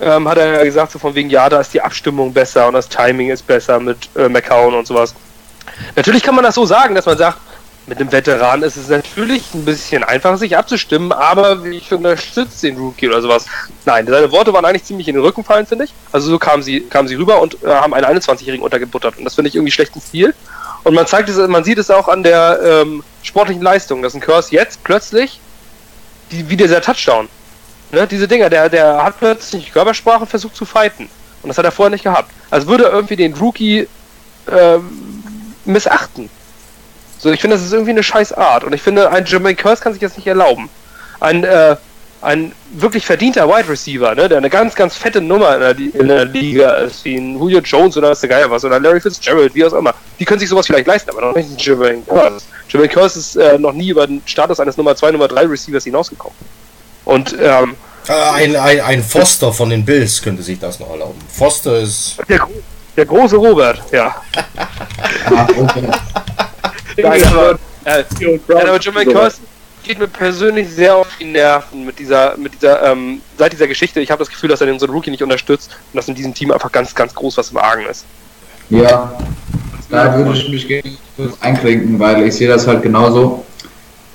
ähm, 0.00 0.28
hat 0.28 0.38
er 0.38 0.58
ja 0.58 0.64
gesagt, 0.64 0.92
so 0.92 1.00
von 1.00 1.16
wegen, 1.16 1.30
ja, 1.30 1.48
da 1.48 1.60
ist 1.60 1.74
die 1.74 1.80
Abstimmung 1.80 2.32
besser 2.32 2.68
und 2.68 2.74
das 2.74 2.88
Timing 2.88 3.30
ist 3.30 3.44
besser 3.44 3.80
mit 3.80 4.08
äh, 4.16 4.28
McCown 4.28 4.72
und 4.72 4.86
sowas. 4.86 5.16
Natürlich 5.96 6.22
kann 6.22 6.36
man 6.36 6.44
das 6.44 6.54
so 6.54 6.64
sagen, 6.64 6.94
dass 6.94 7.06
man 7.06 7.18
sagt, 7.18 7.38
mit 7.86 7.98
dem 7.98 8.12
Veteran 8.12 8.62
ist 8.62 8.76
es 8.76 8.88
natürlich 8.88 9.42
ein 9.54 9.64
bisschen 9.64 10.04
einfacher, 10.04 10.36
sich 10.36 10.56
abzustimmen, 10.56 11.10
aber 11.10 11.64
ich 11.64 11.92
unterstütze 11.92 12.68
den 12.68 12.78
Rookie 12.78 13.08
oder 13.08 13.20
sowas. 13.20 13.46
Nein, 13.84 14.06
seine 14.06 14.30
Worte 14.30 14.52
waren 14.52 14.64
eigentlich 14.64 14.84
ziemlich 14.84 15.08
in 15.08 15.16
den 15.16 15.24
Rücken 15.24 15.42
fallen, 15.42 15.66
finde 15.66 15.86
ich. 15.86 15.94
Also 16.12 16.30
so 16.30 16.38
kamen 16.38 16.62
sie, 16.62 16.82
kamen 16.82 17.08
sie 17.08 17.16
rüber 17.16 17.40
und 17.40 17.60
äh, 17.64 17.68
haben 17.68 17.92
einen 17.92 18.20
21-Jährigen 18.20 18.62
untergebuttert. 18.62 19.18
Und 19.18 19.24
das 19.24 19.34
finde 19.34 19.48
ich 19.48 19.56
irgendwie 19.56 19.72
schlechten 19.72 20.00
Stil. 20.00 20.32
Und 20.84 20.94
man 20.94 21.06
zeigt 21.06 21.28
es, 21.28 21.36
man 21.36 21.64
sieht 21.64 21.78
es 21.78 21.90
auch 21.90 22.08
an 22.08 22.22
der 22.22 22.60
ähm, 22.62 23.04
sportlichen 23.22 23.62
Leistung, 23.62 24.02
dass 24.02 24.14
ein 24.14 24.20
Curse 24.20 24.52
jetzt 24.52 24.82
plötzlich 24.82 25.40
die, 26.30 26.48
wie 26.48 26.56
dieser 26.56 26.80
Touchdown. 26.80 27.28
Ne, 27.92 28.06
diese 28.06 28.26
Dinger, 28.26 28.48
der, 28.50 28.68
der 28.68 29.04
hat 29.04 29.18
plötzlich 29.18 29.72
Körpersprache 29.72 30.26
versucht 30.26 30.56
zu 30.56 30.64
fighten. 30.64 31.08
Und 31.42 31.48
das 31.48 31.58
hat 31.58 31.64
er 31.64 31.72
vorher 31.72 31.90
nicht 31.90 32.04
gehabt. 32.04 32.30
Also 32.50 32.66
würde 32.66 32.84
er 32.84 32.92
irgendwie 32.92 33.16
den 33.16 33.34
Rookie 33.34 33.86
ähm, 34.50 35.22
missachten. 35.64 36.30
So, 37.18 37.30
ich 37.30 37.40
finde, 37.40 37.56
das 37.56 37.64
ist 37.64 37.72
irgendwie 37.72 37.90
eine 37.90 38.02
scheiß 38.02 38.32
Art. 38.32 38.64
Und 38.64 38.72
ich 38.72 38.82
finde, 38.82 39.10
ein 39.10 39.26
Jermaine 39.26 39.56
Curse 39.56 39.82
kann 39.82 39.92
sich 39.92 40.00
das 40.00 40.16
nicht 40.16 40.26
erlauben. 40.26 40.68
Ein, 41.20 41.44
äh, 41.44 41.76
ein 42.22 42.52
wirklich 42.72 43.04
verdienter 43.04 43.48
Wide 43.48 43.68
Receiver, 43.68 44.14
ne, 44.14 44.28
der 44.28 44.38
eine 44.38 44.48
ganz, 44.48 44.74
ganz 44.74 44.96
fette 44.96 45.20
Nummer 45.20 45.54
in 45.54 45.60
der, 45.60 46.00
in 46.00 46.08
der 46.08 46.24
Liga 46.24 46.70
ist, 46.74 47.04
wie 47.04 47.16
ein 47.16 47.36
Julio 47.36 47.60
Jones 47.60 47.96
oder 47.96 48.10
was 48.10 48.20
der 48.20 48.28
Geier 48.28 48.50
was, 48.50 48.64
oder 48.64 48.78
Larry 48.78 49.00
Fitzgerald, 49.00 49.54
wie 49.54 49.64
auch 49.64 49.72
immer. 49.72 49.92
Die 50.20 50.24
können 50.24 50.38
sich 50.38 50.48
sowas 50.48 50.66
vielleicht 50.66 50.86
leisten, 50.86 51.10
aber 51.10 51.20
noch 51.20 51.34
nicht 51.34 51.50
ein 51.50 51.56
Jermaine 51.58 52.02
Curse. 52.02 52.46
Jermaine 52.68 52.92
Curse 52.92 53.18
ist 53.18 53.36
äh, 53.36 53.58
noch 53.58 53.72
nie 53.72 53.88
über 53.88 54.06
den 54.06 54.22
Status 54.24 54.60
eines 54.60 54.76
Nummer 54.76 54.94
2, 54.94 55.10
Nummer 55.10 55.28
3 55.28 55.46
Receivers 55.46 55.84
hinausgekommen. 55.84 56.36
Und, 57.04 57.36
ähm, 57.40 57.74
äh, 58.08 58.12
ein, 58.12 58.56
ein, 58.56 58.80
ein 58.80 59.02
Foster 59.02 59.52
von 59.52 59.70
den 59.70 59.84
Bills 59.84 60.22
könnte 60.22 60.44
sich 60.44 60.60
das 60.60 60.78
noch 60.78 60.90
erlauben. 60.90 61.18
Foster 61.28 61.80
ist. 61.80 62.18
Der, 62.28 62.46
der 62.96 63.06
große 63.06 63.36
Robert, 63.36 63.82
ja. 63.90 64.14
Ah, 65.34 65.46
okay. 65.56 65.88
Nein, 66.98 67.24
aber, 67.24 67.58
äh, 67.84 68.04
ja, 68.20 68.56
aber 68.56 68.80
Jermaine 68.80 69.12
Curse 69.12 69.38
geht 69.82 69.98
mir 69.98 70.08
persönlich 70.08 70.68
sehr 70.70 70.96
auf 70.96 71.08
die 71.18 71.24
Nerven 71.24 71.84
mit 71.84 71.98
dieser, 71.98 72.36
mit 72.36 72.54
dieser, 72.54 72.82
ähm, 72.82 73.20
seit 73.38 73.52
dieser 73.52 73.66
Geschichte. 73.66 74.00
Ich 74.00 74.10
habe 74.10 74.20
das 74.20 74.30
Gefühl, 74.30 74.48
dass 74.48 74.60
er 74.60 74.66
den 74.66 74.78
so 74.78 74.86
Rookie 74.86 75.10
nicht 75.10 75.22
unterstützt 75.22 75.70
und 75.92 75.96
dass 75.96 76.08
in 76.08 76.14
diesem 76.14 76.34
Team 76.34 76.50
einfach 76.50 76.72
ganz, 76.72 76.94
ganz 76.94 77.14
groß 77.14 77.36
was 77.38 77.50
im 77.50 77.58
Argen 77.58 77.86
ist. 77.90 78.04
Ja, 78.70 79.12
da 79.90 80.16
würde 80.16 80.32
ich 80.32 80.48
mich 80.48 80.82
kurz 81.16 81.34
einklinken, 81.40 81.98
weil 81.98 82.26
ich 82.26 82.34
sehe 82.34 82.48
das 82.48 82.66
halt 82.66 82.82
genauso. 82.82 83.44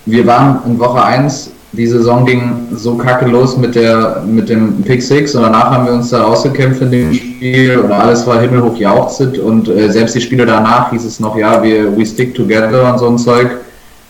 Wir 0.06 0.26
waren 0.26 0.62
in 0.66 0.80
Woche 0.80 1.04
1, 1.04 1.52
die 1.74 1.86
Saison 1.86 2.26
ging 2.26 2.70
so 2.74 2.96
kacke 2.96 3.26
los 3.26 3.58
mit, 3.58 3.76
der, 3.76 4.24
mit 4.26 4.50
dem 4.50 4.82
Pick 4.84 5.04
6 5.04 5.36
und 5.36 5.44
danach 5.44 5.70
haben 5.72 5.86
wir 5.86 5.94
uns 5.94 6.10
da 6.10 6.24
rausgekämpft 6.24 6.82
in 6.82 6.92
dem 6.92 7.14
Spiel 7.14 7.78
und 7.78 7.92
alles 7.92 8.26
war 8.26 8.40
himmelhoch 8.42 8.78
jauchzend 8.78 9.38
und 9.38 9.68
äh, 9.68 9.92
selbst 9.92 10.16
die 10.16 10.22
Spiele 10.22 10.46
danach 10.46 10.90
hieß 10.92 11.04
es 11.04 11.20
noch, 11.20 11.38
ja, 11.38 11.62
wir 11.62 11.96
we 11.96 12.06
stick 12.06 12.34
together 12.34 12.92
und 12.92 13.00
so 13.00 13.08
ein 13.08 13.18
Zeug. 13.18 13.52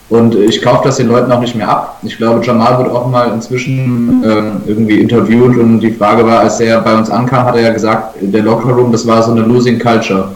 Und 0.10 0.36
ich 0.36 0.62
kaufe 0.62 0.86
das 0.86 0.98
den 0.98 1.10
Leuten 1.10 1.32
auch 1.32 1.41
nicht 1.41 1.56
mehr 1.56 1.67
ab. 1.67 2.00
Ich 2.04 2.15
glaube, 2.15 2.46
Jamal 2.46 2.78
wird 2.78 2.89
auch 2.89 3.08
mal 3.10 3.30
inzwischen 3.34 4.24
ähm, 4.26 4.62
irgendwie 4.65 5.02
interviewt 5.02 5.58
und 5.58 5.82
die 5.82 5.91
Frage 5.91 6.26
war, 6.26 6.39
als 6.39 6.62
er 6.62 6.80
bei 6.80 6.98
uns 6.98 7.10
ankam, 7.10 7.43
hat 7.46 7.56
er 7.56 7.63
ja 7.63 7.74
gesagt, 7.74 8.15
der 8.22 8.41
Locker 8.41 8.70
Room, 8.70 8.91
das 8.93 9.06
war 9.06 9.22
so 9.22 9.32
eine 9.32 9.41
losing 9.41 9.80
Culture. 9.80 10.30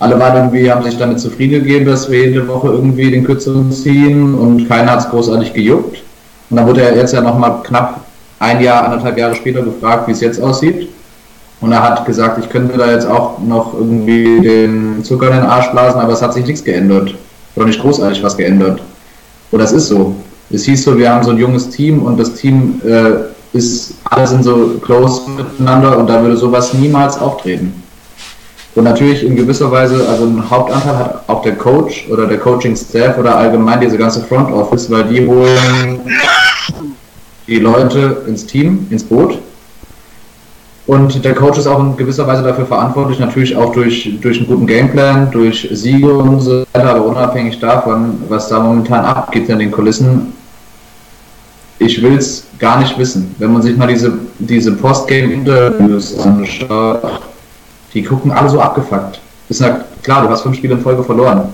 Alle 0.00 0.18
waren 0.18 0.34
irgendwie, 0.36 0.70
haben 0.70 0.82
sich 0.82 0.98
damit 0.98 1.20
zufrieden 1.20 1.62
gegeben, 1.62 1.86
dass 1.86 2.10
wir 2.10 2.26
jede 2.26 2.46
Woche 2.48 2.68
irgendwie 2.68 3.10
den 3.10 3.24
Kürzeren 3.24 3.70
ziehen 3.70 4.34
und 4.34 4.68
keiner 4.68 4.90
hat 4.90 4.98
es 5.00 5.08
großartig 5.08 5.54
gejuckt. 5.54 6.02
Und 6.50 6.56
dann 6.56 6.66
wurde 6.66 6.82
er 6.82 6.96
jetzt 6.96 7.14
ja 7.14 7.20
nochmal 7.20 7.62
knapp 7.62 8.00
ein 8.40 8.60
Jahr, 8.60 8.84
anderthalb 8.84 9.16
Jahre 9.16 9.36
später 9.36 9.62
gefragt, 9.62 10.08
wie 10.08 10.12
es 10.12 10.20
jetzt 10.20 10.42
aussieht. 10.42 10.88
Und 11.60 11.70
er 11.70 11.82
hat 11.82 12.04
gesagt, 12.04 12.38
ich 12.42 12.50
könnte 12.50 12.76
da 12.76 12.90
jetzt 12.90 13.06
auch 13.06 13.38
noch 13.38 13.74
irgendwie 13.74 14.40
den 14.40 15.04
Zucker 15.04 15.28
in 15.28 15.34
den 15.36 15.46
Arsch 15.46 15.70
blasen, 15.70 16.00
aber 16.00 16.12
es 16.12 16.20
hat 16.20 16.34
sich 16.34 16.44
nichts 16.44 16.64
geändert. 16.64 17.14
Oder 17.54 17.66
nicht 17.66 17.80
großartig 17.80 18.22
was 18.22 18.36
geändert. 18.36 18.82
Und 19.50 19.58
das 19.58 19.72
ist 19.72 19.88
so. 19.88 20.14
Es 20.50 20.64
hieß 20.64 20.84
so, 20.84 20.96
wir 20.96 21.10
haben 21.10 21.24
so 21.24 21.30
ein 21.30 21.38
junges 21.38 21.70
Team 21.70 22.02
und 22.02 22.18
das 22.18 22.34
Team 22.34 22.80
äh, 22.84 23.56
ist, 23.56 23.94
alle 24.04 24.26
sind 24.26 24.44
so 24.44 24.78
close 24.84 25.28
miteinander 25.30 25.98
und 25.98 26.08
da 26.08 26.22
würde 26.22 26.36
sowas 26.36 26.74
niemals 26.74 27.18
auftreten. 27.18 27.82
Und 28.74 28.84
natürlich 28.84 29.24
in 29.24 29.36
gewisser 29.36 29.70
Weise, 29.70 30.06
also 30.08 30.24
ein 30.24 30.50
Hauptanteil 30.50 30.98
hat 30.98 31.28
auch 31.28 31.42
der 31.42 31.54
Coach 31.54 32.08
oder 32.10 32.26
der 32.26 32.38
Coaching-Staff 32.38 33.16
oder 33.18 33.36
allgemein 33.36 33.80
diese 33.80 33.96
ganze 33.96 34.20
Front 34.22 34.50
Office, 34.52 34.90
weil 34.90 35.04
die 35.04 35.24
holen 35.26 36.00
die 37.46 37.60
Leute 37.60 38.22
ins 38.26 38.44
Team, 38.44 38.86
ins 38.90 39.04
Boot. 39.04 39.38
Und 40.86 41.24
der 41.24 41.34
Coach 41.34 41.58
ist 41.58 41.66
auch 41.66 41.80
in 41.80 41.96
gewisser 41.96 42.26
Weise 42.26 42.42
dafür 42.42 42.66
verantwortlich, 42.66 43.18
natürlich 43.18 43.56
auch 43.56 43.72
durch, 43.72 44.18
durch 44.20 44.38
einen 44.38 44.46
guten 44.46 44.66
Gameplan, 44.66 45.30
durch 45.30 45.66
Siege 45.72 46.12
und 46.12 46.40
so 46.40 46.64
weiter, 46.72 46.90
aber 46.90 47.06
unabhängig 47.06 47.58
davon, 47.58 48.22
was 48.28 48.48
da 48.48 48.60
momentan 48.60 49.04
abgeht 49.04 49.48
in 49.48 49.60
den 49.60 49.70
Kulissen, 49.70 50.34
ich 51.78 52.02
will 52.02 52.16
es 52.16 52.46
gar 52.58 52.78
nicht 52.80 52.98
wissen. 52.98 53.34
Wenn 53.38 53.52
man 53.52 53.62
sich 53.62 53.76
mal 53.76 53.88
diese, 53.88 54.12
diese 54.38 54.72
Postgame-Interviews 54.72 56.18
anschaut, 56.18 57.20
die 57.94 58.02
gucken 58.02 58.30
alle 58.30 58.50
so 58.50 58.60
abgefuckt. 58.60 59.20
Ist 59.48 59.60
ja 59.60 59.80
klar, 60.02 60.22
du 60.22 60.28
hast 60.28 60.42
fünf 60.42 60.56
Spiele 60.56 60.74
in 60.74 60.80
Folge 60.80 61.02
verloren. 61.02 61.48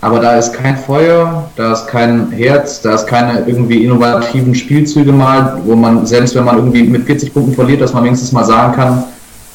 Aber 0.00 0.20
da 0.20 0.36
ist 0.36 0.52
kein 0.52 0.76
Feuer, 0.76 1.50
da 1.56 1.72
ist 1.72 1.88
kein 1.88 2.30
Herz, 2.30 2.80
da 2.82 2.94
ist 2.94 3.06
keine 3.06 3.40
irgendwie 3.46 3.84
innovativen 3.84 4.54
Spielzüge 4.54 5.10
mal, 5.10 5.60
wo 5.64 5.74
man, 5.74 6.06
selbst 6.06 6.36
wenn 6.36 6.44
man 6.44 6.56
irgendwie 6.56 6.84
mit 6.84 7.04
40 7.04 7.34
Punkten 7.34 7.54
verliert, 7.54 7.80
dass 7.80 7.92
man 7.92 8.04
wenigstens 8.04 8.30
mal 8.30 8.44
sagen 8.44 8.74
kann, 8.74 9.04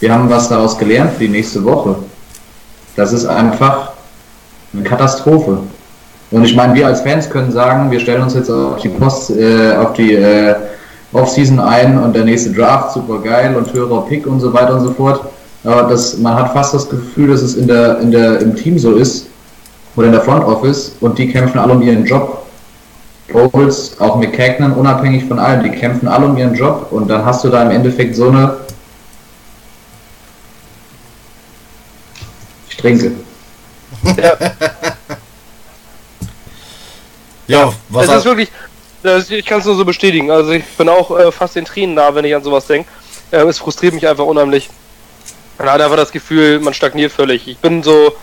wir 0.01 0.13
haben 0.13 0.29
was 0.29 0.49
daraus 0.49 0.77
gelernt 0.77 1.13
für 1.13 1.21
die 1.21 1.29
nächste 1.29 1.63
Woche. 1.63 1.95
Das 2.97 3.13
ist 3.13 3.25
einfach 3.25 3.93
eine 4.73 4.83
Katastrophe. 4.83 5.59
Und 6.31 6.43
ich 6.43 6.55
meine, 6.55 6.73
wir 6.73 6.87
als 6.87 7.01
Fans 7.01 7.29
können 7.29 7.51
sagen, 7.51 7.89
wir 7.89 7.99
stellen 8.01 8.23
uns 8.23 8.33
jetzt 8.33 8.49
auf 8.49 8.81
die 8.81 8.89
Post, 8.89 9.29
äh, 9.29 9.75
auf 9.77 9.93
die 9.93 10.13
äh, 10.13 10.55
Offseason 11.13 11.59
ein 11.59 11.97
und 11.97 12.15
der 12.15 12.25
nächste 12.25 12.51
Draft 12.51 12.93
super 12.93 13.19
geil 13.19 13.55
und 13.55 13.71
höherer 13.71 14.01
Pick 14.07 14.27
und 14.27 14.41
so 14.41 14.51
weiter 14.51 14.75
und 14.75 14.81
so 14.81 14.91
fort. 14.93 15.21
Aber 15.63 15.83
das, 15.83 16.17
man 16.17 16.35
hat 16.35 16.51
fast 16.51 16.73
das 16.73 16.89
Gefühl, 16.89 17.29
dass 17.29 17.41
es 17.41 17.55
in 17.55 17.67
der, 17.67 17.99
in 17.99 18.11
der, 18.11 18.41
im 18.41 18.55
Team 18.55 18.77
so 18.77 18.95
ist, 18.95 19.27
oder 19.95 20.07
in 20.07 20.13
der 20.13 20.21
Front 20.21 20.43
Office 20.45 20.93
und 21.01 21.17
die 21.17 21.31
kämpfen 21.31 21.59
alle 21.59 21.73
um 21.73 21.81
ihren 21.81 22.05
Job. 22.05 22.39
Bowles, 23.31 23.99
auch 23.99 24.17
mit 24.17 24.31
McCagnon, 24.31 24.73
unabhängig 24.73 25.25
von 25.25 25.39
allem, 25.39 25.63
die 25.63 25.71
kämpfen 25.71 26.07
alle 26.07 26.25
um 26.25 26.37
ihren 26.37 26.53
Job 26.53 26.87
und 26.91 27.07
dann 27.07 27.23
hast 27.25 27.43
du 27.43 27.49
da 27.49 27.63
im 27.63 27.71
Endeffekt 27.71 28.15
so 28.15 28.27
eine. 28.27 28.57
Ich 32.69 32.77
trinke. 32.77 33.11
Ja. 34.17 34.37
Ja, 37.45 37.73
was 37.89 38.07
Es 38.07 38.15
ist 38.19 38.25
wirklich, 38.25 38.49
das- 39.03 39.29
ich 39.29 39.45
kann 39.45 39.59
es 39.59 39.65
nur 39.65 39.75
so 39.75 39.83
bestätigen. 39.83 40.31
Also 40.31 40.51
ich 40.51 40.63
bin 40.77 40.87
auch 40.87 41.11
äh, 41.19 41.29
fast 41.31 41.55
den 41.57 41.65
Tränen 41.65 41.95
nah, 41.95 42.15
wenn 42.15 42.23
ich 42.23 42.33
an 42.33 42.41
sowas 42.41 42.67
denke. 42.67 42.87
Äh, 43.31 43.39
es 43.43 43.59
frustriert 43.59 43.93
mich 43.93 44.07
einfach 44.07 44.23
unheimlich. 44.23 44.69
Man 45.57 45.69
hat 45.69 45.81
einfach 45.81 45.97
das 45.97 46.11
Gefühl, 46.13 46.59
man 46.61 46.73
stagniert 46.73 47.11
völlig. 47.11 47.47
Ich 47.47 47.57
bin 47.57 47.83
so 47.83 48.13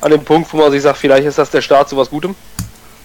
an 0.00 0.10
dem 0.10 0.24
Punkt, 0.24 0.52
wo 0.52 0.58
man 0.58 0.70
sich 0.70 0.82
sagt, 0.82 0.98
vielleicht 0.98 1.26
ist 1.26 1.38
das 1.38 1.50
der 1.50 1.62
Start 1.62 1.88
zu 1.88 1.96
was 1.96 2.10
Gutem. 2.10 2.34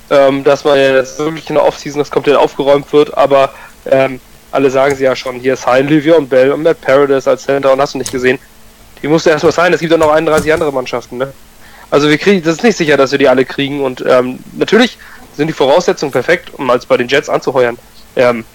Ähm, 0.10 0.44
dass 0.44 0.64
man 0.64 0.78
jetzt 0.78 1.18
wirklich 1.18 1.50
in 1.50 1.56
der 1.56 1.66
Offseason 1.66 1.98
das 1.98 2.12
komplett 2.12 2.36
aufgeräumt 2.36 2.94
wird, 2.94 3.18
aber 3.18 3.52
ähm, 3.88 4.20
alle 4.52 4.70
sagen 4.70 4.96
sie 4.96 5.04
ja 5.04 5.16
schon, 5.16 5.36
hier 5.36 5.54
ist 5.54 5.66
Hein, 5.66 5.90
und 6.16 6.30
Bell 6.30 6.52
und 6.52 6.62
Matt 6.62 6.80
Paradise 6.80 7.28
als 7.28 7.44
Center 7.44 7.74
und 7.74 7.82
hast 7.82 7.96
du 7.96 7.98
nicht 7.98 8.12
gesehen. 8.12 8.38
Die 9.02 9.08
musste 9.08 9.32
erstmal 9.32 9.52
sein, 9.52 9.74
es 9.74 9.80
gibt 9.80 9.92
ja 9.92 9.98
noch 9.98 10.12
31 10.12 10.54
andere 10.54 10.72
Mannschaften, 10.72 11.18
ne? 11.18 11.34
Also 11.90 12.08
wir 12.08 12.20
kriegen, 12.20 12.44
das 12.44 12.58
ist 12.58 12.64
nicht 12.64 12.78
sicher, 12.78 12.98
dass 12.98 13.12
wir 13.12 13.18
die 13.18 13.28
alle 13.28 13.46
kriegen 13.46 13.84
und 13.84 14.04
ähm, 14.08 14.40
natürlich 14.54 15.00
sind 15.36 15.48
die 15.48 15.54
Voraussetzungen 15.54 16.12
perfekt, 16.12 16.52
um 16.54 16.70
als 16.70 16.86
bei 16.86 16.98
den 16.98 17.08
Jets 17.08 17.28
anzuheuern. 17.28 17.78
Ähm, 18.16 18.46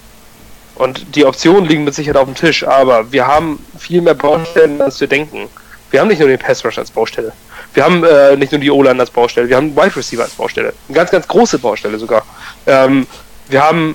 und 0.77 1.15
die 1.15 1.27
Optionen 1.27 1.67
liegen 1.67 1.85
mit 1.85 1.95
Sicherheit 1.95 2.17
auf 2.17 2.27
dem 2.27 2.35
Tisch, 2.35 2.65
aber 2.65 3.11
wir 3.13 3.27
haben 3.27 3.65
viel 3.79 4.01
mehr 4.01 4.15
Baustellen, 4.15 4.81
als 4.81 5.01
wir 5.01 5.09
denken. 5.09 5.49
Wir 5.91 6.01
haben 6.01 6.09
nicht 6.09 6.21
nur 6.21 6.29
den 6.29 6.39
Pass 6.39 6.65
Rush 6.65 6.79
als 6.79 6.91
Baustelle. 6.91 7.33
Wir 7.75 7.85
haben 7.85 8.05
äh, 8.05 8.37
nicht 8.37 8.53
nur 8.53 8.61
die 8.61 8.71
O-Line 8.71 8.99
als 8.99 9.11
Baustelle, 9.11 9.49
wir 9.49 9.57
haben 9.57 9.75
Wide 9.77 9.95
Receiver 9.95 10.23
als 10.23 10.33
Baustelle. 10.33 10.73
Eine 10.89 10.97
ganz, 10.97 11.11
ganz 11.11 11.29
große 11.29 11.59
Baustelle 11.59 11.99
sogar. 11.99 12.25
Ähm, 12.67 13.07
wir 13.49 13.63
haben 13.63 13.95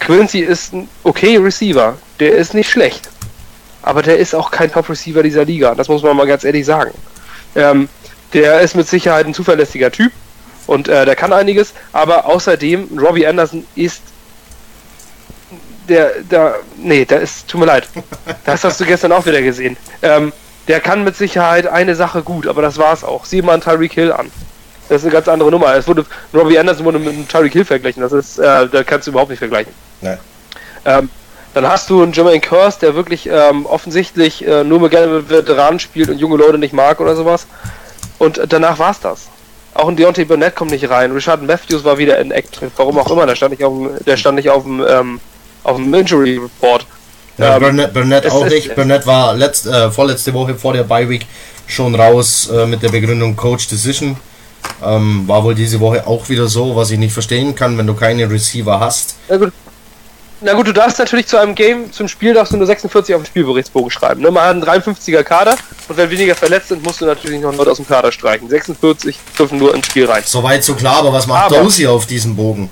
Quincy 0.00 0.40
ist 0.40 0.72
ein 0.72 0.88
okay 1.04 1.36
Receiver. 1.36 1.96
Der 2.18 2.32
ist 2.32 2.54
nicht 2.54 2.70
schlecht. 2.70 3.08
Aber 3.82 4.02
der 4.02 4.18
ist 4.18 4.34
auch 4.34 4.50
kein 4.50 4.70
Top-Receiver 4.70 5.22
dieser 5.22 5.44
Liga. 5.44 5.74
Das 5.74 5.88
muss 5.88 6.02
man 6.02 6.16
mal 6.16 6.26
ganz 6.26 6.44
ehrlich 6.44 6.66
sagen. 6.66 6.92
Ähm, 7.54 7.88
der 8.32 8.60
ist 8.60 8.74
mit 8.74 8.88
Sicherheit 8.88 9.26
ein 9.26 9.34
zuverlässiger 9.34 9.90
Typ 9.90 10.12
und 10.66 10.88
äh, 10.88 11.04
der 11.04 11.16
kann 11.16 11.32
einiges, 11.32 11.74
aber 11.92 12.26
außerdem, 12.26 12.98
Robbie 12.98 13.26
Anderson 13.26 13.66
ist 13.74 14.00
der, 15.88 16.22
der, 16.22 16.56
nee, 16.78 17.04
der 17.04 17.20
ist, 17.20 17.48
tut 17.48 17.60
mir 17.60 17.66
leid. 17.66 17.88
Das 18.44 18.64
hast 18.64 18.80
du 18.80 18.84
gestern 18.84 19.12
auch 19.12 19.26
wieder 19.26 19.42
gesehen. 19.42 19.76
Ähm, 20.00 20.32
der 20.68 20.80
kann 20.80 21.04
mit 21.04 21.16
Sicherheit 21.16 21.66
eine 21.66 21.94
Sache 21.94 22.22
gut, 22.22 22.46
aber 22.46 22.62
das 22.62 22.78
war's 22.78 23.04
auch. 23.04 23.24
Sieh 23.24 23.42
mal 23.42 23.54
einen 23.54 23.62
Tyreek 23.62 23.92
Hill 23.92 24.12
an. 24.12 24.30
Das 24.88 24.98
ist 24.98 25.04
eine 25.04 25.12
ganz 25.12 25.28
andere 25.28 25.50
Nummer. 25.50 25.74
Es 25.74 25.88
wurde, 25.88 26.04
Robbie 26.34 26.58
Anderson 26.58 26.84
wurde 26.84 26.98
mit 26.98 27.08
einem 27.08 27.28
Tyreek 27.28 27.52
Hill 27.52 27.64
verglichen. 27.64 28.02
Das 28.02 28.12
ist, 28.12 28.38
äh, 28.38 28.68
da 28.68 28.84
kannst 28.84 29.06
du 29.06 29.10
überhaupt 29.10 29.30
nicht 29.30 29.38
vergleichen. 29.38 29.72
Nein. 30.00 30.18
Ähm, 30.84 31.08
Dann 31.54 31.66
hast 31.68 31.90
du 31.90 32.02
einen 32.02 32.12
Jermaine 32.12 32.40
Curse, 32.40 32.78
der 32.80 32.94
wirklich 32.94 33.28
ähm, 33.28 33.66
offensichtlich 33.66 34.46
äh, 34.46 34.64
nur 34.64 34.88
gerne 34.88 35.08
mit 35.08 35.30
Veteranen 35.30 35.78
spielt 35.80 36.08
und 36.08 36.18
junge 36.18 36.36
Leute 36.36 36.58
nicht 36.58 36.72
mag 36.72 37.00
oder 37.00 37.14
sowas. 37.14 37.46
Und 38.18 38.40
danach 38.48 38.78
war's 38.78 39.00
das. 39.00 39.28
Auch 39.74 39.88
ein 39.88 39.96
Deontay 39.96 40.24
Burnett 40.24 40.54
kommt 40.54 40.70
nicht 40.70 40.88
rein. 40.90 41.12
Richard 41.12 41.42
Matthews 41.42 41.84
war 41.84 41.98
wieder 41.98 42.18
inactive. 42.18 42.70
Warum 42.76 42.98
auch 42.98 43.10
immer, 43.10 43.26
der 43.26 43.36
stand 43.36 43.52
nicht 43.52 43.64
auf 43.64 43.72
dem, 43.72 44.04
der 44.04 44.16
stand 44.16 44.36
nicht 44.36 44.50
auf 44.50 44.64
dem, 44.64 44.84
ähm, 44.86 45.20
auf 45.64 45.76
dem 45.76 45.92
Injury 45.94 46.38
Report. 46.38 46.86
Ja, 47.38 47.56
Ähm, 47.56 47.62
Burnett, 47.62 47.92
Burnett 47.94 48.30
auch 48.30 48.44
ist- 48.46 48.52
nicht. 48.52 48.74
Burnett 48.74 49.06
war 49.06 49.34
letzt, 49.34 49.66
äh, 49.66 49.90
vorletzte 49.90 50.32
Woche 50.34 50.54
vor 50.54 50.72
der 50.74 50.84
Bye 50.84 51.08
Week 51.08 51.26
schon 51.66 51.94
raus 51.94 52.48
äh, 52.52 52.66
mit 52.66 52.82
der 52.82 52.90
Begründung 52.90 53.34
Coach 53.36 53.68
Decision. 53.68 54.16
Ähm, 54.84 55.26
war 55.26 55.42
wohl 55.42 55.54
diese 55.54 55.80
Woche 55.80 56.06
auch 56.06 56.28
wieder 56.28 56.46
so, 56.46 56.76
was 56.76 56.90
ich 56.90 56.98
nicht 56.98 57.12
verstehen 57.12 57.54
kann, 57.54 57.76
wenn 57.78 57.86
du 57.86 57.94
keine 57.94 58.28
Receiver 58.30 58.78
hast. 58.78 59.16
Na 59.28 59.36
gut. 59.36 59.52
Na 60.44 60.54
gut, 60.54 60.66
du 60.66 60.72
darfst 60.72 60.98
natürlich 60.98 61.26
zu 61.28 61.36
einem 61.38 61.54
Game, 61.54 61.92
zum 61.92 62.08
Spiel 62.08 62.34
darfst 62.34 62.52
du 62.52 62.56
nur 62.56 62.66
46 62.66 63.14
auf 63.14 63.22
den 63.22 63.26
Spielberichtsbogen 63.26 63.92
schreiben. 63.92 64.22
Ne? 64.22 64.30
Man 64.32 64.42
hat 64.42 64.50
einen 64.50 64.64
53er 64.64 65.22
Kader 65.22 65.56
und 65.88 65.96
wenn 65.96 66.10
weniger 66.10 66.34
verletzt 66.34 66.68
sind, 66.68 66.82
musst 66.82 67.00
du 67.00 67.04
natürlich 67.06 67.40
noch 67.40 67.54
Leute 67.56 67.70
aus 67.70 67.76
dem 67.76 67.86
Kader 67.86 68.10
streichen. 68.10 68.48
46 68.48 69.16
dürfen 69.38 69.58
nur 69.58 69.72
ins 69.72 69.86
Spiel 69.86 70.04
rein. 70.06 70.22
Soweit 70.26 70.64
so 70.64 70.74
klar, 70.74 70.96
aber 70.98 71.12
was 71.12 71.28
macht 71.28 71.44
Aber- 71.52 71.62
Dozier 71.62 71.92
auf 71.92 72.06
diesem 72.06 72.34
Bogen? 72.34 72.68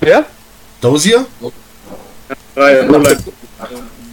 Wer? 0.00 0.24
Dozier? 0.80 1.24
Null, 1.40 1.52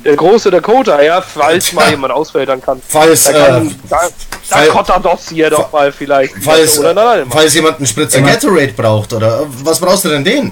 Der 0.04 0.16
große 0.16 0.50
Dakota, 0.50 1.00
ja, 1.02 1.22
falls 1.22 1.74
mal 1.74 1.90
jemand 1.92 2.12
ausfällt, 2.14 2.50
dann 2.50 2.60
kann. 2.62 2.82
Falls, 2.88 3.26
Da 3.26 3.30
äh, 3.32 3.34
kann 3.34 3.78
da, 3.88 4.82
da 4.84 5.00
doch 5.00 5.20
hier 5.30 5.50
doch 5.52 5.72
mal 5.72 5.92
vielleicht. 5.92 6.34
falls, 6.42 6.80
oder 6.80 6.94
nein, 6.94 7.26
falls 7.30 7.54
jemand 7.54 7.78
einen 7.78 7.86
Spritzer 7.86 8.18
Immer- 8.18 8.32
Gatorade 8.32 8.74
braucht, 8.74 9.14
oder? 9.14 9.46
Was 9.64 9.80
brauchst 9.80 10.06
du 10.06 10.10
denn 10.10 10.24
den? 10.24 10.52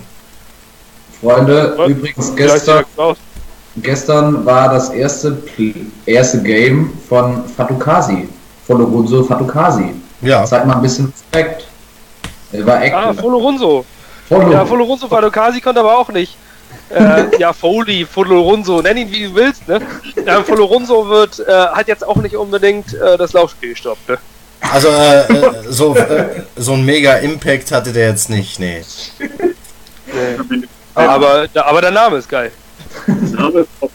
Freunde, 1.21 1.73
Was? 1.75 1.89
übrigens 1.89 2.35
gestern, 2.35 2.85
gestern 3.77 4.45
war 4.45 4.69
das 4.71 4.89
erste, 4.91 5.41
erste 6.05 6.41
Game 6.43 6.97
von 7.09 7.43
Fatukasi. 7.49 8.29
Von 8.67 8.77
Lorenzo 8.79 9.23
Fatukasi. 9.23 9.95
Ja. 10.21 10.45
Zeig 10.45 10.65
mal 10.65 10.75
ein 10.75 10.81
bisschen 10.81 11.11
Respekt. 11.11 11.65
Er 12.51 12.65
war 12.67 12.75
Ah, 12.77 12.83
active. 12.83 13.13
Folorunso. 13.21 13.83
Follow. 14.27 14.51
Ja, 14.51 14.63
Folorunso 14.65 15.07
Fadokasi 15.07 15.59
konnte 15.59 15.79
aber 15.79 15.97
auch 15.97 16.09
nicht. 16.09 16.35
Äh, 16.89 17.37
ja, 17.37 17.53
Foley, 17.53 18.05
Folorunso, 18.05 18.81
nenn 18.81 18.97
ihn 18.97 19.11
wie 19.11 19.25
du 19.25 19.35
willst, 19.35 19.67
ne? 19.67 19.79
Ja, 20.25 20.43
Folorunso 20.43 21.07
wird, 21.07 21.39
äh, 21.39 21.51
hat 21.51 21.87
jetzt 21.87 22.05
auch 22.05 22.17
nicht 22.17 22.35
unbedingt 22.35 22.93
äh, 22.93 23.17
das 23.17 23.33
Laufspiel 23.33 23.71
gestoppt, 23.71 24.09
ne? 24.09 24.17
Also, 24.61 24.87
äh, 24.89 25.19
äh, 25.21 25.63
so, 25.69 25.95
äh, 25.95 26.43
so 26.55 26.73
ein 26.73 26.83
mega 26.83 27.17
Impact 27.17 27.71
hatte 27.71 27.93
der 27.93 28.09
jetzt 28.09 28.29
nicht, 28.29 28.59
nee. 28.59 28.83
Nee. 29.19 30.63
Aber, 30.95 31.47
aber 31.53 31.81
der 31.81 31.91
Name 31.91 32.17
ist 32.17 32.27
geil. 32.27 32.51
Name 33.05 33.59
ist 33.59 33.69
auch 33.79 33.89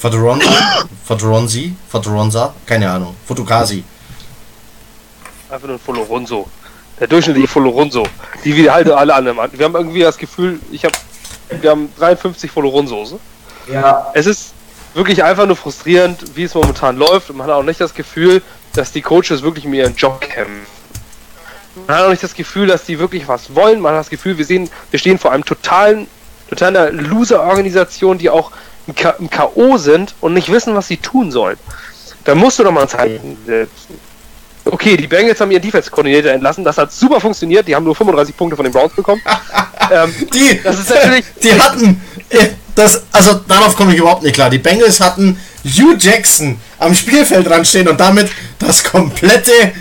Fatoronzi? 0.00 0.48
Fatoronzi? 1.04 1.74
Fatoronza? 1.88 2.54
Keine 2.64 2.90
Ahnung. 2.90 3.14
Fotokasi. 3.26 3.84
Einfach 5.50 5.66
nur 5.66 5.76
ein 5.76 5.80
Folorunso. 5.80 6.48
Der 6.98 7.06
durchschnittliche 7.06 7.48
Folorunso. 7.48 8.06
Die 8.42 8.56
wie 8.56 8.70
halt 8.70 8.90
alle 8.90 9.14
anderen. 9.14 9.36
Wir 9.52 9.64
haben 9.66 9.74
irgendwie 9.74 10.00
das 10.00 10.16
Gefühl, 10.16 10.58
ich 10.72 10.86
habe, 10.86 10.94
wir 11.60 11.70
haben 11.70 11.92
53 11.98 12.50
Folorunsos. 12.50 13.16
Ja, 13.70 14.10
es 14.14 14.26
ist 14.26 14.52
wirklich 14.94 15.22
einfach 15.22 15.46
nur 15.46 15.56
frustrierend, 15.56 16.36
wie 16.36 16.44
es 16.44 16.54
momentan 16.54 16.96
läuft. 16.96 17.30
Und 17.30 17.36
man 17.36 17.46
hat 17.46 17.54
auch 17.54 17.62
nicht 17.62 17.80
das 17.80 17.94
Gefühl, 17.94 18.42
dass 18.74 18.92
die 18.92 19.02
Coaches 19.02 19.42
wirklich 19.42 19.66
um 19.66 19.74
ihren 19.74 19.94
Job 19.94 20.20
kämpfen. 20.20 20.66
Man 21.86 21.96
hat 21.96 22.04
auch 22.06 22.10
nicht 22.10 22.22
das 22.22 22.34
Gefühl, 22.34 22.66
dass 22.66 22.84
die 22.84 22.98
wirklich 22.98 23.28
was 23.28 23.54
wollen. 23.54 23.80
Man 23.80 23.92
hat 23.92 24.00
das 24.00 24.10
Gefühl, 24.10 24.38
wir 24.38 24.44
sehen, 24.44 24.68
wir 24.90 24.98
stehen 24.98 25.18
vor 25.18 25.32
einem 25.32 25.44
totalen, 25.44 26.08
totaler 26.48 26.90
Loser-Organisation, 26.90 28.18
die 28.18 28.28
auch 28.28 28.50
im 28.86 29.30
K.O. 29.30 29.76
sind 29.76 30.14
und 30.20 30.34
nicht 30.34 30.50
wissen, 30.50 30.74
was 30.74 30.88
sie 30.88 30.96
tun 30.96 31.30
sollen. 31.30 31.58
Da 32.24 32.34
musst 32.34 32.58
du 32.58 32.64
doch 32.64 32.72
mal 32.72 32.82
ein 32.82 32.88
Zeichen 32.88 33.38
setzen. 33.46 33.98
Okay, 34.70 34.96
die 34.96 35.06
Bengals 35.06 35.40
haben 35.40 35.50
ihren 35.50 35.62
Defense-Koordinator 35.62 36.32
entlassen. 36.32 36.64
Das 36.64 36.78
hat 36.78 36.92
super 36.92 37.20
funktioniert. 37.20 37.66
Die 37.66 37.74
haben 37.74 37.84
nur 37.84 37.94
35 37.96 38.36
Punkte 38.36 38.56
von 38.56 38.64
den 38.64 38.72
Browns 38.72 38.92
bekommen. 38.94 39.20
ähm, 39.90 40.14
Die, 40.32 40.60
Das 40.62 40.78
ist 40.78 40.90
natürlich- 40.90 41.24
die 41.42 41.52
hatten, 41.60 42.00
äh, 42.30 42.48
das, 42.74 43.02
also 43.12 43.34
darauf 43.48 43.74
komme 43.76 43.92
ich 43.92 43.98
überhaupt 43.98 44.22
nicht 44.22 44.34
klar. 44.34 44.48
Die 44.50 44.58
Bengals 44.58 45.00
hatten 45.00 45.38
Hugh 45.64 45.96
Jackson 45.98 46.58
am 46.78 46.94
Spielfeld 46.94 47.46
dran 47.48 47.64
stehen 47.64 47.88
und 47.88 47.98
damit 47.98 48.30
das 48.58 48.84
komplette 48.84 49.72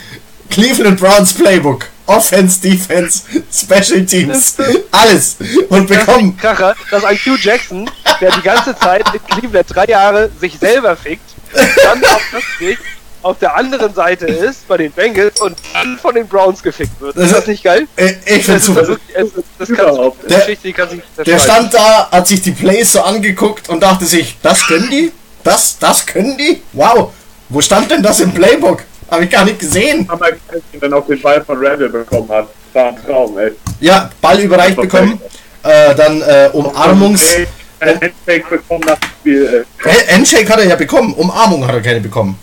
Cleveland 0.50 1.00
Browns 1.00 1.34
Playbook. 1.34 1.86
Offense, 2.08 2.60
Defense, 2.60 3.22
Special 3.54 4.04
Teams, 4.04 4.56
alles. 4.90 5.38
Und 5.70 5.88
bekommen, 5.88 6.36
Kracher, 6.38 6.76
dass 6.90 7.04
ein 7.04 7.16
Hugh 7.16 7.38
Jackson, 7.40 7.88
der 8.20 8.32
die 8.32 8.42
ganze 8.42 8.76
Zeit 8.76 9.04
in 9.14 9.24
Cleveland 9.28 9.68
drei 9.70 9.86
Jahre 9.86 10.32
sich 10.42 10.58
selber 10.58 10.98
fickt, 10.98 11.22
dann 11.54 12.04
auch 12.04 12.20
plötzlich 12.32 12.80
auf 13.22 13.40
der 13.40 13.56
anderen 13.56 13.94
Seite 13.94 14.26
ist 14.26 14.68
bei 14.68 14.78
den 14.78 14.92
Bengals 14.92 15.40
und 15.42 15.58
dann 15.74 15.98
von 15.98 16.16
den 16.16 16.28
Browns 16.28 16.62
gefickt 16.64 17.00
wird. 17.02 17.16
Ist 17.16 17.34
das 17.34 17.48
nicht 17.48 17.64
geil? 17.64 17.88
äh, 17.96 18.14
ich 18.26 18.46
finde 18.46 18.54
Das, 18.54 18.66
super. 18.66 18.82
das, 18.82 18.90
ist, 18.90 19.00
das, 19.14 19.28
das, 19.58 19.68
kannst, 19.68 19.94
Überhaupt. 19.94 20.24
das 20.24 20.32
eine 20.32 20.40
Geschichte, 20.42 20.68
die 20.68 20.74
kann 20.74 20.90
sich 20.90 21.02
Der 21.26 21.40
stand 21.40 21.74
da, 21.74 22.10
hat 22.12 22.28
sich 22.28 22.42
die 22.42 22.52
Plays 22.52 22.92
so 22.94 23.02
angeguckt 23.02 23.70
und 23.70 23.82
dachte 23.82 24.06
sich, 24.06 24.38
das 24.42 24.66
können 24.68 24.90
die? 24.90 25.12
Das, 25.44 25.78
das 25.80 26.06
können 26.06 26.38
die? 26.38 26.62
Wow, 26.74 27.12
wo 27.50 27.62
stand 27.62 27.92
denn 27.92 28.04
das 28.04 28.20
im 28.20 28.34
Playbook? 28.34 28.84
Habe 29.10 29.24
ich 29.24 29.30
gar 29.30 29.44
nicht 29.44 29.60
gesehen. 29.60 30.08
Hammer, 30.08 30.26
als 30.26 30.62
er 30.72 30.80
dann 30.80 30.94
auch 30.94 31.06
den 31.08 31.20
Ball 31.22 31.44
von 31.44 31.58
Randall 31.58 31.90
bekommen 31.90 32.30
hat. 32.30 32.48
War 32.74 32.90
ein 32.90 32.98
Traum, 33.04 33.38
ey. 33.40 33.52
Ja, 33.80 34.10
Ball 34.22 34.40
überreicht 34.40 34.78
bekommen, 34.78 35.20
äh, 35.64 35.96
dann 35.96 36.22
äh, 36.22 36.50
Umarmungs... 36.54 37.38
Handshake 37.82 38.46
bekommen 38.50 38.84
nach 38.86 38.98
dem 39.00 39.10
Spiel. 39.22 39.66
Hey, 39.84 40.06
Handshake 40.14 40.50
hat 40.50 40.60
er 40.60 40.68
ja 40.68 40.76
bekommen, 40.76 41.14
Umarmung 41.14 41.66
hat 41.66 41.74
er 41.76 41.82
keine 41.82 42.02
bekommen. 42.02 42.38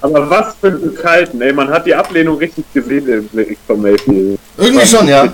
Aber 0.00 0.30
was 0.30 0.54
für 0.60 0.68
ein 0.68 0.94
Kalten, 0.94 1.40
ey. 1.42 1.52
Man 1.52 1.68
hat 1.70 1.86
die 1.86 1.94
Ablehnung 1.94 2.38
richtig 2.38 2.64
gesehen 2.72 3.08
im 3.08 3.26
Blick 3.28 3.58
von 3.66 3.80
Mayfield. 3.82 4.38
Irgendwie 4.56 4.86
schon, 4.86 5.08
ja. 5.08 5.32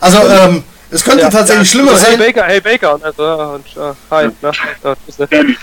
Also, 0.00 0.18
ähm, 0.28 0.62
es 0.90 1.02
könnte 1.02 1.22
Ja, 1.22 1.30
tatsächlich 1.30 1.68
ja, 1.68 1.72
schlimmer 1.80 1.96
so, 1.96 2.06
Hey 2.06 2.16
sein. 2.16 2.18
Baker, 2.20 2.44
hey 2.44 2.60
Baker. 2.60 2.94
Und, 2.94 3.04
also, 3.04 3.22
und 3.24 3.66
äh, 3.76 3.94
hi, 4.10 4.28
na, 4.40 4.52
na, 4.82 4.96
ne? 5.18 5.56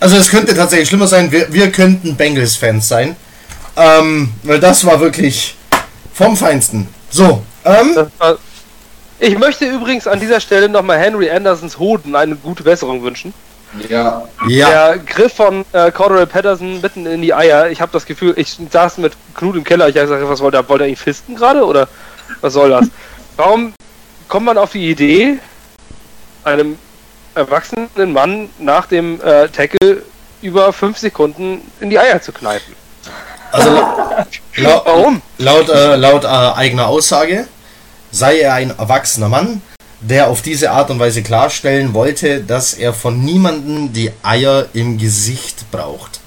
Also, 0.00 0.16
es 0.16 0.30
könnte 0.30 0.54
tatsächlich 0.54 0.88
schlimmer 0.88 1.06
sein. 1.06 1.30
Wir, 1.30 1.52
wir 1.52 1.70
könnten 1.70 2.16
Bengals-Fans 2.16 2.88
sein. 2.88 3.16
Ähm, 3.76 4.30
weil 4.42 4.58
das 4.60 4.84
war 4.84 4.98
wirklich 5.00 5.56
vom 6.14 6.36
Feinsten. 6.36 6.88
So, 7.10 7.42
ähm, 7.64 7.96
Ich 9.18 9.38
möchte 9.38 9.66
übrigens 9.66 10.06
an 10.06 10.18
dieser 10.18 10.40
Stelle 10.40 10.68
nochmal 10.68 10.98
Henry 10.98 11.30
Andersons 11.30 11.78
Hoden 11.78 12.16
eine 12.16 12.34
gute 12.36 12.62
Besserung 12.62 13.02
wünschen. 13.02 13.34
Ja. 13.88 14.22
ja, 14.48 14.68
Der 14.68 14.98
Griff 14.98 15.34
von 15.34 15.64
äh, 15.72 15.90
Cordell 15.90 16.26
Patterson 16.26 16.80
mitten 16.80 17.06
in 17.06 17.22
die 17.22 17.32
Eier. 17.34 17.70
Ich 17.70 17.80
habe 17.80 17.92
das 17.92 18.06
Gefühl, 18.06 18.34
ich 18.36 18.58
saß 18.70 18.98
mit 18.98 19.12
Knut 19.34 19.56
im 19.56 19.64
Keller. 19.64 19.88
Ich 19.88 19.96
habe 19.96 20.06
gesagt, 20.06 20.28
was 20.28 20.40
wollte 20.40 20.56
er? 20.56 20.68
Wollte 20.68 20.84
er 20.84 20.90
ihn 20.90 20.96
fisten 20.96 21.36
gerade? 21.36 21.64
Oder 21.64 21.88
was 22.40 22.52
soll 22.52 22.70
das? 22.70 22.88
Warum 23.36 23.72
kommt 24.28 24.46
man 24.46 24.58
auf 24.58 24.72
die 24.72 24.90
Idee, 24.90 25.38
einem 26.44 26.78
erwachsenen 27.34 28.12
Mann 28.12 28.50
nach 28.58 28.86
dem 28.86 29.20
äh, 29.22 29.48
Tackle 29.48 30.02
über 30.42 30.72
fünf 30.72 30.98
Sekunden 30.98 31.60
in 31.80 31.90
die 31.90 31.98
Eier 31.98 32.20
zu 32.20 32.32
kneifen? 32.32 32.74
also 33.52 33.70
lau 34.56 34.82
Warum? 34.84 35.22
laut, 35.38 35.68
äh, 35.68 35.96
laut 35.96 36.24
äh, 36.24 36.28
eigener 36.28 36.86
Aussage 36.88 37.46
sei 38.12 38.40
er 38.40 38.54
ein 38.54 38.70
erwachsener 38.76 39.28
Mann, 39.28 39.62
der 40.00 40.28
auf 40.28 40.42
diese 40.42 40.70
Art 40.70 40.90
und 40.90 40.98
Weise 40.98 41.22
klarstellen 41.22 41.94
wollte, 41.94 42.42
dass 42.42 42.74
er 42.74 42.92
von 42.92 43.22
niemandem 43.22 43.92
die 43.92 44.10
Eier 44.22 44.66
im 44.72 44.98
Gesicht 44.98 45.70
braucht. 45.70 46.20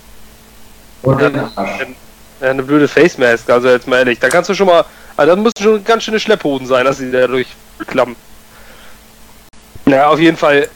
Arsch. 1.56 1.88
Ja, 2.40 2.50
eine 2.50 2.64
blöde 2.64 2.88
Face 2.88 3.18
Mask, 3.18 3.50
also 3.50 3.70
jetzt 3.70 3.88
mal 3.88 4.00
ehrlich. 4.00 4.20
Da 4.20 4.30
kannst 4.30 4.50
du 4.50 4.54
schon 4.54 4.68
mal. 4.68 4.84
Also 5.16 5.36
da 5.36 5.42
müssen 5.42 5.54
schon 5.62 5.84
ganz 5.84 6.04
schöne 6.04 6.20
Schlepphoden 6.20 6.68
sein, 6.68 6.86
dass 6.86 6.98
sie 6.98 7.12
dadurch 7.12 7.48
klappen. 7.88 8.16
Naja, 9.86 10.08
auf 10.08 10.20
jeden 10.20 10.38
Fall. 10.38 10.68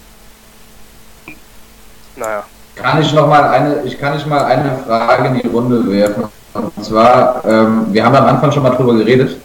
Naja. 2.15 2.43
Kann 2.75 3.01
ich 3.01 3.11
noch 3.13 3.27
mal 3.27 3.43
eine, 3.43 3.81
ich 3.83 3.97
kann 3.99 4.13
nicht 4.13 4.27
mal 4.27 4.45
eine 4.45 4.77
Frage 4.85 5.29
in 5.29 5.41
die 5.41 5.47
Runde 5.47 5.89
werfen. 5.91 6.25
Und 6.53 6.85
zwar, 6.85 7.43
ähm, 7.45 7.87
wir 7.91 8.05
haben 8.05 8.15
am 8.15 8.25
Anfang 8.25 8.51
schon 8.51 8.63
mal 8.63 8.69
drüber 8.69 8.93
geredet, 8.95 9.37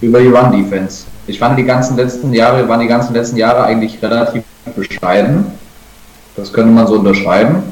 über 0.00 0.20
die 0.20 0.28
Run-Defense. 0.28 1.04
Ich 1.26 1.38
fand 1.38 1.58
die 1.58 1.64
ganzen 1.64 1.96
letzten 1.96 2.32
Jahre, 2.32 2.68
waren 2.68 2.80
die 2.80 2.86
ganzen 2.86 3.14
letzten 3.14 3.36
Jahre 3.36 3.64
eigentlich 3.64 4.02
relativ 4.02 4.42
bescheiden. 4.76 5.46
Das 6.36 6.52
könnte 6.52 6.72
man 6.72 6.86
so 6.86 6.94
unterschreiben. 6.94 7.62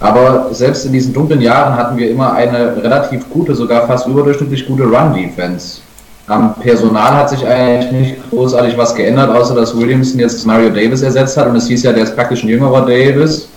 Aber 0.00 0.48
selbst 0.52 0.84
in 0.84 0.92
diesen 0.92 1.14
dunklen 1.14 1.40
Jahren 1.40 1.74
hatten 1.76 1.96
wir 1.96 2.10
immer 2.10 2.32
eine 2.32 2.76
relativ 2.82 3.30
gute, 3.30 3.54
sogar 3.54 3.86
fast 3.86 4.06
überdurchschnittlich 4.06 4.66
gute 4.66 4.84
Run-Defense. 4.84 5.80
Am 6.26 6.54
Personal 6.56 7.14
hat 7.14 7.30
sich 7.30 7.46
eigentlich 7.46 7.92
nicht 7.92 8.30
großartig 8.30 8.76
was 8.76 8.94
geändert, 8.94 9.30
außer 9.30 9.54
dass 9.54 9.76
Williamson 9.78 10.18
jetzt 10.18 10.44
Mario 10.44 10.70
Davis 10.70 11.02
ersetzt 11.02 11.36
hat 11.36 11.46
und 11.46 11.56
es 11.56 11.68
hieß 11.68 11.84
ja, 11.84 11.92
der 11.92 12.02
ist 12.02 12.16
praktisch 12.16 12.42
ein 12.42 12.48
jüngerer 12.48 12.84
Davis 12.84 13.48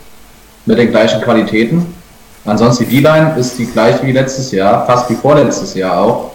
mit 0.65 0.77
den 0.77 0.91
gleichen 0.91 1.19
Qualitäten. 1.21 1.93
Ansonsten 2.45 2.87
die 2.87 3.01
D-Line 3.01 3.33
ist 3.37 3.57
die 3.57 3.65
gleiche 3.65 4.05
wie 4.05 4.11
letztes 4.11 4.51
Jahr, 4.51 4.85
fast 4.85 5.09
wie 5.09 5.15
vorletztes 5.15 5.73
Jahr 5.73 5.99
auch, 5.99 6.31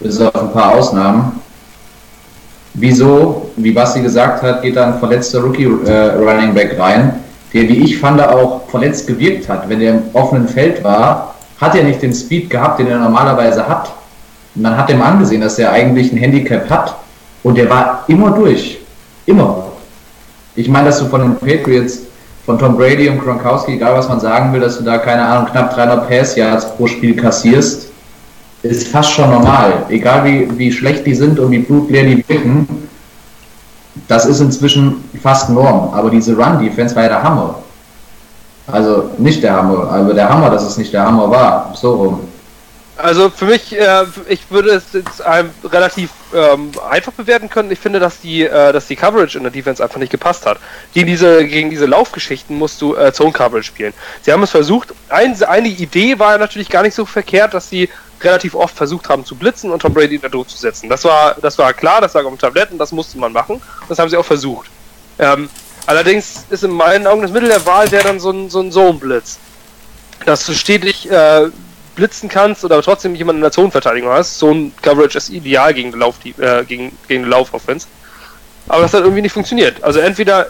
bis 0.00 0.18
auf 0.20 0.34
ein 0.34 0.50
paar 0.50 0.74
Ausnahmen. 0.74 1.40
Wieso, 2.78 3.50
wie 3.56 3.72
Basti 3.72 4.00
gesagt 4.02 4.42
hat, 4.42 4.62
geht 4.62 4.76
dann 4.76 4.98
verletzter 4.98 5.40
Rookie 5.40 5.64
äh, 5.64 6.14
Running 6.16 6.54
Back 6.54 6.78
rein? 6.78 7.22
der, 7.56 7.68
wie 7.68 7.84
ich 7.84 7.98
fand, 7.98 8.20
auch 8.20 8.68
verletzt 8.68 9.06
gewirkt 9.06 9.48
hat. 9.48 9.68
Wenn 9.68 9.80
er 9.80 9.94
im 9.94 10.02
offenen 10.12 10.46
Feld 10.46 10.84
war, 10.84 11.34
hat 11.58 11.74
er 11.74 11.84
nicht 11.84 12.02
den 12.02 12.12
Speed 12.12 12.50
gehabt, 12.50 12.78
den 12.78 12.88
er 12.88 12.98
normalerweise 12.98 13.66
hat. 13.66 13.92
Man 14.54 14.76
hat 14.76 14.90
ihm 14.90 15.00
angesehen, 15.00 15.40
dass 15.40 15.58
er 15.58 15.72
eigentlich 15.72 16.12
ein 16.12 16.18
Handicap 16.18 16.68
hat 16.68 16.94
und 17.42 17.56
der 17.56 17.70
war 17.70 18.04
immer 18.08 18.30
durch. 18.30 18.78
Immer. 19.24 19.64
Ich 20.54 20.68
meine, 20.68 20.86
dass 20.86 20.98
du 20.98 21.06
von 21.06 21.22
den 21.22 21.36
Patriots, 21.36 22.00
von 22.44 22.58
Tom 22.58 22.76
Brady 22.76 23.08
und 23.08 23.20
Gronkowski, 23.20 23.74
egal 23.74 23.96
was 23.96 24.08
man 24.08 24.20
sagen 24.20 24.52
will, 24.52 24.60
dass 24.60 24.78
du 24.78 24.84
da, 24.84 24.98
keine 24.98 25.24
Ahnung, 25.24 25.50
knapp 25.50 25.74
300 25.74 26.08
Pass-Yards 26.08 26.76
pro 26.76 26.86
Spiel 26.86 27.16
kassierst, 27.16 27.90
ist 28.62 28.88
fast 28.88 29.10
schon 29.12 29.30
normal. 29.30 29.84
Egal 29.88 30.24
wie, 30.24 30.58
wie 30.58 30.72
schlecht 30.72 31.06
die 31.06 31.14
sind 31.14 31.38
und 31.38 31.50
wie 31.50 31.58
blutleer 31.58 32.04
die 32.04 32.28
wirken, 32.28 32.88
das 34.08 34.26
ist 34.26 34.40
inzwischen 34.40 35.04
fast 35.22 35.50
Norm. 35.50 35.92
Aber 35.92 36.10
diese 36.10 36.36
Run-Defense 36.36 36.94
war 36.94 37.04
ja 37.04 37.08
der 37.08 37.22
Hammer. 37.22 37.62
Also 38.66 39.10
nicht 39.18 39.42
der 39.42 39.54
Hammer, 39.54 39.88
aber 39.90 40.12
der 40.12 40.28
Hammer, 40.28 40.50
dass 40.50 40.64
es 40.64 40.76
nicht 40.76 40.92
der 40.92 41.06
Hammer 41.06 41.30
war. 41.30 41.72
So 41.74 41.94
rum. 41.94 42.20
Also 42.96 43.28
für 43.28 43.44
mich, 43.44 43.78
äh, 43.78 44.04
ich 44.26 44.50
würde 44.50 44.70
es 44.70 44.84
jetzt 44.94 45.22
ähm, 45.26 45.50
relativ 45.64 46.10
ähm, 46.34 46.72
einfach 46.90 47.12
bewerten 47.12 47.50
können. 47.50 47.70
Ich 47.70 47.78
finde, 47.78 48.00
dass 48.00 48.20
die, 48.20 48.44
äh, 48.44 48.72
dass 48.72 48.86
die 48.86 48.96
Coverage 48.96 49.36
in 49.36 49.44
der 49.44 49.52
Defense 49.52 49.82
einfach 49.82 49.98
nicht 49.98 50.10
gepasst 50.10 50.46
hat. 50.46 50.58
Gegen 50.94 51.06
diese, 51.06 51.44
gegen 51.44 51.68
diese 51.68 51.84
Laufgeschichten 51.84 52.56
musst 52.56 52.80
du 52.80 52.96
äh, 52.96 53.12
Zone 53.12 53.32
Coverage 53.32 53.64
spielen. 53.64 53.92
Sie 54.22 54.32
haben 54.32 54.42
es 54.42 54.50
versucht. 54.50 54.94
Ein, 55.10 55.40
eine 55.44 55.68
Idee 55.68 56.18
war 56.18 56.38
natürlich 56.38 56.70
gar 56.70 56.82
nicht 56.82 56.94
so 56.94 57.04
verkehrt, 57.04 57.52
dass 57.52 57.68
sie 57.68 57.90
relativ 58.22 58.54
oft 58.54 58.74
versucht 58.74 59.10
haben 59.10 59.26
zu 59.26 59.34
blitzen 59.34 59.70
und 59.70 59.82
Tom 59.82 59.92
Brady 59.92 60.18
da 60.18 60.28
durchzusetzen. 60.28 60.88
Das 60.88 61.04
war, 61.04 61.36
das 61.40 61.58
war 61.58 61.74
klar, 61.74 62.00
das 62.00 62.14
lag 62.14 62.24
auf 62.24 62.32
dem 62.32 62.38
Tablett 62.38 62.70
und 62.72 62.78
das 62.78 62.92
musste 62.92 63.18
man 63.18 63.32
machen. 63.32 63.60
Das 63.90 63.98
haben 63.98 64.08
sie 64.08 64.16
auch 64.16 64.24
versucht. 64.24 64.70
Ähm, 65.18 65.50
allerdings 65.84 66.44
ist 66.48 66.64
in 66.64 66.70
meinen 66.70 67.06
Augen 67.06 67.20
das 67.20 67.30
Mittel 67.30 67.50
der 67.50 67.64
Wahl 67.66 67.90
wäre 67.90 68.04
dann 68.04 68.20
so 68.20 68.30
ein, 68.30 68.48
so 68.48 68.60
ein 68.60 68.72
Zone-Blitz. 68.72 69.38
Dass 70.24 70.46
du 70.46 70.54
stetig 70.54 71.10
äh, 71.10 71.50
blitzen 71.96 72.28
kannst 72.28 72.64
oder 72.64 72.80
trotzdem 72.82 73.14
jemanden 73.14 73.40
in 73.40 73.42
der 73.42 73.52
Zonenverteidigung 73.52 74.10
hast. 74.10 74.38
So 74.38 74.52
ein 74.52 74.72
Coverage 74.82 75.18
ist 75.18 75.30
ideal 75.30 75.74
gegen 75.74 75.90
die 75.90 75.98
Lauf, 75.98 76.16
äh, 76.24 76.64
gegen, 76.64 76.96
gegen 77.08 77.24
Laufoffense. 77.24 77.88
Aber 78.68 78.82
das 78.82 78.94
hat 78.94 79.02
irgendwie 79.02 79.22
nicht 79.22 79.32
funktioniert. 79.32 79.82
Also 79.82 80.00
entweder, 80.00 80.46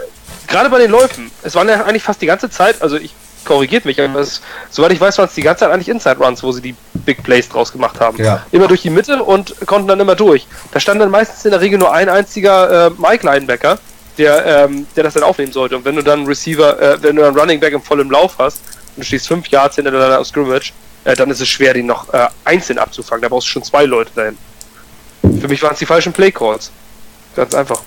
gerade 0.46 0.68
bei 0.68 0.78
den 0.78 0.90
Läufen, 0.90 1.30
es 1.42 1.54
waren 1.54 1.68
ja 1.68 1.84
eigentlich 1.84 2.02
fast 2.02 2.20
die 2.20 2.26
ganze 2.26 2.50
Zeit, 2.50 2.82
also 2.82 2.96
ich 2.96 3.14
korrigiert 3.44 3.84
mich, 3.84 4.00
aber 4.00 4.20
es, 4.20 4.42
soweit 4.70 4.92
ich 4.92 5.00
weiß, 5.00 5.16
waren 5.18 5.28
es 5.28 5.34
die 5.34 5.42
ganze 5.42 5.60
Zeit 5.60 5.70
eigentlich 5.70 5.88
Inside 5.88 6.18
Runs, 6.18 6.42
wo 6.42 6.52
sie 6.52 6.60
die 6.60 6.74
Big 6.94 7.22
Plays 7.22 7.48
draus 7.48 7.72
gemacht 7.72 8.00
haben. 8.00 8.22
Ja. 8.22 8.44
Immer 8.50 8.66
durch 8.66 8.82
die 8.82 8.90
Mitte 8.90 9.22
und 9.22 9.54
konnten 9.66 9.88
dann 9.88 10.00
immer 10.00 10.16
durch. 10.16 10.46
Da 10.72 10.80
stand 10.80 11.00
dann 11.00 11.10
meistens 11.10 11.44
in 11.44 11.52
der 11.52 11.60
Regel 11.60 11.78
nur 11.78 11.92
ein 11.92 12.08
einziger 12.08 12.88
äh, 12.88 12.90
Mike 12.98 13.24
Linebacker, 13.24 13.78
der, 14.18 14.44
ähm, 14.46 14.86
der 14.96 15.04
das 15.04 15.14
dann 15.14 15.22
aufnehmen 15.22 15.52
sollte. 15.52 15.76
Und 15.76 15.84
wenn 15.84 15.96
du 15.96 16.02
dann 16.02 16.26
Receiver, 16.26 16.80
äh, 16.80 17.02
wenn 17.02 17.16
du 17.16 17.22
dann 17.22 17.38
Running 17.38 17.60
Back 17.60 17.72
im 17.72 17.82
vollen 17.82 18.10
Lauf 18.10 18.34
hast 18.38 18.60
und 18.96 19.02
du 19.02 19.04
stehst 19.04 19.28
fünf 19.28 19.48
Yards 19.48 19.76
hinter 19.76 19.92
deiner 19.92 20.24
Scrimmage, 20.24 20.72
äh, 21.06 21.14
dann 21.14 21.30
ist 21.30 21.40
es 21.40 21.48
schwer, 21.48 21.72
den 21.72 21.86
noch 21.86 22.12
äh, 22.12 22.26
einzeln 22.44 22.78
abzufangen. 22.78 23.22
Da 23.22 23.28
brauchst 23.28 23.46
du 23.46 23.52
schon 23.52 23.62
zwei 23.62 23.84
Leute 23.84 24.10
dahin. 24.14 24.36
Für 25.40 25.48
mich 25.48 25.62
waren 25.62 25.72
es 25.72 25.78
die 25.78 25.86
falschen 25.86 26.12
Play 26.12 26.32
Calls. 26.32 26.72
Ganz 27.36 27.54
einfach. 27.54 27.80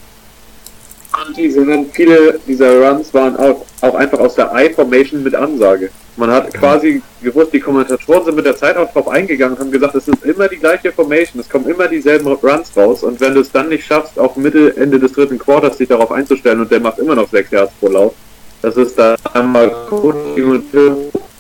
sondern 1.50 1.88
viele 1.92 2.40
dieser 2.48 2.80
Runs 2.80 3.14
waren 3.14 3.36
auch, 3.36 3.66
auch 3.82 3.96
einfach 3.96 4.20
aus 4.20 4.36
der 4.36 4.52
I-Formation 4.56 5.22
mit 5.24 5.36
Ansage. 5.36 5.90
Man 6.16 6.32
hat 6.32 6.54
quasi 6.54 7.02
gewusst, 7.22 7.52
die 7.52 7.60
Kommentatoren 7.60 8.26
sind 8.26 8.36
mit 8.36 8.46
der 8.46 8.56
Zeit 8.56 8.78
auch 8.78 8.92
drauf 8.94 9.08
eingegangen 9.10 9.56
und 9.56 9.64
haben 9.64 9.72
gesagt, 9.72 9.96
es 9.96 10.08
ist 10.08 10.24
immer 10.24 10.48
die 10.48 10.58
gleiche 10.58 10.92
Formation, 10.92 11.42
es 11.42 11.50
kommen 11.50 11.68
immer 11.68 11.88
dieselben 11.88 12.28
Runs 12.28 12.72
raus 12.76 13.04
und 13.04 13.20
wenn 13.20 13.34
du 13.34 13.42
es 13.42 13.52
dann 13.52 13.70
nicht 13.70 13.86
schaffst, 13.86 14.20
auf 14.20 14.36
Mitte, 14.36 14.76
Ende 14.78 15.00
des 15.00 15.14
dritten 15.14 15.40
Quarters 15.40 15.78
sich 15.78 15.88
darauf 15.88 16.12
einzustellen 16.12 16.60
und 16.60 16.72
der 16.72 16.80
macht 16.80 17.00
immer 17.00 17.16
noch 17.16 17.30
sechs 17.30 17.52
Yards 17.52 17.74
pro 17.80 17.88
Lauf, 17.88 18.14
das 18.62 18.76
ist 18.76 19.00
da 19.00 19.16
einmal 19.34 19.72
Coaching 19.90 20.52
und 20.52 20.66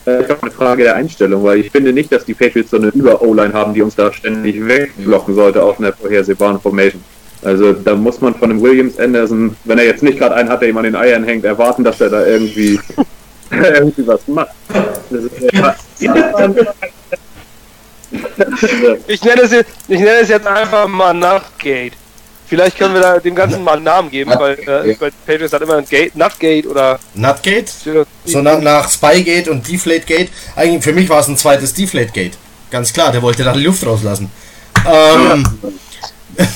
äh, 0.10 0.24
ich 0.24 0.30
habe 0.30 0.41
eine 0.41 0.51
Frage 0.51 0.84
der 0.84 0.95
Einstellung, 0.95 1.43
weil 1.43 1.60
ich 1.60 1.72
finde 1.72 1.93
nicht, 1.93 2.12
dass 2.12 2.26
die 2.26 2.34
Patriots 2.34 2.72
so 2.72 2.78
eine 2.78 2.88
Über-O-Line 2.88 3.53
haben, 3.53 3.74
die 3.74 3.82
uns 3.82 3.95
da 3.95 4.12
ständig 4.12 4.66
wegblocken 4.66 5.36
sollte 5.36 5.64
auf 5.64 5.80
einer 5.80 5.93
vorhersehbaren 5.93 6.60
Formation. 6.60 7.03
Also 7.41 7.74
da 7.74 7.95
muss 7.95 8.20
man 8.20 8.36
von 8.36 8.49
dem 8.49 8.62
Williams 8.62 8.99
Anderson, 8.99 9.55
wenn 9.64 9.78
er 9.78 9.86
jetzt 9.86 10.03
nicht 10.03 10.18
gerade 10.18 10.36
einen 10.36 10.49
hat, 10.49 10.62
der 10.62 10.70
ihm 10.70 10.78
an 10.78 10.84
den 10.84 10.95
Eiern 10.95 11.24
hängt, 11.24 11.45
erwarten, 11.45 11.84
dass 11.84 12.01
er 12.01 12.10
da 12.10 12.26
irgendwie, 12.26 12.80
irgendwie 13.51 14.07
was 14.07 14.28
macht. 14.28 14.51
Ist, 15.10 15.32
Ich 19.07 19.24
nenne 19.24 19.41
es 19.43 19.51
jetzt, 19.51 19.70
ich 19.88 19.99
nenne 19.99 20.20
es 20.22 20.30
jetzt 20.30 20.47
einfach 20.47 20.88
mal 20.88 21.14
Nachtgate. 21.14 21.95
Vielleicht 22.49 22.79
können 22.79 22.95
wir 22.95 23.01
da 23.01 23.19
dem 23.19 23.35
Ganzen 23.35 23.63
mal 23.63 23.75
einen 23.75 23.83
Namen 23.83 24.09
geben, 24.09 24.31
weil, 24.35 24.57
äh, 24.59 24.99
weil 24.99 25.11
Patriots 25.25 25.53
hat 25.53 25.61
immer 25.61 25.77
ein 25.77 25.85
Gate, 25.85 26.15
Nutgate 26.15 26.67
oder 26.67 26.99
Nutgate? 27.13 27.71
So 28.25 28.41
nach, 28.41 28.89
Spygate 28.89 29.51
und 29.51 29.67
Deflategate. 29.67 30.29
Eigentlich 30.55 30.83
für 30.83 30.93
mich 30.93 31.07
war 31.09 31.19
es 31.19 31.27
ein 31.27 31.37
zweites 31.37 31.75
Deflategate. 31.75 32.37
Ganz 32.71 32.91
klar, 32.91 33.11
der 33.11 33.21
wollte 33.21 33.43
da 33.43 33.53
die 33.53 33.61
Luft 33.61 33.85
rauslassen. 33.85 34.31
Ähm, 34.83 35.45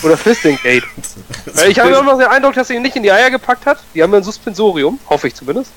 oder 0.02 0.18
Fistinggate. 0.18 0.84
Weil 1.54 1.70
ich 1.70 1.80
habe 1.80 1.90
immer 1.90 2.02
noch 2.02 2.18
den 2.18 2.28
Eindruck, 2.28 2.56
dass 2.56 2.72
er 2.72 2.78
ihn 2.78 2.82
nicht 2.82 2.96
in 2.96 3.04
die 3.04 3.12
Eier 3.12 3.30
gepackt 3.30 3.68
hat. 3.68 3.78
Die 3.94 4.02
haben 4.02 4.12
ja 4.14 4.18
ein 4.18 4.24
Suspensorium, 4.24 5.00
hoffe 5.08 5.28
ich 5.28 5.36
zumindest. 5.36 5.72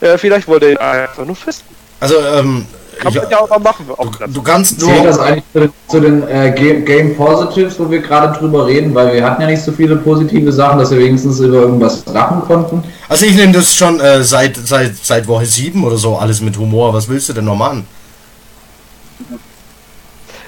Äh, 0.00 0.16
vielleicht 0.16 0.46
wollte 0.46 0.66
er 0.66 0.72
ihn 0.72 0.78
einfach 0.78 1.24
nur 1.24 1.34
fisten. 1.34 1.74
Also, 2.00 2.16
ähm, 2.18 2.66
Kann 2.98 3.12
ich, 3.12 3.20
man 3.20 3.30
ja 3.30 3.40
auch 3.40 3.48
mal 3.48 3.58
machen. 3.58 3.86
Du, 3.88 4.26
du 4.26 4.42
kannst 4.42 4.80
Zählt 4.80 5.04
das 5.04 5.16
nur. 5.16 5.26
eigentlich 5.26 5.44
zu 5.52 5.60
den, 5.60 5.72
zu 5.88 6.00
den 6.00 6.28
äh, 6.28 6.52
Game, 6.56 6.84
Game 6.84 7.16
Positives, 7.16 7.78
wo 7.78 7.90
wir 7.90 8.00
gerade 8.00 8.38
drüber 8.38 8.66
reden, 8.66 8.94
weil 8.94 9.14
wir 9.14 9.24
hatten 9.24 9.42
ja 9.42 9.48
nicht 9.48 9.62
so 9.62 9.72
viele 9.72 9.96
positive 9.96 10.52
Sachen, 10.52 10.78
dass 10.78 10.90
wir 10.90 10.98
wenigstens 10.98 11.40
über 11.40 11.60
irgendwas 11.60 12.04
lachen 12.06 12.42
konnten. 12.42 12.82
Also, 13.08 13.26
ich 13.26 13.34
nehme 13.34 13.52
das 13.52 13.74
schon 13.74 14.00
äh, 14.00 14.22
seit, 14.22 14.56
seit, 14.56 14.96
seit 14.96 15.26
Woche 15.28 15.46
7 15.46 15.84
oder 15.84 15.96
so 15.96 16.16
alles 16.16 16.40
mit 16.40 16.56
Humor. 16.56 16.92
Was 16.94 17.08
willst 17.08 17.28
du 17.28 17.32
denn 17.32 17.44
noch 17.44 17.56
machen? 17.56 17.86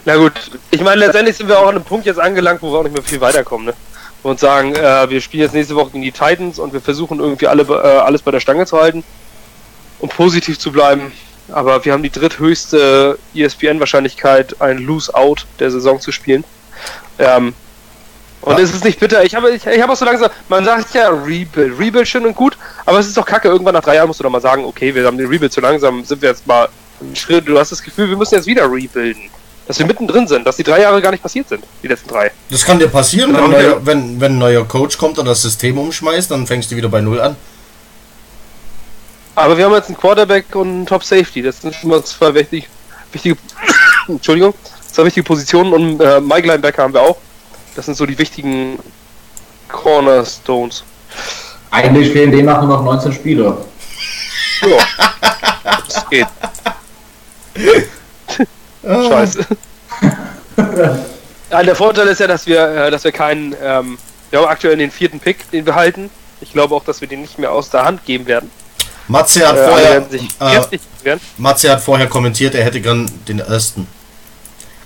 Na 0.08 0.16
gut, 0.16 0.32
ich 0.70 0.80
meine, 0.80 1.04
letztendlich 1.04 1.36
sind 1.36 1.48
wir 1.48 1.58
auch 1.58 1.68
an 1.68 1.74
einem 1.76 1.84
Punkt 1.84 2.06
jetzt 2.06 2.18
angelangt, 2.18 2.62
wo 2.62 2.72
wir 2.72 2.78
auch 2.78 2.82
nicht 2.82 2.94
mehr 2.94 3.02
viel 3.02 3.20
weiterkommen. 3.20 3.66
Ne? 3.66 3.74
Und 4.22 4.40
sagen, 4.40 4.74
äh, 4.74 5.10
wir 5.10 5.20
spielen 5.20 5.42
jetzt 5.42 5.52
nächste 5.52 5.74
Woche 5.76 5.90
gegen 5.90 6.02
die 6.02 6.12
Titans 6.12 6.58
und 6.58 6.72
wir 6.72 6.80
versuchen 6.80 7.20
irgendwie 7.20 7.46
alle, 7.46 7.62
äh, 7.64 7.98
alles 7.98 8.22
bei 8.22 8.30
der 8.30 8.40
Stange 8.40 8.64
zu 8.64 8.78
halten 8.78 9.04
und 9.98 10.14
positiv 10.16 10.58
zu 10.58 10.72
bleiben. 10.72 11.12
Aber 11.52 11.84
wir 11.84 11.92
haben 11.92 12.02
die 12.02 12.10
dritthöchste 12.10 13.18
E 13.34 13.42
ESPN-Wahrscheinlichkeit, 13.44 14.60
ein 14.60 14.78
Lose-Out 14.78 15.46
der 15.60 15.70
Saison 15.70 16.00
zu 16.00 16.12
spielen. 16.12 16.44
Ähm, 17.18 17.54
und 18.40 18.56
Ja. 18.56 18.62
es 18.62 18.72
ist 18.72 18.84
nicht 18.84 19.00
bitter. 19.00 19.24
Ich 19.24 19.34
habe 19.34 19.50
ich, 19.50 19.66
ich 19.66 19.82
hab 19.82 19.90
auch 19.90 19.96
so 19.96 20.04
langsam, 20.04 20.30
man 20.48 20.64
sagt 20.64 20.94
ja 20.94 21.08
Rebuild. 21.08 21.78
Rebuild 21.78 22.06
schön 22.06 22.24
und 22.24 22.36
gut, 22.36 22.56
aber 22.86 22.98
es 22.98 23.06
ist 23.06 23.16
doch 23.16 23.26
kacke. 23.26 23.48
Irgendwann 23.48 23.74
nach 23.74 23.82
drei 23.82 23.96
Jahren 23.96 24.06
musst 24.06 24.20
du 24.20 24.24
doch 24.24 24.30
mal 24.30 24.40
sagen, 24.40 24.64
okay, 24.64 24.94
wir 24.94 25.04
haben 25.06 25.18
den 25.18 25.26
Rebuild 25.28 25.52
zu 25.52 25.60
langsam, 25.60 26.04
sind 26.04 26.22
wir 26.22 26.28
jetzt 26.30 26.46
mal 26.46 26.68
einen 27.00 27.16
Schritt. 27.16 27.48
Du 27.48 27.58
hast 27.58 27.72
das 27.72 27.82
Gefühl, 27.82 28.08
wir 28.08 28.16
müssen 28.16 28.34
jetzt 28.34 28.46
wieder 28.46 28.64
rebuilden. 28.64 29.30
Dass 29.66 29.78
wir 29.78 29.84
mittendrin 29.86 30.26
sind, 30.26 30.46
dass 30.46 30.56
die 30.56 30.62
drei 30.62 30.80
Jahre 30.80 31.02
gar 31.02 31.10
nicht 31.10 31.22
passiert 31.22 31.46
sind, 31.48 31.62
die 31.82 31.88
letzten 31.88 32.08
drei. 32.08 32.30
Das 32.48 32.64
kann 32.64 32.78
dir 32.78 32.88
passieren, 32.88 33.34
Genau, 33.34 33.44
wenn, 33.44 33.52
ja. 33.52 33.58
neuer, 33.62 33.86
wenn, 33.86 34.18
wenn 34.20 34.32
ein 34.32 34.38
neuer 34.38 34.64
Coach 34.66 34.96
kommt 34.96 35.18
und 35.18 35.26
das 35.26 35.42
System 35.42 35.76
umschmeißt, 35.76 36.30
dann 36.30 36.46
fängst 36.46 36.70
du 36.70 36.76
wieder 36.76 36.88
bei 36.88 37.02
Null 37.02 37.20
an. 37.20 37.36
Aber 39.38 39.56
wir 39.56 39.66
haben 39.66 39.74
jetzt 39.74 39.86
einen 39.86 39.96
Quarterback 39.96 40.52
und 40.56 40.68
einen 40.68 40.86
Top 40.86 41.04
Safety. 41.04 41.42
Das 41.42 41.60
sind 41.60 41.72
schon 41.72 41.90
mal 41.90 42.02
zwei 42.02 42.34
wichtig, 42.34 42.68
wichtige, 43.12 43.36
Entschuldigung, 44.08 44.52
zwei 44.90 45.04
wichtige 45.04 45.22
Positionen 45.22 45.72
und 45.72 46.00
äh, 46.00 46.20
Mike 46.20 46.48
Linebacker 46.48 46.82
haben 46.82 46.92
wir 46.92 47.02
auch. 47.02 47.16
Das 47.76 47.86
sind 47.86 47.96
so 47.96 48.04
die 48.04 48.18
wichtigen 48.18 48.80
Cornerstones. 49.68 50.82
Eigentlich 51.70 52.10
fehlen 52.10 52.32
demnach 52.32 52.60
nur 52.62 52.78
noch 52.78 52.82
19 52.82 53.12
Spieler. 53.12 53.58
Ja, 54.62 54.78
das 55.86 56.10
geht. 56.10 56.26
Scheiße. 58.82 59.46
Ja, 61.50 61.62
der 61.62 61.76
Vorteil 61.76 62.08
ist 62.08 62.20
ja, 62.20 62.26
dass 62.26 62.46
wir, 62.46 62.60
äh, 62.60 62.90
dass 62.90 63.04
wir 63.04 63.12
keinen, 63.12 63.56
ähm, 63.62 63.96
wir 64.28 64.40
haben 64.40 64.48
aktuell 64.48 64.76
den 64.76 64.90
vierten 64.90 65.18
Pick, 65.18 65.50
den 65.50 65.64
wir 65.64 65.74
halten. 65.74 66.10
Ich 66.42 66.52
glaube 66.52 66.74
auch, 66.74 66.84
dass 66.84 67.00
wir 67.00 67.08
den 67.08 67.22
nicht 67.22 67.38
mehr 67.38 67.52
aus 67.52 67.70
der 67.70 67.86
Hand 67.86 68.04
geben 68.04 68.26
werden. 68.26 68.50
Matze 69.08 69.46
hat, 69.48 69.56
Äh, 69.56 69.68
vorher, 69.68 70.06
äh. 71.04 71.16
Matze 71.38 71.70
hat 71.72 71.80
vorher 71.80 72.06
kommentiert, 72.06 72.54
er 72.54 72.64
hätte 72.64 72.80
gern 72.80 73.10
den 73.26 73.38
ersten. 73.40 73.86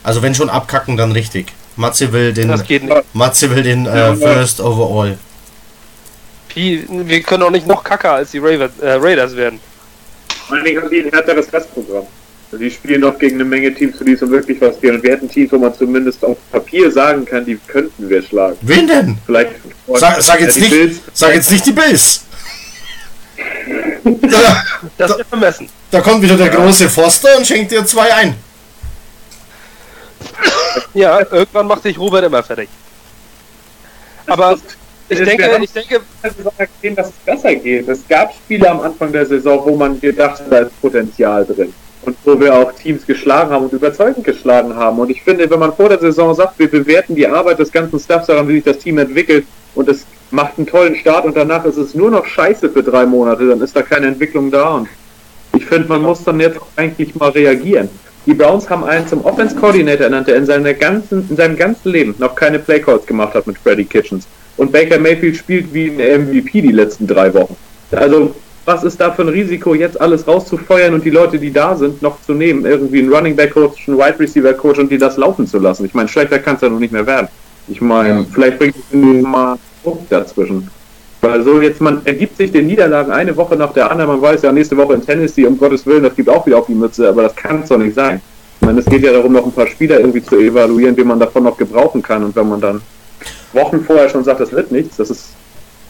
Also 0.04 0.22
wenn 0.22 0.34
schon 0.34 0.48
abkacken, 0.50 0.96
dann 0.96 1.12
richtig. 1.12 1.52
Matze 1.76 2.12
will 2.12 2.32
den. 2.32 2.52
Matze 3.12 3.54
will 3.54 3.62
den 3.62 3.86
äh, 3.86 4.14
First 4.16 4.60
Overall. 4.60 5.18
Pi- 6.48 6.84
Wir 6.88 7.22
können 7.22 7.42
auch 7.44 7.50
nicht 7.50 7.66
noch 7.66 7.82
kacker 7.82 8.12
als 8.14 8.30
die 8.32 8.38
äh, 8.38 8.68
Raiders 8.82 9.34
werden. 9.36 9.58
Vor 10.46 10.56
allen 10.56 10.64
Dingen 10.66 10.82
haben 10.82 10.90
die 10.90 11.00
ein 11.00 11.10
härteres 11.10 11.52
Restprogramm. 11.52 12.06
Also 12.50 12.62
die 12.62 12.70
spielen 12.70 13.00
doch 13.00 13.18
gegen 13.18 13.36
eine 13.36 13.44
Menge 13.44 13.72
Teams, 13.74 13.96
für 13.96 14.04
die 14.04 14.12
es 14.12 14.22
um 14.22 14.30
wirklich 14.30 14.60
was 14.60 14.78
geht. 14.78 14.92
Und 14.92 15.02
wir 15.02 15.12
hätten 15.12 15.30
Teams, 15.30 15.50
wo 15.52 15.56
man 15.58 15.74
zumindest 15.74 16.22
auf 16.22 16.36
Papier 16.50 16.90
sagen 16.90 17.24
kann, 17.24 17.46
die 17.46 17.58
könnten 17.66 18.08
wir 18.10 18.22
schlagen. 18.22 18.56
Wen 18.60 18.86
denn? 18.86 19.16
Vielleicht. 19.24 19.52
Sag, 19.94 20.20
sag 20.20 20.40
jetzt 20.40 20.56
Ja, 20.56 20.60
nicht, 20.62 20.70
Bills. 20.70 21.00
sag 21.14 21.34
jetzt 21.34 21.50
nicht 21.50 21.64
die 21.64 21.72
Bills. 21.72 22.24
Da, 24.04 24.64
Das 24.98 25.16
wird 25.18 25.28
vermessen. 25.28 25.68
da 25.90 26.00
kommt 26.00 26.22
wieder 26.22 26.36
der 26.36 26.48
große 26.48 26.88
Foster 26.88 27.36
und 27.36 27.46
schenkt 27.46 27.70
dir 27.70 27.84
zwei 27.86 28.12
ein. 28.14 28.34
Ja, 30.94 31.20
irgendwann 31.20 31.66
macht 31.66 31.82
sich 31.82 31.98
Robert 31.98 32.24
immer 32.24 32.42
fertig. 32.42 32.68
Aber 34.26 34.56
ich 35.08 35.18
denke, 35.18 35.44
wir 35.44 35.60
ich 35.60 35.72
denke, 35.72 36.00
dass 36.94 37.08
es 37.08 37.12
besser 37.24 37.54
geht. 37.54 37.88
Es 37.88 38.06
gab 38.08 38.32
Spiele 38.34 38.70
am 38.70 38.80
Anfang 38.80 39.12
der 39.12 39.26
Saison, 39.26 39.62
wo 39.64 39.76
man 39.76 40.00
gedacht 40.00 40.40
hat, 40.40 40.50
da 40.50 40.58
ist 40.60 40.80
Potenzial 40.80 41.44
drin. 41.44 41.72
Und 42.04 42.16
wo 42.24 42.38
wir 42.38 42.54
auch 42.54 42.72
Teams 42.72 43.06
geschlagen 43.06 43.50
haben 43.50 43.64
und 43.66 43.72
überzeugend 43.72 44.24
geschlagen 44.24 44.74
haben. 44.74 44.98
Und 44.98 45.10
ich 45.10 45.22
finde, 45.22 45.48
wenn 45.48 45.58
man 45.60 45.72
vor 45.74 45.88
der 45.88 45.98
Saison 46.00 46.34
sagt, 46.34 46.58
wir 46.58 46.68
bewerten 46.70 47.14
die 47.14 47.26
Arbeit 47.26 47.58
des 47.58 47.70
ganzen 47.70 47.98
Staffs 48.00 48.26
daran, 48.26 48.48
wie 48.48 48.54
sich 48.54 48.64
das 48.64 48.78
Team 48.78 48.98
entwickelt 48.98 49.46
und 49.74 49.88
es 49.88 50.04
macht 50.32 50.54
einen 50.58 50.66
tollen 50.66 50.96
Start 50.96 51.24
und 51.24 51.36
danach 51.36 51.64
ist 51.64 51.76
es 51.76 51.94
nur 51.94 52.10
noch 52.10 52.24
scheiße 52.26 52.70
für 52.70 52.82
drei 52.82 53.06
Monate, 53.06 53.46
dann 53.48 53.60
ist 53.60 53.76
da 53.76 53.82
keine 53.82 54.06
Entwicklung 54.06 54.50
da. 54.50 54.76
Und 54.76 54.88
ich 55.56 55.64
finde, 55.64 55.88
man 55.88 56.02
muss 56.02 56.24
dann 56.24 56.40
jetzt 56.40 56.58
eigentlich 56.76 57.14
mal 57.14 57.30
reagieren. 57.30 57.88
Die 58.24 58.34
Browns 58.34 58.70
haben 58.70 58.84
einen 58.84 59.06
zum 59.08 59.24
Offense 59.24 59.54
Coordinator 59.56 60.04
ernannt, 60.04 60.28
der 60.28 60.36
in, 60.36 60.46
seiner 60.46 60.72
ganzen, 60.74 61.26
in 61.28 61.36
seinem 61.36 61.56
ganzen 61.56 61.90
Leben 61.90 62.14
noch 62.18 62.34
keine 62.34 62.58
Playcalls 62.58 63.04
gemacht 63.04 63.34
hat 63.34 63.46
mit 63.46 63.58
Freddy 63.58 63.84
Kitchens. 63.84 64.26
Und 64.56 64.70
Baker 64.70 64.98
Mayfield 64.98 65.36
spielt 65.36 65.72
wie 65.74 65.88
ein 65.90 66.28
MVP 66.28 66.60
die 66.60 66.72
letzten 66.72 67.06
drei 67.06 67.32
Wochen. 67.34 67.56
Also, 67.90 68.34
was 68.64 68.84
ist 68.84 69.00
da 69.00 69.10
für 69.10 69.22
ein 69.22 69.28
Risiko, 69.28 69.74
jetzt 69.74 70.00
alles 70.00 70.26
rauszufeuern 70.26 70.94
und 70.94 71.04
die 71.04 71.10
Leute, 71.10 71.38
die 71.38 71.52
da 71.52 71.74
sind, 71.74 72.00
noch 72.00 72.22
zu 72.22 72.32
nehmen? 72.32 72.64
Irgendwie 72.64 73.00
einen 73.00 73.12
Running 73.12 73.34
Back 73.34 73.54
Coach, 73.54 73.88
einen 73.88 73.98
Wide 73.98 74.20
Receiver 74.20 74.52
Coach 74.54 74.78
und 74.78 74.90
die 74.90 74.98
das 74.98 75.16
laufen 75.16 75.46
zu 75.46 75.58
lassen. 75.58 75.84
Ich 75.84 75.94
meine, 75.94 76.08
schlechter 76.08 76.38
kann 76.38 76.54
es 76.54 76.60
ja 76.62 76.68
noch 76.68 76.78
nicht 76.78 76.92
mehr 76.92 77.06
werden. 77.06 77.26
Ich 77.66 77.80
meine, 77.80 78.08
Ja. 78.20 78.24
vielleicht 78.32 78.58
bringt 78.58 78.76
es 78.76 79.22
mal 79.22 79.56
Druck 79.82 80.08
dazwischen. 80.08 80.68
Weil 81.20 81.42
so 81.44 81.60
jetzt, 81.60 81.80
man 81.80 82.04
ergibt 82.04 82.36
sich 82.36 82.50
den 82.50 82.66
Niederlagen 82.66 83.12
eine 83.12 83.36
Woche 83.36 83.56
nach 83.56 83.72
der 83.72 83.90
anderen, 83.90 84.10
man 84.10 84.22
weiß 84.22 84.42
ja, 84.42 84.50
nächste 84.50 84.76
Woche 84.76 84.94
in 84.94 85.06
Tennessee, 85.06 85.46
um 85.46 85.56
Gottes 85.56 85.86
Willen, 85.86 86.02
das 86.02 86.16
gibt 86.16 86.28
auch 86.28 86.44
wieder 86.46 86.58
auf 86.58 86.66
die 86.66 86.74
Mütze, 86.74 87.08
aber 87.08 87.22
das 87.22 87.36
kann 87.36 87.62
es 87.62 87.68
doch 87.68 87.78
nicht 87.78 87.94
sein. 87.94 88.20
Ich 88.60 88.66
meine, 88.66 88.80
es 88.80 88.86
geht 88.86 89.02
ja 89.02 89.12
darum, 89.12 89.32
noch 89.32 89.44
ein 89.44 89.52
paar 89.52 89.66
Spieler 89.68 90.00
irgendwie 90.00 90.22
zu 90.22 90.36
evaluieren, 90.36 90.96
wie 90.96 91.04
man 91.04 91.20
davon 91.20 91.44
noch 91.44 91.56
gebrauchen 91.56 92.02
kann. 92.02 92.24
Und 92.24 92.34
wenn 92.34 92.48
man 92.48 92.60
dann 92.60 92.80
Wochen 93.52 93.84
vorher 93.84 94.08
schon 94.08 94.24
sagt, 94.24 94.40
das 94.40 94.52
wird 94.52 94.70
nichts, 94.72 94.96
das 94.96 95.10
ist, 95.10 95.26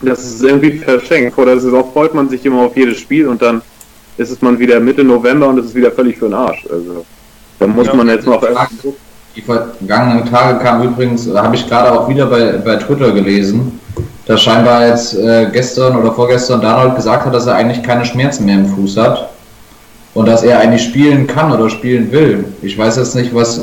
das 0.03 0.25
ist 0.25 0.43
irgendwie 0.43 0.79
verschenkt. 0.79 1.35
Vor 1.35 1.47
der 1.47 1.61
Saison 1.61 1.91
freut 1.93 2.15
man 2.15 2.29
sich 2.29 2.45
immer 2.45 2.63
auf 2.63 2.77
jedes 2.77 2.99
Spiel 2.99 3.29
und 3.29 3.41
dann 3.41 3.63
ist 4.19 4.31
es 4.31 4.43
man 4.43 4.59
wieder 4.59 4.81
Mitte 4.81 5.05
November 5.05 5.49
und 5.49 5.59
es 5.59 5.67
ist 5.67 5.75
wieder 5.75 5.91
völlig 5.93 6.19
für 6.19 6.27
den 6.27 6.35
Arsch. 6.35 6.67
Also 6.71 7.05
da 7.59 7.67
muss 7.67 7.87
Ja, 7.87 7.95
man 7.95 8.09
jetzt 8.09 8.27
noch 8.27 8.43
Die 9.35 9.41
vergangenen 9.41 10.31
Tage 10.31 10.59
kam 10.59 10.83
übrigens, 10.83 11.29
habe 11.35 11.57
ich 11.57 11.67
gerade 11.67 11.93
auch 11.93 12.09
wieder 12.09 12.27
bei, 12.27 12.59
bei 12.59 12.77
Twitter 12.77 13.13
gelesen, 13.13 13.81
dass 14.27 14.43
scheinbar 14.43 14.87
jetzt 14.87 15.15
äh, 15.15 15.49
gestern 15.51 15.97
oder 15.97 16.13
vorgestern 16.13 16.61
Donald 16.61 16.97
gesagt 16.97 17.25
hat, 17.25 17.35
dass 17.35 17.47
er 17.47 17.55
eigentlich 17.55 17.83
keine 17.83 18.05
Schmerzen 18.05 18.45
mehr 18.45 18.57
im 18.57 18.67
Fuß 18.67 18.97
hat 18.99 19.31
und 20.15 20.27
dass 20.27 20.43
er 20.43 20.61
eigentlich 20.61 20.83
spielen 20.83 21.27
kann 21.27 21.51
oder 21.51 21.71
spielen 21.71 22.13
will. 22.13 22.45
Ich 22.61 22.77
weiß 22.77 22.97
jetzt 22.97 23.15
nicht, 23.15 23.35
was, 23.35 23.63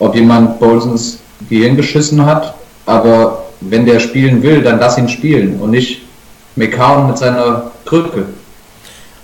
ob 0.00 0.14
jemand 0.14 0.58
Bowles 0.58 0.84
ins 0.84 1.18
Gehirn 1.48 1.76
geschissen 1.76 2.26
hat, 2.26 2.54
aber 2.86 3.44
wenn 3.60 3.86
der 3.86 4.00
spielen 4.00 4.42
will, 4.42 4.62
dann 4.62 4.80
lass 4.80 4.98
ihn 4.98 5.08
spielen 5.08 5.60
und 5.60 5.70
nicht 5.70 6.02
McCown 6.56 7.06
mit 7.06 7.18
seiner 7.18 7.70
Krücke. 7.84 8.24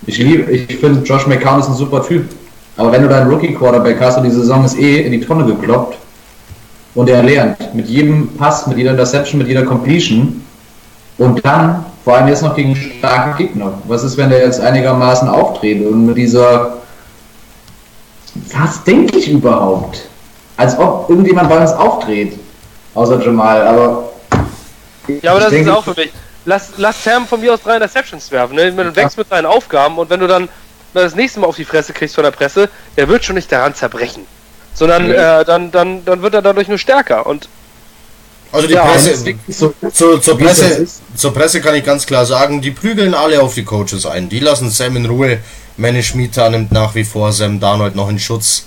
Ich 0.05 0.19
ich 0.19 0.77
finde 0.77 1.01
Josh 1.01 1.27
McCown 1.27 1.59
ist 1.59 1.67
ein 1.67 1.75
super 1.75 2.01
Typ. 2.05 2.25
Aber 2.77 2.91
wenn 2.91 3.01
du 3.01 3.09
deinen 3.09 3.29
Rookie-Quarterback 3.29 3.99
hast 3.99 4.17
und 4.17 4.23
die 4.23 4.31
Saison 4.31 4.63
ist 4.63 4.77
eh 4.77 5.01
in 5.01 5.11
die 5.11 5.19
Tonne 5.19 5.45
gekloppt 5.45 5.97
und 6.93 7.09
er 7.09 7.23
lernt 7.23 7.73
mit 7.73 7.87
jedem 7.87 8.29
Pass, 8.37 8.67
mit 8.67 8.77
jeder 8.77 8.91
Interception, 8.91 9.39
mit 9.39 9.47
jeder 9.47 9.65
Completion 9.65 10.43
und 11.17 11.43
dann 11.43 11.85
vor 12.03 12.15
allem 12.15 12.27
jetzt 12.27 12.43
noch 12.43 12.55
gegen 12.55 12.75
starke 12.75 13.37
Gegner. 13.37 13.73
Was 13.87 14.03
ist, 14.03 14.15
wenn 14.17 14.29
der 14.29 14.39
jetzt 14.39 14.61
einigermaßen 14.61 15.27
auftritt 15.27 15.85
und 15.85 16.05
mit 16.05 16.17
dieser. 16.17 16.77
Was 18.53 18.83
denke 18.83 19.17
ich 19.17 19.29
überhaupt? 19.29 20.07
Als 20.55 20.77
ob 20.77 21.09
irgendjemand 21.09 21.49
bei 21.49 21.59
uns 21.59 21.71
auftritt. 21.71 22.39
Außer 22.93 23.21
Jamal, 23.21 23.67
aber. 23.67 24.09
ja, 25.21 25.31
aber 25.31 25.41
das 25.41 25.53
ist 25.53 25.67
auch 25.67 25.83
für 25.83 25.95
mich. 25.95 26.11
Lass, 26.45 26.69
lass 26.77 27.03
Sam 27.03 27.27
von 27.27 27.41
mir 27.41 27.53
aus 27.53 27.61
drei 27.61 27.75
Interceptions 27.75 28.31
werfen, 28.31 28.55
ne? 28.55 28.71
Du 28.71 28.95
wächst 28.95 29.17
mit 29.17 29.29
deinen 29.29 29.45
Aufgaben 29.45 29.97
und 29.97 30.09
wenn 30.09 30.21
du 30.21 30.27
dann 30.27 30.47
das 31.03 31.15
nächste 31.15 31.39
Mal 31.39 31.47
auf 31.47 31.55
die 31.55 31.65
Fresse 31.65 31.93
kriegst 31.93 32.15
von 32.15 32.23
der 32.23 32.31
Presse, 32.31 32.69
der 32.95 33.07
wird 33.07 33.23
schon 33.25 33.35
nicht 33.35 33.51
daran 33.51 33.73
zerbrechen. 33.75 34.23
Sondern 34.73 35.07
Nee. 35.07 35.13
äh, 35.13 35.43
dann, 35.45 35.71
dann, 35.71 36.05
dann 36.05 36.21
wird 36.21 36.33
er 36.35 36.41
dadurch 36.41 36.67
nur 36.67 36.77
stärker. 36.77 37.25
Und 37.25 37.49
Also 38.51 38.67
die 38.67 38.73
Ja, 38.75 38.85
Presse, 38.85 39.15
so- 39.47 39.73
zu, 39.91 40.17
zur, 40.19 40.37
Presse, 40.37 40.87
zur 41.15 41.33
Presse 41.33 41.61
kann 41.61 41.75
ich 41.75 41.83
ganz 41.83 42.05
klar 42.05 42.25
sagen, 42.25 42.61
die 42.61 42.71
prügeln 42.71 43.13
alle 43.13 43.41
auf 43.41 43.53
die 43.55 43.63
Coaches 43.65 44.05
ein. 44.05 44.29
Die 44.29 44.39
lassen 44.39 44.69
Sam 44.69 44.95
in 44.95 45.05
Ruhe. 45.05 45.39
Manny 45.77 46.01
Schmita 46.01 46.49
nimmt 46.49 46.71
nach 46.71 46.95
wie 46.95 47.03
vor 47.03 47.31
Sam 47.33 47.59
Darnold 47.59 47.95
noch 47.95 48.09
in 48.09 48.19
Schutz. 48.19 48.65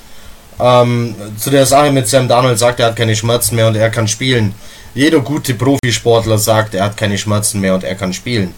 Ähm, 0.59 1.15
zu 1.39 1.51
der 1.51 1.65
Sache 1.65 1.91
mit 1.91 2.07
Sam 2.09 2.29
Darnold 2.29 2.59
sagt, 2.59 2.81
er 2.81 2.87
hat 2.87 2.97
keine 2.97 3.17
Schmerzen 3.17 3.57
mehr 3.57 3.69
und 3.69 3.77
er 3.77 3.89
kann 3.91 4.07
spielen. 4.07 4.55
Jeder 4.95 5.21
gute 5.21 5.55
Profisportler 5.55 6.37
sagt, 6.39 6.75
er 6.75 6.85
hat 6.85 6.97
keine 6.97 7.17
Schmerzen 7.17 7.61
mehr 7.61 7.75
und 7.75 7.85
er 7.85 7.95
kann 7.95 8.13
spielen. 8.13 8.53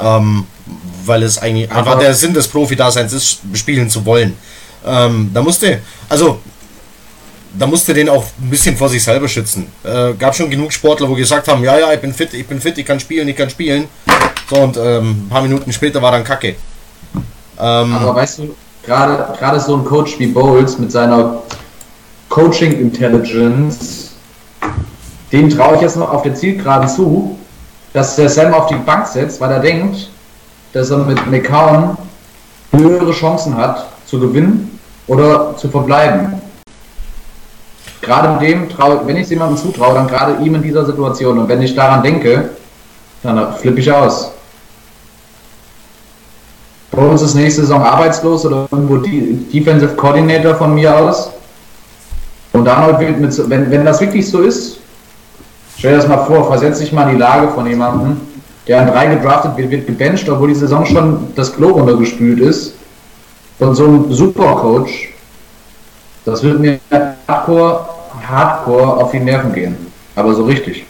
Ähm, 0.00 0.46
weil 1.04 1.22
es 1.22 1.38
eigentlich 1.38 1.70
Aber- 1.70 1.78
einfach 1.80 1.98
der 1.98 2.14
Sinn 2.14 2.34
des 2.34 2.48
Profi-Daseins 2.48 3.12
ist, 3.12 3.40
spielen 3.54 3.88
zu 3.88 4.04
wollen. 4.04 4.34
Ähm, 4.84 5.30
da 5.32 5.42
musste, 5.42 5.80
also 6.08 6.38
da 7.58 7.66
musste 7.66 7.94
den 7.94 8.08
auch 8.08 8.24
ein 8.40 8.50
bisschen 8.50 8.76
vor 8.76 8.88
sich 8.88 9.02
selber 9.02 9.28
schützen. 9.28 9.66
Äh, 9.82 10.12
gab 10.14 10.34
schon 10.34 10.50
genug 10.50 10.72
Sportler, 10.72 11.08
wo 11.08 11.14
gesagt 11.14 11.48
haben, 11.48 11.62
ja, 11.64 11.78
ja, 11.78 11.92
ich 11.92 12.00
bin 12.00 12.12
fit, 12.12 12.34
ich 12.34 12.46
bin 12.46 12.60
fit, 12.60 12.76
ich 12.78 12.84
kann 12.86 13.00
spielen, 13.00 13.26
ich 13.28 13.36
kann 13.36 13.48
spielen. 13.50 13.86
So, 14.50 14.56
und 14.56 14.76
ähm, 14.76 15.10
ein 15.10 15.28
paar 15.28 15.42
Minuten 15.42 15.72
später 15.72 16.00
war 16.02 16.12
dann 16.12 16.22
Kacke. 16.22 16.56
Ähm, 17.58 17.94
Aber 17.94 18.14
weißt 18.14 18.38
du, 18.38 18.54
gerade 18.84 19.32
gerade 19.38 19.58
so 19.58 19.76
ein 19.76 19.84
Coach 19.84 20.18
wie 20.18 20.26
Bowles 20.26 20.78
mit 20.78 20.92
seiner 20.92 21.38
Coaching 22.28 22.78
Intelligence, 22.78 24.10
dem 25.32 25.48
traue 25.50 25.76
ich 25.76 25.80
jetzt 25.82 25.96
noch 25.96 26.12
auf 26.12 26.22
der 26.22 26.34
Zielgeraden 26.34 26.88
zu, 26.88 27.38
dass 27.92 28.16
der 28.16 28.28
Sam 28.28 28.52
auf 28.52 28.66
die 28.66 28.74
Bank 28.74 29.06
setzt, 29.06 29.40
weil 29.40 29.50
er 29.50 29.60
denkt, 29.60 30.10
dass 30.76 30.90
er 30.90 30.98
mit 30.98 31.26
McCown 31.30 31.96
höhere 32.70 33.10
Chancen 33.12 33.56
hat 33.56 33.86
zu 34.04 34.20
gewinnen 34.20 34.78
oder 35.06 35.56
zu 35.56 35.68
verbleiben. 35.68 36.34
Gerade 38.02 38.38
dem 38.44 38.68
traue, 38.68 39.00
wenn 39.06 39.16
ich 39.16 39.22
es 39.22 39.30
jemandem 39.30 39.56
zutraue, 39.56 39.94
dann 39.94 40.06
gerade 40.06 40.44
ihm 40.44 40.54
in 40.54 40.62
dieser 40.62 40.84
Situation. 40.84 41.38
Und 41.38 41.48
wenn 41.48 41.62
ich 41.62 41.74
daran 41.74 42.02
denke, 42.02 42.50
dann 43.22 43.54
flippe 43.54 43.80
ich 43.80 43.90
aus. 43.90 44.30
Bowles 46.90 47.22
ist 47.22 47.34
nächste 47.34 47.62
Saison 47.62 47.82
arbeitslos 47.82 48.44
oder 48.44 48.68
irgendwo 48.70 48.98
Defensive 48.98 49.96
Coordinator 49.96 50.54
von 50.56 50.74
mir 50.74 50.94
aus. 50.94 51.30
Und 52.52 52.66
Darnold 52.66 53.00
wird 53.00 53.18
mit, 53.18 53.50
wenn, 53.50 53.70
wenn 53.70 53.84
das 53.84 54.00
wirklich 54.00 54.28
so 54.28 54.42
ist, 54.42 54.78
stell 55.78 55.92
dir 55.92 55.96
das 55.96 56.08
mal 56.08 56.24
vor, 56.26 56.46
versetz 56.48 56.78
dich 56.78 56.92
mal 56.92 57.08
in 57.08 57.16
die 57.16 57.20
Lage 57.20 57.48
von 57.48 57.66
jemandem, 57.66 58.20
der 58.66 58.80
an 58.80 58.88
drei 58.88 59.06
gedraftet 59.06 59.56
wird, 59.56 59.70
wird 59.70 59.86
gebencht, 59.86 60.28
obwohl 60.28 60.48
die 60.48 60.54
Saison 60.54 60.84
schon 60.84 61.32
das 61.34 61.54
Klo 61.54 61.70
runtergespült 61.70 62.40
ist. 62.40 62.74
Von 63.58 63.74
so 63.74 63.84
einem 63.84 64.12
Supercoach, 64.12 65.08
das 66.24 66.42
wird 66.42 66.60
mir 66.60 66.78
hardcore, 67.28 67.88
hardcore 68.28 68.96
auf 68.96 69.12
die 69.12 69.20
Nerven 69.20 69.52
gehen. 69.52 69.76
Aber 70.14 70.34
so 70.34 70.44
richtig. 70.44 70.84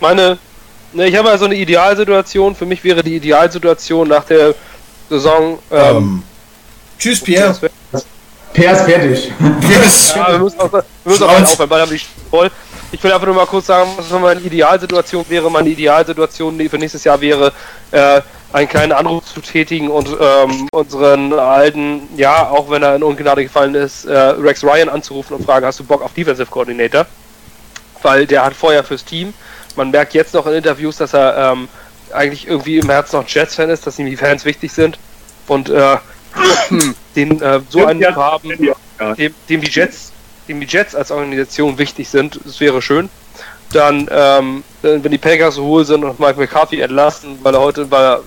meine, 0.00 0.38
ne, 0.92 1.06
ich 1.06 1.16
habe 1.16 1.30
also 1.30 1.46
eine 1.46 1.54
Idealsituation. 1.56 2.54
Für 2.54 2.66
mich 2.66 2.82
wäre 2.84 3.02
die 3.02 3.16
Idealsituation 3.16 4.08
nach 4.08 4.24
der 4.24 4.54
Saison. 5.08 5.58
Ähm, 5.70 5.96
ähm, 5.96 6.22
tschüss, 6.98 7.20
Pierre. 7.20 7.54
Per 8.52 8.72
ist 8.72 8.82
fertig. 8.82 9.32
Yes. 9.68 10.14
Ja, 10.14 10.32
wir 10.32 10.38
müssen 10.40 10.60
auch, 10.60 10.72
wir 10.72 10.84
müssen 11.04 11.22
auch 11.22 11.40
aufhören, 11.40 11.70
weil 11.70 11.82
haben 11.82 11.90
die 11.90 12.00
voll. 12.30 12.50
Ich 12.92 13.02
will 13.04 13.12
einfach 13.12 13.26
nur 13.26 13.36
mal 13.36 13.46
kurz 13.46 13.66
sagen, 13.66 13.90
was 13.96 14.10
meine 14.10 14.40
Idealsituation 14.40 15.24
wäre. 15.28 15.48
Meine 15.50 15.68
Idealsituation 15.68 16.58
für 16.68 16.78
nächstes 16.78 17.04
Jahr 17.04 17.20
wäre, 17.20 17.52
äh, 17.92 18.20
einen 18.52 18.68
kleinen 18.68 18.92
Anruf 18.92 19.24
zu 19.32 19.40
tätigen 19.40 19.88
und 19.88 20.08
ähm, 20.20 20.68
unseren 20.72 21.32
alten, 21.32 22.08
ja, 22.16 22.48
auch 22.48 22.68
wenn 22.68 22.82
er 22.82 22.96
in 22.96 23.04
Ungnade 23.04 23.44
gefallen 23.44 23.76
ist, 23.76 24.06
äh, 24.06 24.18
Rex 24.18 24.64
Ryan 24.64 24.88
anzurufen 24.88 25.36
und 25.36 25.44
fragen, 25.44 25.64
hast 25.66 25.78
du 25.78 25.84
Bock 25.84 26.02
auf 26.02 26.14
Defensive 26.14 26.50
Coordinator? 26.50 27.06
Weil 28.02 28.26
der 28.26 28.44
hat 28.44 28.54
Feuer 28.54 28.82
fürs 28.82 29.04
Team. 29.04 29.34
Man 29.76 29.92
merkt 29.92 30.14
jetzt 30.14 30.34
noch 30.34 30.46
in 30.46 30.54
Interviews, 30.54 30.96
dass 30.96 31.14
er 31.14 31.52
ähm, 31.52 31.68
eigentlich 32.12 32.48
irgendwie 32.48 32.78
im 32.78 32.90
Herzen 32.90 33.20
noch 33.20 33.28
Jets-Fan 33.28 33.70
ist, 33.70 33.86
dass 33.86 34.00
ihm 34.00 34.06
die 34.06 34.16
Fans 34.16 34.44
wichtig 34.44 34.72
sind. 34.72 34.98
Und 35.46 35.70
äh, 35.70 35.96
den 37.14 37.40
äh, 37.40 37.60
so 37.68 37.86
einen 37.86 38.16
haben, 38.16 38.48
dem, 39.16 39.34
dem 39.48 39.60
die 39.60 39.70
Jets, 39.70 40.09
dem 40.50 40.60
die 40.60 40.66
Jets 40.66 40.94
als 40.94 41.10
Organisation 41.10 41.78
wichtig 41.78 42.08
sind, 42.08 42.40
das 42.44 42.60
wäre 42.60 42.82
schön. 42.82 43.08
Dann, 43.72 44.08
ähm, 44.10 44.64
wenn 44.82 45.02
die 45.02 45.18
Packers 45.18 45.54
so 45.54 45.64
hohl 45.64 45.84
sind 45.84 46.04
und 46.04 46.18
Mike 46.18 46.38
McCarthy 46.38 46.80
entlassen, 46.80 47.38
weil 47.42 47.54
er 47.54 47.60
heute, 47.60 47.90
weil 47.90 48.04
er 48.04 48.22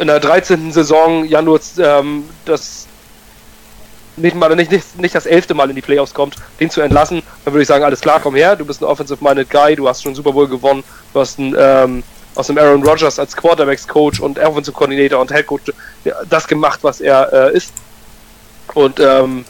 in 0.00 0.06
der 0.06 0.20
13. 0.20 0.70
Saison 0.72 1.24
ja 1.24 1.40
nur 1.42 1.60
ähm, 1.78 2.24
das 2.44 2.86
nicht 4.16 4.36
mal 4.36 4.54
nicht, 4.54 4.70
nicht, 4.70 4.98
nicht 4.98 5.14
das 5.14 5.26
elfte 5.26 5.54
Mal 5.54 5.70
in 5.70 5.76
die 5.76 5.82
Playoffs 5.82 6.14
kommt, 6.14 6.36
den 6.60 6.70
zu 6.70 6.80
entlassen, 6.80 7.22
dann 7.44 7.52
würde 7.52 7.62
ich 7.62 7.68
sagen, 7.68 7.84
alles 7.84 8.00
klar, 8.00 8.20
komm 8.22 8.36
her, 8.36 8.54
du 8.54 8.64
bist 8.64 8.80
ein 8.80 8.84
Offensive-Minded 8.84 9.50
Guy, 9.50 9.74
du 9.74 9.88
hast 9.88 10.02
schon 10.02 10.14
Super 10.14 10.32
Bowl 10.32 10.46
gewonnen, 10.46 10.84
du 11.12 11.20
hast 11.20 11.38
einen, 11.38 11.56
ähm, 11.58 12.02
aus 12.36 12.46
dem 12.46 12.58
Aaron 12.58 12.84
Rodgers 12.84 13.18
als 13.18 13.36
Quarterbacks-Coach 13.36 14.20
und 14.20 14.38
Offensive 14.38 14.76
Coordinator 14.76 15.20
und 15.20 15.32
Head 15.32 15.46
Coach 15.46 15.72
das 16.28 16.46
gemacht, 16.46 16.80
was 16.82 17.00
er 17.00 17.32
äh, 17.32 17.56
ist. 17.56 17.72
Und 18.74 19.00
ähm, 19.00 19.44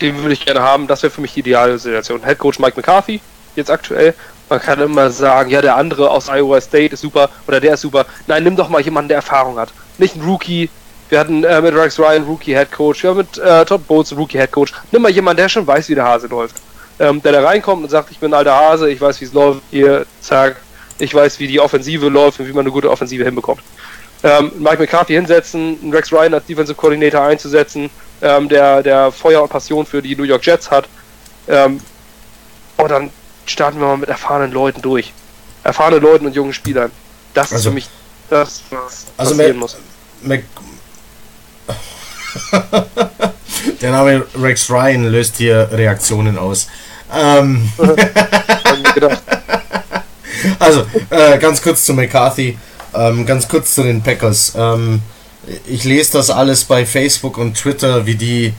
den 0.00 0.16
würde 0.18 0.32
ich 0.32 0.44
gerne 0.44 0.62
haben. 0.62 0.86
Das 0.86 1.02
wäre 1.02 1.10
für 1.10 1.20
mich 1.20 1.34
die 1.34 1.40
ideale 1.40 1.78
Situation. 1.78 2.24
Head 2.24 2.38
Coach 2.38 2.58
Mike 2.58 2.76
McCarthy, 2.76 3.20
jetzt 3.56 3.70
aktuell. 3.70 4.14
Man 4.48 4.60
kann 4.60 4.80
immer 4.80 5.10
sagen, 5.10 5.50
ja, 5.50 5.60
der 5.60 5.76
andere 5.76 6.10
aus 6.10 6.28
Iowa 6.28 6.60
State 6.60 6.94
ist 6.94 7.00
super 7.00 7.28
oder 7.46 7.60
der 7.60 7.74
ist 7.74 7.82
super. 7.82 8.06
Nein, 8.26 8.44
nimm 8.44 8.56
doch 8.56 8.68
mal 8.68 8.80
jemanden, 8.80 9.08
der 9.08 9.18
Erfahrung 9.18 9.58
hat. 9.58 9.70
Nicht 9.98 10.16
ein 10.16 10.22
Rookie. 10.22 10.70
Wir 11.10 11.20
hatten 11.20 11.44
äh, 11.44 11.60
mit 11.60 11.74
Rex 11.74 11.98
Ryan 11.98 12.24
Rookie 12.24 12.54
Head 12.54 12.70
Coach, 12.70 13.02
wir 13.02 13.10
haben 13.10 13.16
mit 13.18 13.38
äh, 13.38 13.64
Todd 13.64 13.86
Bowles 13.86 14.14
Rookie 14.16 14.38
Head 14.38 14.52
Coach. 14.52 14.72
Nimm 14.92 15.02
mal 15.02 15.10
jemanden, 15.10 15.38
der 15.38 15.48
schon 15.48 15.66
weiß, 15.66 15.88
wie 15.88 15.94
der 15.94 16.04
Hase 16.04 16.26
läuft. 16.26 16.56
Ähm, 16.98 17.22
der 17.22 17.32
da 17.32 17.42
reinkommt 17.42 17.82
und 17.82 17.88
sagt, 17.88 18.10
ich 18.10 18.18
bin 18.18 18.30
ein 18.30 18.38
alter 18.38 18.54
Hase, 18.54 18.90
ich 18.90 19.00
weiß, 19.00 19.20
wie 19.20 19.24
es 19.24 19.32
läuft, 19.32 19.62
hier, 19.70 20.04
zack, 20.20 20.56
ich 20.98 21.14
weiß, 21.14 21.38
wie 21.38 21.46
die 21.46 21.60
Offensive 21.60 22.08
läuft 22.08 22.40
und 22.40 22.48
wie 22.48 22.52
man 22.52 22.62
eine 22.62 22.72
gute 22.72 22.90
Offensive 22.90 23.24
hinbekommt. 23.24 23.62
Ähm, 24.22 24.50
Mike 24.58 24.78
McCarthy 24.78 25.14
hinsetzen, 25.14 25.78
Rex 25.92 26.12
Ryan 26.12 26.34
als 26.34 26.46
Defensive 26.46 26.76
Coordinator 26.76 27.22
einzusetzen, 27.22 27.88
ähm, 28.20 28.48
der, 28.48 28.82
der 28.82 29.12
Feuer 29.12 29.42
und 29.42 29.48
Passion 29.48 29.86
für 29.86 30.02
die 30.02 30.16
New 30.16 30.24
York 30.24 30.44
Jets 30.44 30.70
hat. 30.70 30.88
Ähm, 31.46 31.80
und 32.76 32.90
dann 32.90 33.10
starten 33.46 33.78
wir 33.80 33.86
mal 33.86 33.96
mit 33.96 34.08
erfahrenen 34.08 34.52
Leuten 34.52 34.82
durch. 34.82 35.12
Erfahrene 35.64 35.98
Leuten 35.98 36.26
und 36.26 36.34
jungen 36.34 36.52
Spielern. 36.52 36.90
Das 37.34 37.52
Also- 37.52 37.56
ist 37.56 37.64
für 37.64 37.70
mich 37.70 37.88
das, 38.30 38.62
was 38.70 39.06
Also 39.16 39.36
passieren 39.36 39.58
Mac- 39.58 39.60
muss. 39.60 39.76
Mac 40.22 40.42
Der 43.80 43.90
Name 43.90 44.26
Rex 44.40 44.70
Ryan 44.70 45.04
löst 45.04 45.36
hier 45.36 45.68
Reaktionen 45.72 46.38
aus. 46.38 46.68
Ähm, 47.14 47.70
also, 50.58 50.86
äh, 51.10 51.38
ganz 51.38 51.62
kurz 51.62 51.84
zu 51.84 51.94
McCarthy, 51.94 52.58
ähm, 52.94 53.26
ganz 53.26 53.48
kurz 53.48 53.74
zu 53.74 53.82
den 53.82 54.02
Packers. 54.02 54.52
Ähm, 54.56 55.02
ich 55.66 55.84
lese 55.84 56.12
das 56.12 56.30
alles 56.30 56.64
bei 56.64 56.84
Facebook 56.84 57.38
und 57.38 57.54
Twitter, 57.54 58.04
wie 58.06 58.16
die 58.16 58.52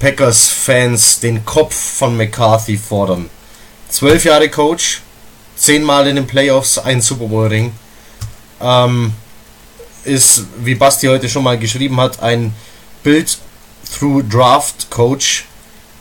Packers-Fans 0.00 1.20
den 1.20 1.44
Kopf 1.44 1.74
von 1.74 2.16
McCarthy 2.16 2.76
fordern. 2.76 3.30
Zwölf 3.88 4.24
Jahre 4.24 4.48
Coach, 4.48 5.02
zehnmal 5.54 6.08
in 6.08 6.16
den 6.16 6.26
Playoffs, 6.26 6.78
ein 6.78 7.00
Super 7.00 7.26
Bowl-Ring. 7.26 7.72
Ähm, 8.60 9.12
ist, 10.04 10.46
wie 10.58 10.74
Basti 10.74 11.06
heute 11.06 11.28
schon 11.28 11.44
mal 11.44 11.56
geschrieben 11.58 12.00
hat, 12.00 12.20
ein 12.20 12.52
Build-Through-Draft-Coach, 13.04 15.44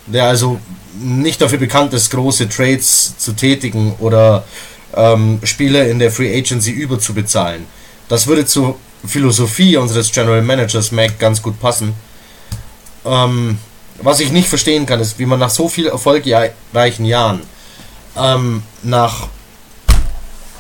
der 0.08 0.24
also 0.26 0.60
nicht 1.00 1.40
dafür 1.42 1.60
bekannt 1.60 1.94
ist, 1.94 2.10
große 2.10 2.50
Trades 2.50 3.16
zu 3.18 3.34
tätigen 3.34 3.94
oder 4.00 4.44
ähm, 4.96 5.40
Spieler 5.44 5.88
in 5.88 6.00
der 6.00 6.12
Free 6.12 6.38
Agency 6.38 6.72
überzubezahlen. 6.72 7.66
Das 8.10 8.28
würde 8.28 8.46
zur 8.46 8.78
Philosophie 9.06 9.78
unseres 9.78 10.12
General 10.12 10.42
Managers 10.42 10.92
Mac 10.92 11.18
ganz 11.20 11.42
gut 11.42 11.60
passen. 11.60 11.94
Ähm, 13.06 13.58
was 14.02 14.20
ich 14.20 14.32
nicht 14.32 14.48
verstehen 14.48 14.86
kann, 14.86 15.00
ist, 15.00 15.20
wie 15.20 15.26
man 15.26 15.40
nach 15.40 15.50
so 15.50 15.70
viel 15.70 15.88
erfolgreichen 15.88 17.06
Jahren 17.06 17.42
ähm, 18.18 18.64
nach 18.84 19.28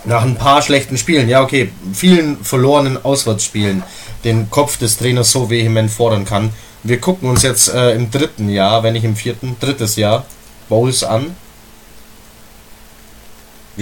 nach 0.04 0.24
ein 0.24 0.36
paar 0.36 0.62
schlechten 0.62 0.98
Spielen, 0.98 1.30
ja 1.30 1.42
okay, 1.44 1.72
vielen 1.94 2.44
verlorenen 2.44 3.04
Auswärtsspielen, 3.04 3.84
den 4.24 4.50
Kopf 4.50 4.78
des 4.78 4.98
Trainers 4.98 5.32
so 5.32 5.50
vehement 5.50 5.92
fordern 5.92 6.26
kann. 6.26 6.52
Wir 6.84 7.00
gucken 7.00 7.30
uns 7.30 7.44
jetzt 7.44 7.72
äh, 7.72 7.92
im 7.92 8.10
dritten 8.10 8.50
Jahr, 8.50 8.82
wenn 8.82 8.94
nicht 8.94 9.04
im 9.04 9.16
vierten, 9.16 9.58
drittes 9.60 9.96
Jahr, 9.98 10.26
Bowls 10.70 11.04
an. 11.04 11.36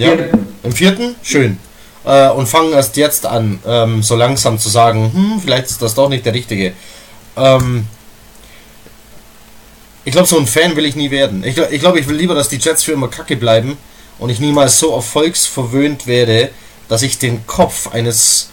Ja, 0.00 0.16
Vierten. 0.16 0.46
im 0.62 0.72
vierten? 0.72 1.14
Schön. 1.22 1.58
Äh, 2.04 2.30
und 2.30 2.46
fangen 2.46 2.72
erst 2.72 2.96
jetzt 2.96 3.26
an, 3.26 3.58
ähm, 3.66 4.02
so 4.02 4.16
langsam 4.16 4.58
zu 4.58 4.68
sagen, 4.70 5.12
hm, 5.12 5.40
vielleicht 5.42 5.66
ist 5.66 5.82
das 5.82 5.94
doch 5.94 6.08
nicht 6.08 6.24
der 6.24 6.32
richtige. 6.32 6.72
Ähm, 7.36 7.86
ich 10.04 10.12
glaube, 10.12 10.26
so 10.26 10.38
ein 10.38 10.46
Fan 10.46 10.74
will 10.76 10.86
ich 10.86 10.96
nie 10.96 11.10
werden. 11.10 11.44
Ich 11.44 11.54
glaube, 11.54 11.74
ich, 11.74 11.80
glaub, 11.80 11.96
ich 11.96 12.08
will 12.08 12.16
lieber, 12.16 12.34
dass 12.34 12.48
die 12.48 12.56
Jets 12.56 12.82
für 12.82 12.92
immer 12.92 13.08
kacke 13.08 13.36
bleiben 13.36 13.76
und 14.18 14.30
ich 14.30 14.40
niemals 14.40 14.78
so 14.78 14.94
erfolgsverwöhnt 14.94 16.06
werde, 16.06 16.50
dass 16.88 17.02
ich 17.02 17.18
den 17.18 17.46
Kopf 17.46 17.92
eines 17.92 18.48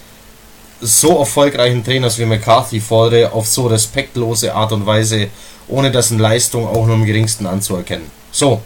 so 0.81 1.17
erfolgreichen 1.17 1.83
Trainers 1.83 2.19
wie 2.19 2.25
McCarthy 2.25 2.81
fordere, 2.81 3.31
auf 3.31 3.47
so 3.47 3.67
respektlose 3.67 4.53
Art 4.53 4.73
und 4.73 4.85
Weise, 4.85 5.29
ohne 5.69 5.91
dessen 5.91 6.19
Leistung 6.19 6.67
auch 6.67 6.85
nur 6.85 6.95
im 6.95 7.05
geringsten 7.05 7.47
anzuerkennen. 7.47 8.11
So, 8.31 8.61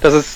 Das 0.00 0.14
ist 0.14 0.28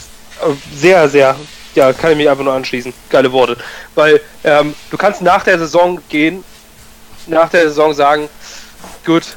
sehr, 0.74 1.08
sehr, 1.08 1.36
ja, 1.74 1.92
kann 1.92 2.12
ich 2.12 2.16
mich 2.16 2.28
einfach 2.28 2.44
nur 2.44 2.54
anschließen. 2.54 2.92
Geile 3.10 3.32
Worte. 3.32 3.56
Weil 3.94 4.20
ähm, 4.44 4.74
du 4.90 4.96
kannst 4.96 5.22
nach 5.22 5.44
der 5.44 5.58
Saison 5.58 6.00
gehen, 6.08 6.44
nach 7.26 7.48
der 7.48 7.62
Saison 7.62 7.92
sagen, 7.94 8.28
gut, 9.04 9.36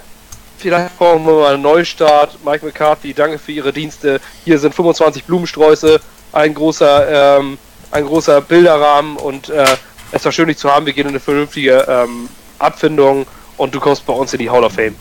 vielleicht 0.57 0.97
brauchen 0.97 1.25
wir 1.25 1.33
mal 1.33 1.53
einen 1.53 1.63
Neustart. 1.63 2.37
Mike 2.43 2.65
McCarthy, 2.65 3.13
danke 3.13 3.39
für 3.39 3.51
Ihre 3.51 3.73
Dienste. 3.73 4.19
Hier 4.45 4.59
sind 4.59 4.75
25 4.75 5.23
Blumensträuße, 5.25 5.99
ein 6.31 6.53
großer, 6.53 7.39
ähm, 7.39 7.57
ein 7.91 8.05
großer 8.05 8.41
Bilderrahmen 8.41 9.17
und 9.17 9.49
äh, 9.49 9.65
es 10.11 10.25
war 10.25 10.31
schön, 10.31 10.47
dich 10.47 10.57
zu 10.57 10.71
haben. 10.71 10.85
Wir 10.85 10.93
gehen 10.93 11.03
in 11.03 11.09
eine 11.09 11.19
vernünftige 11.19 11.85
ähm, 11.87 12.29
Abfindung 12.57 13.25
und 13.57 13.73
du 13.73 13.79
kommst 13.79 14.05
bei 14.05 14.13
uns 14.13 14.33
in 14.33 14.39
die 14.39 14.49
Hall 14.49 14.63
of 14.63 14.73
Fame. 14.73 14.95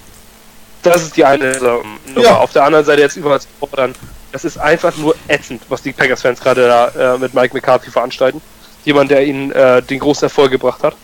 Das 0.83 1.03
ist 1.03 1.17
die 1.17 1.25
eine 1.25 1.57
ähm, 1.57 1.99
Nummer. 2.15 2.27
Ja. 2.27 2.39
Auf 2.39 2.53
der 2.53 2.65
anderen 2.65 2.85
Seite 2.85 3.03
jetzt 3.03 3.17
überall 3.17 3.41
zu 3.41 3.49
fordern, 3.59 3.95
das 4.33 4.45
ist 4.45 4.59
einfach 4.59 4.97
nur 4.97 5.15
ätzend, 5.29 5.63
was 5.69 5.83
die 5.83 5.93
Packers-Fans 5.93 6.41
gerade 6.41 6.67
da 6.67 7.15
äh, 7.15 7.19
mit 7.19 7.35
Mike 7.35 7.55
McCarthy 7.55 7.91
veranstalten. 7.91 8.41
Jemand, 8.85 9.11
der 9.11 9.25
ihnen 9.25 9.53
äh, 9.53 9.83
den 9.83 9.99
großen 9.99 10.25
Erfolg 10.25 10.51
gebracht 10.51 10.83
hat 10.83 10.97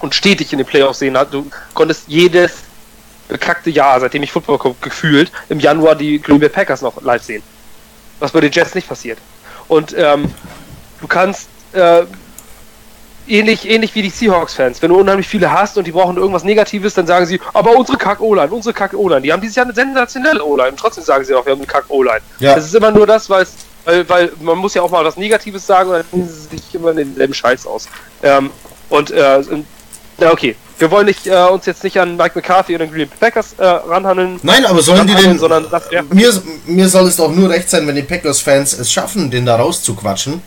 und 0.00 0.14
stetig 0.14 0.52
in 0.52 0.58
den 0.58 0.66
Playoffs 0.66 0.98
sehen 0.98 1.16
hat. 1.16 1.32
Du 1.32 1.50
konntest 1.74 2.04
jedes 2.06 2.52
bekackte 3.28 3.70
Jahr, 3.70 4.00
seitdem 4.00 4.22
ich 4.22 4.32
Football 4.32 4.58
gucke, 4.58 4.76
gefühlt 4.80 5.32
im 5.48 5.60
Januar 5.60 5.94
die 5.94 6.20
Green 6.20 6.38
Bay 6.38 6.48
Packers 6.48 6.82
noch 6.82 7.00
live 7.02 7.22
sehen. 7.22 7.42
Was 8.18 8.32
bei 8.32 8.40
den 8.40 8.52
Jets 8.52 8.74
nicht 8.74 8.88
passiert. 8.88 9.18
Und 9.68 9.94
ähm, 9.96 10.32
du 11.00 11.06
kannst 11.06 11.48
äh, 11.72 12.04
ähnlich, 13.28 13.68
ähnlich 13.68 13.94
wie 13.94 14.02
die 14.02 14.10
Seahawks-Fans, 14.10 14.82
wenn 14.82 14.90
du 14.90 14.96
unheimlich 14.96 15.28
viele 15.28 15.50
hast 15.50 15.76
und 15.78 15.86
die 15.86 15.92
brauchen 15.92 16.16
irgendwas 16.16 16.44
Negatives, 16.44 16.94
dann 16.94 17.06
sagen 17.06 17.26
sie, 17.26 17.40
aber 17.52 17.76
unsere 17.76 17.98
Kack-O-Line, 17.98 18.48
unsere 18.50 18.72
Kack-O-Line, 18.72 19.22
die 19.22 19.32
haben 19.32 19.40
dieses 19.40 19.56
Jahr 19.56 19.66
eine 19.66 19.74
sensationelle 19.74 20.44
O-Line. 20.44 20.70
Und 20.70 20.78
trotzdem 20.78 21.04
sagen 21.04 21.24
sie 21.24 21.34
auch, 21.34 21.44
wir 21.44 21.52
haben 21.52 21.60
eine 21.60 21.66
Kack-O-Line. 21.66 22.20
Ja. 22.38 22.54
Das 22.54 22.64
ist 22.64 22.74
immer 22.74 22.90
nur 22.90 23.06
das, 23.06 23.28
weil, 23.30 23.46
weil 23.84 24.32
man 24.40 24.58
muss 24.58 24.74
ja 24.74 24.82
auch 24.82 24.90
mal 24.90 25.04
was 25.04 25.16
Negatives 25.16 25.66
sagen 25.66 25.90
und 25.90 25.96
dann 25.96 26.06
nehmen 26.12 26.28
sie 26.28 26.56
sich 26.56 26.74
immer 26.74 26.92
denselben 26.92 27.34
Scheiß 27.34 27.66
aus. 27.66 27.88
Ähm, 28.22 28.50
und, 28.88 29.10
äh, 29.10 29.42
na 30.18 30.32
okay, 30.32 30.56
wir 30.78 30.90
wollen 30.90 31.06
nicht, 31.06 31.26
äh, 31.26 31.44
uns 31.46 31.66
jetzt 31.66 31.84
nicht 31.84 31.98
an 31.98 32.16
Mike 32.16 32.32
McCarthy 32.34 32.74
oder 32.74 32.86
den 32.86 32.92
Green 32.92 33.08
Packers 33.08 33.54
äh, 33.58 33.64
ranhandeln, 33.64 34.38
nein, 34.42 34.64
aber 34.66 34.82
sollen 34.82 35.06
die 35.06 35.14
denn 35.14 35.38
sondern 35.38 35.66
das 35.70 35.90
wäre 35.90 36.04
mir, 36.04 36.42
mir 36.66 36.88
soll 36.88 37.06
es 37.06 37.16
doch 37.16 37.30
nur 37.30 37.48
recht 37.48 37.70
sein, 37.70 37.86
wenn 37.86 37.96
die 37.96 38.02
Packers-Fans 38.02 38.74
es 38.78 38.92
schaffen, 38.92 39.30
den 39.30 39.46
da 39.46 39.56
rauszuquatschen 39.56 40.42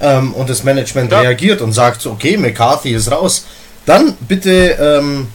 ähm, 0.00 0.34
und 0.34 0.48
das 0.50 0.62
Management 0.64 1.12
Ja. 1.12 1.20
reagiert 1.20 1.60
und 1.60 1.72
sagt, 1.72 2.06
okay, 2.06 2.36
McCarthy 2.36 2.92
ist 2.94 3.10
raus. 3.10 3.46
Dann 3.86 4.14
bitte, 4.20 4.50
ähm, 4.80 5.28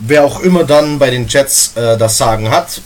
wer 0.00 0.24
auch 0.24 0.40
immer 0.40 0.64
dann 0.64 0.98
bei 0.98 1.10
den 1.10 1.26
Jets 1.28 1.72
äh, 1.76 1.96
das 1.98 2.16
Sagen 2.16 2.50
hat, 2.50 2.80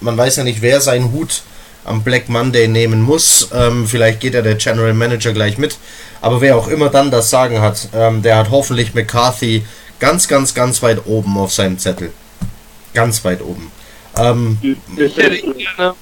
man 0.00 0.16
weiß 0.16 0.36
ja 0.36 0.44
nicht, 0.44 0.62
wer 0.62 0.80
seinen 0.80 1.12
Hut 1.12 1.42
am 1.84 2.02
Black 2.02 2.28
Monday 2.28 2.68
nehmen 2.68 3.00
muss. 3.02 3.48
Ähm, 3.54 3.86
vielleicht 3.86 4.20
geht 4.20 4.34
ja 4.34 4.42
der 4.42 4.54
General 4.56 4.92
Manager 4.94 5.32
gleich 5.32 5.58
mit. 5.58 5.78
Aber 6.20 6.40
wer 6.40 6.56
auch 6.56 6.68
immer 6.68 6.88
dann 6.90 7.10
das 7.10 7.30
Sagen 7.30 7.60
hat, 7.60 7.88
ähm, 7.94 8.22
der 8.22 8.36
hat 8.36 8.50
hoffentlich 8.50 8.94
McCarthy 8.94 9.64
ganz, 9.98 10.28
ganz, 10.28 10.54
ganz 10.54 10.82
weit 10.82 11.06
oben 11.06 11.36
auf 11.38 11.52
seinem 11.52 11.78
Zettel. 11.78 12.12
Ganz 12.92 13.24
weit 13.24 13.40
oben. 13.42 13.70
Ähm, 14.16 14.58
Ich 14.96 15.16
hätte 15.16 15.36
ihn 15.36 15.54
gerne. 15.56 15.94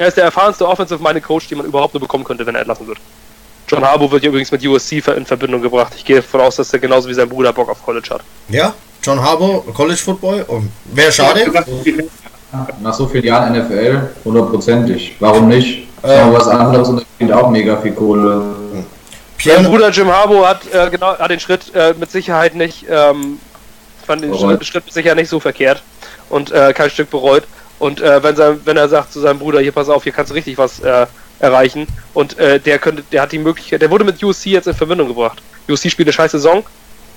Er 0.00 0.08
ist 0.08 0.16
der 0.16 0.24
erfahrenste 0.24 0.66
Offensive-Minded 0.66 1.22
Coach, 1.22 1.48
den 1.48 1.58
man 1.58 1.66
überhaupt 1.66 1.92
nur 1.92 2.00
bekommen 2.00 2.24
könnte, 2.24 2.46
wenn 2.46 2.54
er 2.54 2.62
entlassen 2.62 2.86
wird. 2.86 2.96
John 3.68 3.84
Harbaugh 3.84 4.10
wird 4.10 4.22
ja 4.22 4.30
übrigens 4.30 4.50
mit 4.50 4.66
USC 4.66 5.02
in 5.14 5.26
Verbindung 5.26 5.60
gebracht. 5.60 5.92
Ich 5.94 6.06
gehe 6.06 6.16
davon 6.16 6.40
aus, 6.40 6.56
dass 6.56 6.72
er 6.72 6.78
genauso 6.78 7.06
wie 7.06 7.12
sein 7.12 7.28
Bruder 7.28 7.52
Bock 7.52 7.68
auf 7.68 7.84
College 7.84 8.08
hat. 8.10 8.22
Ja, 8.48 8.72
John 9.02 9.20
Harbour, 9.22 9.62
College 9.74 9.98
Football. 9.98 10.46
Wäre 10.86 11.12
schade. 11.12 11.52
Nach 12.80 12.94
so 12.94 13.06
vielen 13.08 13.24
Jahren 13.26 13.52
NFL, 13.52 14.08
hundertprozentig. 14.24 15.16
Warum 15.20 15.48
nicht? 15.48 15.86
Äh. 16.02 16.32
Was 16.32 16.48
anderes 16.48 16.88
und 16.88 17.00
er 17.00 17.04
verdient 17.18 17.32
auch 17.38 17.50
mega 17.50 17.76
viel 17.76 17.92
Kohle. 17.92 18.40
Sein 18.72 18.84
Pierre, 19.36 19.62
Bruder 19.64 19.90
Jim 19.90 20.08
Harbaugh 20.08 20.48
hat, 20.48 20.62
äh, 20.72 20.88
genau, 20.88 21.18
hat 21.18 21.30
den 21.30 21.40
Schritt 21.40 21.74
äh, 21.74 21.92
mit 22.00 22.10
Sicherheit 22.10 22.54
nicht, 22.54 22.86
ähm, 22.88 23.38
fand 24.06 24.22
den. 24.22 24.34
Schritt, 24.34 24.64
Schritt 24.64 24.86
mit 24.86 24.94
Sicherheit 24.94 25.18
nicht 25.18 25.28
so 25.28 25.40
verkehrt 25.40 25.82
und 26.30 26.50
äh, 26.52 26.72
kein 26.72 26.88
Stück 26.88 27.10
bereut. 27.10 27.44
Und 27.80 28.00
äh, 28.00 28.22
wenn, 28.22 28.36
sein, 28.36 28.60
wenn 28.64 28.76
er 28.76 28.88
sagt 28.88 29.12
zu 29.12 29.20
seinem 29.20 29.38
Bruder, 29.38 29.60
hier 29.60 29.72
pass 29.72 29.88
auf, 29.88 30.04
hier 30.04 30.12
kannst 30.12 30.30
du 30.30 30.34
richtig 30.34 30.56
was 30.58 30.80
äh, 30.80 31.06
erreichen 31.40 31.86
und 32.12 32.38
äh, 32.38 32.60
der 32.60 32.78
könnte, 32.78 33.02
der 33.10 33.22
hat 33.22 33.32
die 33.32 33.38
Möglichkeit, 33.38 33.80
der 33.80 33.90
wurde 33.90 34.04
mit 34.04 34.22
USC 34.22 34.50
jetzt 34.50 34.68
in 34.68 34.74
Verbindung 34.74 35.08
gebracht. 35.08 35.42
USC 35.68 35.88
spielt 35.90 36.06
eine 36.08 36.12
scheiß 36.12 36.32
Saison, 36.32 36.62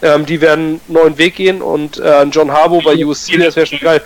ähm, 0.01 0.26
die 0.26 0.39
werden 0.39 0.80
einen 0.88 0.93
neuen 0.93 1.18
Weg 1.18 1.36
gehen 1.36 1.61
und 1.61 1.99
äh, 1.99 2.24
John 2.24 2.49
Harbaugh 2.49 2.82
bei 2.82 3.05
USC, 3.05 3.38
das 3.38 3.57
wäre 3.57 3.68
schon 3.68 3.80
geil. 3.80 4.01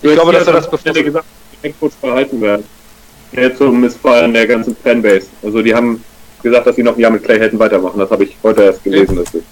Ich 0.00 0.12
glaube, 0.12 0.32
dass 0.32 0.46
er 0.46 0.52
das 0.52 0.70
bevorzugt. 0.70 1.04
gesagt, 1.04 1.26
dass 1.52 1.60
die 1.62 1.72
Coach 1.78 1.94
behalten 2.00 2.40
werden. 2.40 2.64
Jetzt 3.32 3.58
zum 3.58 3.80
Missfallen 3.80 4.32
der 4.32 4.46
ganzen 4.46 4.76
Fanbase. 4.76 5.26
Also 5.42 5.60
die 5.60 5.74
haben 5.74 6.02
gesagt, 6.42 6.66
dass 6.66 6.76
sie 6.76 6.82
noch 6.82 6.96
ein 6.96 7.00
Jahr 7.00 7.10
mit 7.10 7.24
Clay 7.24 7.38
hätten 7.38 7.58
weitermachen. 7.58 7.98
Das 7.98 8.10
habe 8.10 8.24
ich 8.24 8.36
heute 8.42 8.62
erst 8.62 8.82
gelesen. 8.82 9.16
dazu. 9.16 9.42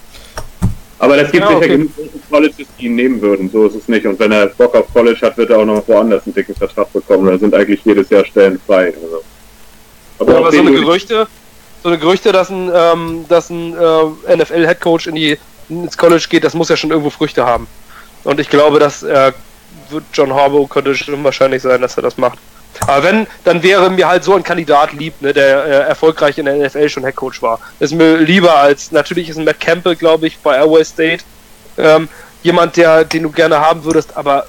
Aber 0.99 1.16
das 1.16 1.30
gibt 1.30 1.44
Ja, 1.44 1.49
sicher 1.49 1.59
okay. 1.59 1.68
genug 1.68 1.90
Colleges, 2.30 2.66
die 2.78 2.86
ihn 2.86 2.96
nehmen 2.96 3.20
würden. 3.20 3.49
So 3.51 3.66
ist 3.66 3.76
es 3.76 3.88
nicht. 3.88 4.05
Und 4.05 4.18
wenn 4.18 4.32
er 4.32 4.46
Bock 4.46 4.74
auf 4.74 4.92
College 4.92 5.20
hat, 5.22 5.36
wird 5.36 5.51
er 5.51 5.59
auch 5.59 5.64
noch 5.64 5.86
woanders 5.86 6.24
einen 6.26 6.34
dicken 6.34 6.55
Vertrag 6.55 6.92
bekommen. 6.92 7.26
Da 7.26 7.38
sind 7.38 7.55
eigentlich 7.55 7.80
jedes 7.84 8.11
Jahr 8.11 8.24
Stellen 8.24 8.61
frei. 8.66 8.92
Also. 9.03 9.22
Aber, 10.18 10.32
Ja, 10.32 10.38
aber 10.38 10.53
so 10.53 10.61
eine 10.61 10.72
Gerüchte, 10.72 11.28
so 11.82 11.88
eine 11.88 11.99
Gerüchte, 11.99 12.32
dass 12.32 12.51
ein, 12.51 12.70
ähm, 12.74 13.24
dass 13.28 13.51
ein 13.51 13.74
äh, 13.76 14.36
NFL-Headcoach 14.36 15.07
in 15.07 15.14
die 15.14 15.38
ins 15.68 15.96
College 15.96 16.26
geht, 16.28 16.44
das 16.44 16.55
muss 16.55 16.68
ja 16.68 16.76
schon 16.76 16.90
irgendwo 16.90 17.11
Früchte 17.11 17.44
haben. 17.44 17.68
Und 18.24 18.40
ich 18.40 18.49
glaube, 18.49 18.78
dass 18.80 19.03
äh, 19.03 19.32
wird 19.90 20.05
John 20.12 20.34
Harbaugh 20.34 20.66
könnte 20.66 20.94
schon 20.94 21.22
wahrscheinlich 21.22 21.62
sein, 21.62 21.80
dass 21.80 21.96
er 21.96 22.03
das 22.03 22.16
macht. 22.16 22.38
Aber 22.87 23.03
wenn, 23.03 23.27
dann 23.45 23.62
wäre 23.62 23.91
mir 23.91 24.07
halt 24.09 24.23
so 24.25 24.35
ein 24.35 24.43
Kandidat 24.43 24.93
lieb, 24.93 25.21
ne, 25.21 25.33
der 25.33 25.64
äh, 25.64 25.71
erfolgreich 25.89 26.39
in 26.39 26.45
der 26.47 26.57
NFL 26.57 26.89
schon 26.89 27.05
Headcoach 27.05 27.43
war. 27.43 27.59
Ist 27.81 27.93
mir 27.93 28.16
lieber 28.19 28.57
als, 28.57 28.93
natürlich 28.93 29.29
ist 29.29 29.37
ein 29.39 29.45
Matt 29.45 29.59
Campbell, 29.61 29.97
glaube 29.97 30.27
ich, 30.29 30.39
bei 30.39 30.57
Airway 30.57 30.85
State, 30.85 31.25
ähm, 31.77 32.09
jemand, 32.43 32.77
der, 32.77 33.05
den 33.05 33.25
du 33.25 33.31
gerne 33.31 33.59
haben 33.61 33.85
würdest, 33.85 34.16
aber 34.16 34.47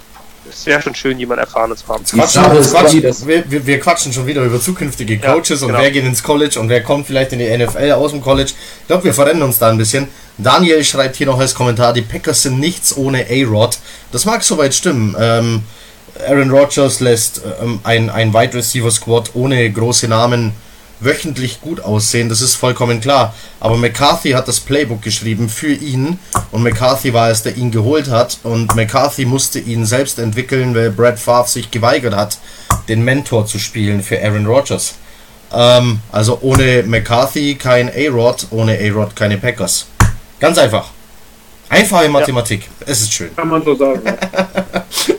es 0.51 0.65
wäre 0.65 0.81
schon 0.81 0.95
schön, 0.95 1.19
jemand 1.19 1.39
Erfahrenes 1.39 1.79
zu 1.79 1.87
haben. 1.87 2.03
Quatschen, 2.03 2.57
ist 2.57 2.71
quatschen, 2.71 3.01
dass- 3.03 3.27
wir, 3.27 3.49
wir, 3.51 3.65
wir 3.65 3.79
quatschen 3.79 4.11
schon 4.13 4.25
wieder 4.25 4.41
über 4.43 4.59
zukünftige 4.59 5.15
Ja, 5.15 5.33
Coaches 5.33 5.61
und 5.61 5.67
genau. 5.69 5.79
wer 5.79 5.91
geht 5.91 6.05
ins 6.05 6.23
College 6.23 6.59
und 6.59 6.69
wer 6.69 6.81
kommt 6.83 7.07
vielleicht 7.07 7.33
in 7.33 7.39
die 7.39 7.45
NFL 7.57 7.91
aus 7.91 8.11
dem 8.11 8.21
College. 8.21 8.51
Ich 8.81 8.87
glaube, 8.87 9.03
wir 9.03 9.13
verrennen 9.13 9.43
uns 9.43 9.59
da 9.59 9.69
ein 9.69 9.77
bisschen. 9.77 10.07
Daniel 10.37 10.83
schreibt 10.83 11.17
hier 11.17 11.27
noch 11.27 11.39
als 11.39 11.53
Kommentar, 11.53 11.93
die 11.93 12.01
Packers 12.01 12.43
sind 12.43 12.59
nichts 12.59 12.95
ohne 12.97 13.25
A-Rod. 13.29 13.77
Das 14.11 14.25
mag 14.25 14.41
soweit 14.43 14.73
stimmen. 14.73 15.15
Ähm, 15.19 15.63
Aaron 16.27 16.51
Rodgers 16.51 16.99
lässt 16.99 17.41
ähm, 17.61 17.79
ein, 17.83 18.09
ein 18.09 18.33
Wide 18.33 18.53
Receiver 18.53 18.91
Squad 18.91 19.31
ohne 19.33 19.71
große 19.71 20.07
Namen 20.07 20.53
wöchentlich 20.99 21.61
gut 21.61 21.79
aussehen, 21.79 22.29
das 22.29 22.41
ist 22.41 22.55
vollkommen 22.55 22.99
klar. 22.99 23.33
Aber 23.59 23.77
McCarthy 23.77 24.31
hat 24.31 24.47
das 24.47 24.59
Playbook 24.59 25.01
geschrieben 25.01 25.49
für 25.49 25.71
ihn 25.71 26.19
und 26.51 26.63
McCarthy 26.63 27.13
war 27.13 27.29
es, 27.29 27.43
der 27.43 27.55
ihn 27.55 27.71
geholt 27.71 28.09
hat 28.09 28.39
und 28.43 28.75
McCarthy 28.75 29.25
musste 29.25 29.59
ihn 29.59 29.85
selbst 29.85 30.19
entwickeln, 30.19 30.75
weil 30.75 30.91
Brad 30.91 31.19
Favre 31.19 31.47
sich 31.47 31.71
geweigert 31.71 32.15
hat, 32.15 32.37
den 32.87 33.03
Mentor 33.03 33.45
zu 33.45 33.59
spielen 33.59 34.03
für 34.03 34.21
Aaron 34.21 34.45
Rodgers. 34.45 34.95
Ähm, 35.51 35.99
also 36.11 36.39
ohne 36.41 36.83
McCarthy 36.83 37.55
kein 37.55 37.89
A-Rod, 37.89 38.47
ohne 38.51 38.77
A-Rod 38.77 39.15
keine 39.15 39.37
Packers. 39.37 39.87
Ganz 40.39 40.57
einfach. 40.57 40.89
Einfache 41.69 42.09
Mathematik. 42.09 42.67
Es 42.85 43.01
ist 43.01 43.13
schön. 43.13 43.35
Kann 43.35 43.47
man 43.47 43.63
so 43.63 43.75
sagen. 43.75 44.01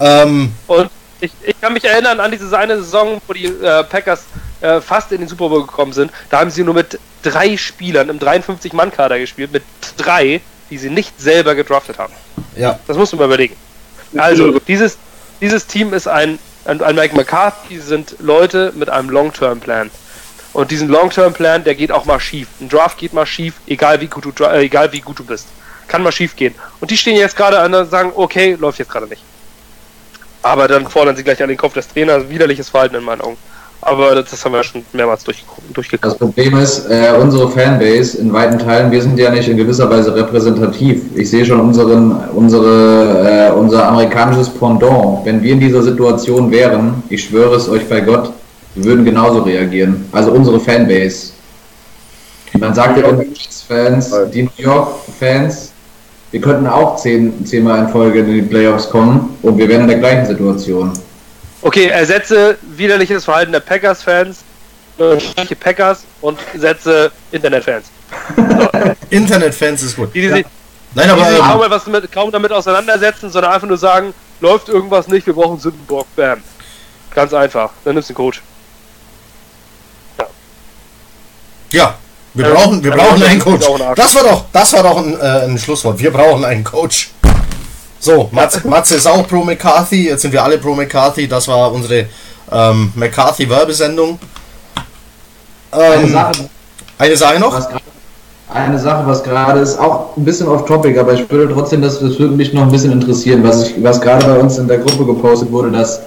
Ähm, 0.00 0.52
Und 0.66 0.90
ich, 1.20 1.30
ich 1.42 1.60
kann 1.60 1.72
mich 1.72 1.84
erinnern 1.84 2.18
an 2.20 2.30
diese 2.30 2.56
eine 2.56 2.76
Saison, 2.78 3.20
wo 3.26 3.32
die 3.32 3.46
äh, 3.46 3.84
Packers 3.84 4.24
äh, 4.60 4.80
fast 4.80 5.12
in 5.12 5.18
den 5.18 5.28
Super 5.28 5.48
Bowl 5.48 5.62
gekommen 5.66 5.92
sind. 5.92 6.10
Da 6.30 6.40
haben 6.40 6.50
sie 6.50 6.64
nur 6.64 6.74
mit 6.74 6.98
drei 7.22 7.56
Spielern 7.56 8.08
im 8.08 8.18
53-Mann-Kader 8.18 9.18
gespielt, 9.18 9.52
mit 9.52 9.62
drei, 9.96 10.40
die 10.70 10.78
sie 10.78 10.90
nicht 10.90 11.20
selber 11.20 11.54
gedraftet 11.54 11.98
haben. 11.98 12.14
ja, 12.56 12.78
Das 12.86 12.96
muss 12.96 13.12
man 13.12 13.20
mal 13.20 13.24
überlegen. 13.26 13.56
Also, 14.16 14.58
dieses, 14.60 14.96
dieses 15.40 15.66
Team 15.66 15.92
ist 15.92 16.08
ein, 16.08 16.38
ein, 16.64 16.82
ein 16.82 16.96
Mike 16.96 17.14
McCarthy, 17.14 17.78
sind 17.78 18.16
Leute 18.18 18.72
mit 18.74 18.88
einem 18.88 19.10
Long-Term-Plan. 19.10 19.90
Und 20.52 20.70
diesen 20.70 20.88
Long-Term-Plan, 20.88 21.62
der 21.64 21.74
geht 21.74 21.92
auch 21.92 22.06
mal 22.06 22.18
schief. 22.18 22.48
Ein 22.60 22.68
Draft 22.68 22.98
geht 22.98 23.12
mal 23.12 23.26
schief, 23.26 23.54
egal 23.66 24.00
wie 24.00 24.08
gut 24.08 24.24
du, 24.24 24.44
äh, 24.44 24.62
egal 24.64 24.92
wie 24.92 25.00
gut 25.00 25.18
du 25.18 25.24
bist. 25.24 25.46
Kann 25.86 26.02
mal 26.02 26.12
schief 26.12 26.34
gehen. 26.34 26.54
Und 26.80 26.90
die 26.90 26.96
stehen 26.96 27.16
jetzt 27.16 27.36
gerade 27.36 27.58
an 27.60 27.72
und 27.72 27.90
sagen, 27.90 28.12
okay, 28.16 28.56
läuft 28.58 28.78
jetzt 28.78 28.90
gerade 28.90 29.06
nicht. 29.06 29.22
Aber 30.42 30.68
dann 30.68 30.86
fordern 30.86 31.16
sie 31.16 31.22
gleich 31.22 31.42
an 31.42 31.48
den 31.48 31.58
Kopf 31.58 31.74
des 31.74 31.88
Trainers. 31.88 32.28
Widerliches 32.28 32.68
Verhalten 32.68 32.96
in 32.96 33.04
meinen 33.04 33.20
Augen. 33.20 33.36
Aber 33.82 34.14
das, 34.14 34.30
das 34.30 34.44
haben 34.44 34.52
wir 34.52 34.62
schon 34.62 34.84
mehrmals 34.92 35.24
durch, 35.24 35.42
Das 35.42 35.72
durchgeguckt. 35.72 36.18
Problem 36.18 36.58
ist, 36.58 36.86
äh, 36.90 37.12
unsere 37.18 37.50
Fanbase 37.50 38.18
in 38.18 38.30
weiten 38.32 38.58
Teilen, 38.58 38.90
wir 38.90 39.00
sind 39.00 39.18
ja 39.18 39.30
nicht 39.30 39.48
in 39.48 39.56
gewisser 39.56 39.88
Weise 39.88 40.14
repräsentativ. 40.14 41.02
Ich 41.14 41.30
sehe 41.30 41.46
schon 41.46 41.60
unseren, 41.60 42.12
unsere, 42.34 43.48
äh, 43.48 43.52
unser 43.52 43.88
amerikanisches 43.88 44.50
Pendant. 44.50 45.24
Wenn 45.24 45.42
wir 45.42 45.52
in 45.52 45.60
dieser 45.60 45.82
Situation 45.82 46.50
wären, 46.50 47.02
ich 47.08 47.24
schwöre 47.24 47.56
es 47.56 47.68
euch 47.70 47.88
bei 47.88 48.00
Gott, 48.00 48.30
wir 48.74 48.84
würden 48.84 49.04
genauso 49.04 49.40
reagieren. 49.40 50.06
Also 50.12 50.32
unsere 50.32 50.60
Fanbase. 50.60 51.32
Man 52.58 52.74
sagt 52.74 52.98
ja 52.98 53.10
den 53.10 53.34
Fans, 53.66 54.12
die 54.34 54.42
New 54.42 54.50
York-Fans, 54.58 55.69
wir 56.30 56.40
könnten 56.40 56.66
auch 56.66 56.96
zehn, 56.96 57.44
zehnmal 57.44 57.80
in 57.80 57.88
Folge 57.88 58.20
in 58.20 58.32
die 58.34 58.42
Playoffs 58.42 58.88
kommen 58.88 59.36
und 59.42 59.58
wir 59.58 59.68
wären 59.68 59.82
in 59.82 59.88
der 59.88 59.98
gleichen 59.98 60.26
Situation. 60.26 60.92
Okay, 61.62 61.86
ersetze 61.88 62.56
widerliches 62.62 63.24
Verhalten 63.24 63.52
der 63.52 63.60
Packers-Fans, 63.60 64.38
äh, 64.98 65.20
schlechte 65.20 65.56
Packers 65.56 66.04
und 66.20 66.38
setze 66.56 67.10
Internet-Fans. 67.32 67.86
Internetfans 69.10 69.82
ist 69.82 69.96
gut. 69.96 70.14
Die, 70.14 70.22
die, 70.22 70.28
sich- 70.28 70.46
Nein, 70.94 71.06
die 71.06 71.12
aber 71.12 71.24
sich 71.30 71.38
kaum, 71.38 71.60
ähm, 71.60 71.66
etwas 71.66 71.86
mit, 71.86 72.12
kaum 72.12 72.32
damit 72.32 72.52
auseinandersetzen, 72.52 73.30
sondern 73.30 73.52
einfach 73.52 73.68
nur 73.68 73.76
sagen, 73.78 74.12
läuft 74.40 74.68
irgendwas 74.68 75.06
nicht, 75.08 75.26
wir 75.26 75.34
brauchen 75.34 75.58
Sündenbock, 75.58 76.06
bam. 76.16 76.38
Ganz 77.14 77.32
einfach. 77.34 77.70
Dann 77.84 77.94
nimmst 77.94 78.08
du 78.10 78.12
einen 78.14 78.16
Coach. 78.16 78.42
ja, 81.72 81.94
wir 82.34 82.46
Ja, 82.48 82.54
brauchen, 82.54 82.82
wir 82.84 82.90
brauchen 82.92 83.22
einen 83.22 83.40
Coach. 83.40 83.66
Das 83.96 84.14
war 84.14 84.22
doch, 84.22 84.44
das 84.52 84.72
war 84.72 84.82
doch 84.82 84.98
ein, 84.98 85.18
äh, 85.20 85.44
ein 85.44 85.58
Schlusswort. 85.58 85.98
Wir 85.98 86.10
brauchen 86.12 86.44
einen 86.44 86.64
Coach. 86.64 87.10
So, 87.98 88.28
Matze, 88.32 88.66
Matze 88.66 88.94
ist 88.96 89.06
auch 89.06 89.26
pro 89.28 89.44
McCarthy. 89.44 90.06
Jetzt 90.08 90.22
sind 90.22 90.32
wir 90.32 90.42
alle 90.42 90.58
pro 90.58 90.74
McCarthy. 90.74 91.28
Das 91.28 91.46
war 91.48 91.70
unsere 91.72 92.06
ähm, 92.50 92.92
McCarthy-Werbesendung. 92.94 94.18
Eine 95.70 95.94
Ähm, 95.94 96.12
Sache, 96.12 96.32
eine 96.98 97.16
Sache 97.16 97.38
noch. 97.38 97.50
grad- 97.50 97.80
eine 98.52 98.78
Sache, 98.80 99.06
was 99.06 99.22
gerade 99.22 99.60
ist, 99.60 99.78
auch 99.78 100.16
ein 100.16 100.24
bisschen 100.24 100.48
off 100.48 100.64
topic, 100.64 100.98
aber 100.98 101.12
ich 101.14 101.30
würde 101.30 101.54
trotzdem, 101.54 101.82
das, 101.82 102.00
das 102.00 102.18
würde 102.18 102.34
mich 102.34 102.52
noch 102.52 102.62
ein 102.62 102.70
bisschen 102.72 102.90
interessieren, 102.90 103.44
was, 103.44 103.68
ich, 103.68 103.74
was 103.80 104.00
gerade 104.00 104.26
bei 104.26 104.38
uns 104.40 104.58
in 104.58 104.66
der 104.66 104.78
Gruppe 104.78 105.06
gepostet 105.06 105.52
wurde, 105.52 105.70
dass 105.70 106.00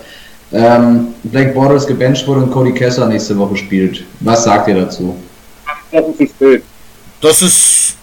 ähm, 0.52 1.14
Blake 1.24 1.52
Bortles 1.54 1.88
gebencht 1.88 2.28
wurde 2.28 2.42
und 2.42 2.52
Cody 2.52 2.74
Kessler 2.74 3.06
nächste 3.08 3.38
Woche 3.38 3.56
spielt. 3.56 4.04
Was 4.20 4.44
sagt 4.44 4.68
ihr 4.68 4.76
dazu? 4.76 5.16
Wochen 5.94 6.18
zu 6.18 6.28
spät. 6.28 6.64
Das 7.22 7.42
ist. 7.42 7.96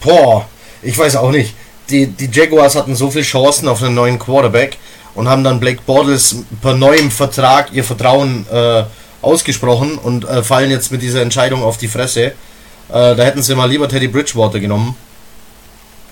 Boah, 0.00 0.46
ich 0.82 0.96
weiß 0.96 1.16
auch 1.16 1.30
nicht. 1.30 1.54
Die, 1.88 2.06
die 2.06 2.30
Jaguars 2.32 2.76
hatten 2.76 2.96
so 2.96 3.10
viele 3.10 3.24
Chancen 3.24 3.68
auf 3.68 3.82
einen 3.82 3.94
neuen 3.94 4.18
Quarterback 4.18 4.78
und 5.14 5.28
haben 5.28 5.44
dann 5.44 5.60
Blake 5.60 5.80
Bortles 5.84 6.36
per 6.62 6.74
neuem 6.74 7.10
Vertrag 7.10 7.72
ihr 7.72 7.84
Vertrauen 7.84 8.46
äh, 8.50 8.84
ausgesprochen 9.22 9.98
und 9.98 10.24
äh, 10.24 10.42
fallen 10.42 10.70
jetzt 10.70 10.92
mit 10.92 11.02
dieser 11.02 11.22
Entscheidung 11.22 11.62
auf 11.62 11.76
die 11.76 11.88
Fresse. 11.88 12.26
Äh, 12.26 12.32
da 12.88 13.16
hätten 13.16 13.42
sie 13.42 13.54
mal 13.54 13.68
lieber 13.68 13.88
Teddy 13.88 14.08
Bridgewater 14.08 14.60
genommen 14.60 14.96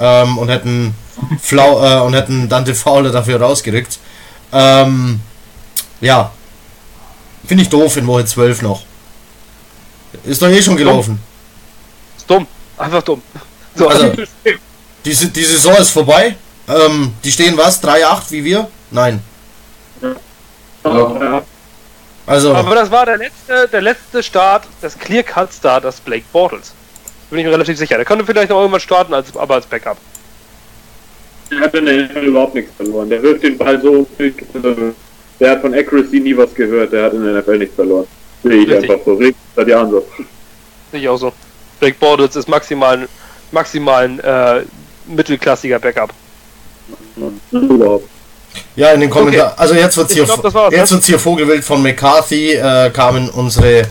ähm, 0.00 0.38
und 0.38 0.48
hätten 0.48 0.94
Flau 1.40 1.84
äh, 1.84 2.00
und 2.00 2.14
hätten 2.14 2.48
Dante 2.48 2.74
Fowler 2.74 3.10
dafür 3.10 3.40
rausgerückt. 3.40 3.98
Ähm, 4.52 5.20
ja, 6.00 6.32
finde 7.46 7.62
ich 7.62 7.68
doof 7.68 7.96
in 7.96 8.06
Woche 8.06 8.24
12 8.24 8.62
noch. 8.62 8.82
Ist 10.24 10.40
doch 10.42 10.48
eh 10.48 10.62
schon 10.62 10.76
gelaufen. 10.76 11.18
Ist 12.16 12.28
dumm. 12.28 12.46
Einfach 12.78 13.02
dumm. 13.02 13.22
So, 13.74 13.88
Also, 13.88 14.12
die, 15.04 15.10
die 15.14 15.44
Saison 15.44 15.76
ist 15.76 15.90
vorbei. 15.90 16.36
Ähm, 16.68 17.12
die 17.24 17.32
stehen 17.32 17.56
was? 17.56 17.82
3-8 17.82 18.30
wie 18.30 18.44
wir? 18.44 18.68
Nein. 18.90 19.22
Ja. 20.84 21.42
Also, 22.26 22.54
aber 22.54 22.74
das 22.74 22.90
war 22.90 23.04
der 23.06 23.18
letzte, 23.18 23.68
der 23.68 23.82
letzte 23.82 24.22
Start, 24.22 24.64
das 24.80 24.96
Clear-Cut-Start 24.98 25.84
des 25.84 26.00
Blake 26.00 26.24
Bortles. 26.32 26.72
Bin 27.30 27.40
ich 27.40 27.44
mir 27.46 27.52
relativ 27.52 27.78
sicher. 27.78 27.96
Der 27.96 28.04
könnte 28.04 28.24
vielleicht 28.24 28.50
noch 28.50 28.58
irgendwann 28.60 28.80
starten, 28.80 29.12
als, 29.14 29.34
aber 29.36 29.54
als 29.54 29.66
Backup. 29.66 29.96
Der 31.50 31.60
hat 31.60 31.74
in 31.74 31.86
der 31.86 32.04
NFL 32.04 32.18
überhaupt 32.26 32.54
nichts 32.54 32.70
verloren. 32.76 33.10
Der 33.10 33.22
wirft 33.22 33.42
den 33.42 33.58
Ball 33.58 33.80
so. 33.80 34.06
äh, 34.18 34.30
Der 35.40 35.50
hat 35.50 35.60
von 35.62 35.74
Accuracy 35.74 36.20
nie 36.20 36.36
was 36.36 36.54
gehört. 36.54 36.92
Der 36.92 37.04
hat 37.04 37.12
in 37.14 37.24
der 37.24 37.40
NFL 37.42 37.58
nichts 37.58 37.74
verloren. 37.74 38.06
Sehe 38.42 38.52
ich 38.54 38.68
Richtig. 38.68 38.90
einfach 38.90 39.04
so. 39.04 39.14
Regt 39.14 39.36
seit 39.54 39.68
Jahren 39.68 39.90
so. 39.90 40.06
Sehe 40.90 41.00
ich 41.00 41.08
auch 41.08 41.16
so. 41.16 41.32
Blake 41.80 41.96
Bortles 41.98 42.36
ist 42.36 42.48
maximal, 42.48 43.08
maximal 43.50 44.04
ein 44.04 44.20
äh, 44.20 44.64
mittelklassiger 45.06 45.78
Backup. 45.78 46.12
Überhaupt. 47.50 48.08
ja, 48.76 48.92
in 48.92 49.00
den 49.00 49.10
Kommentaren. 49.10 49.52
Also, 49.56 49.74
jetzt 49.74 49.96
wird's 49.96 50.12
Ich 50.12 50.18
hier, 50.18 50.24
glaub, 50.24 50.42
war's, 50.54 50.72
jetzt 50.72 50.90
ne? 50.90 50.96
wird's 50.96 51.06
hier 51.06 51.18
Vogelwild 51.18 51.64
von 51.64 51.82
McCarthy. 51.82 52.52
Äh, 52.52 52.90
kamen 52.90 53.30
unsere, 53.30 53.82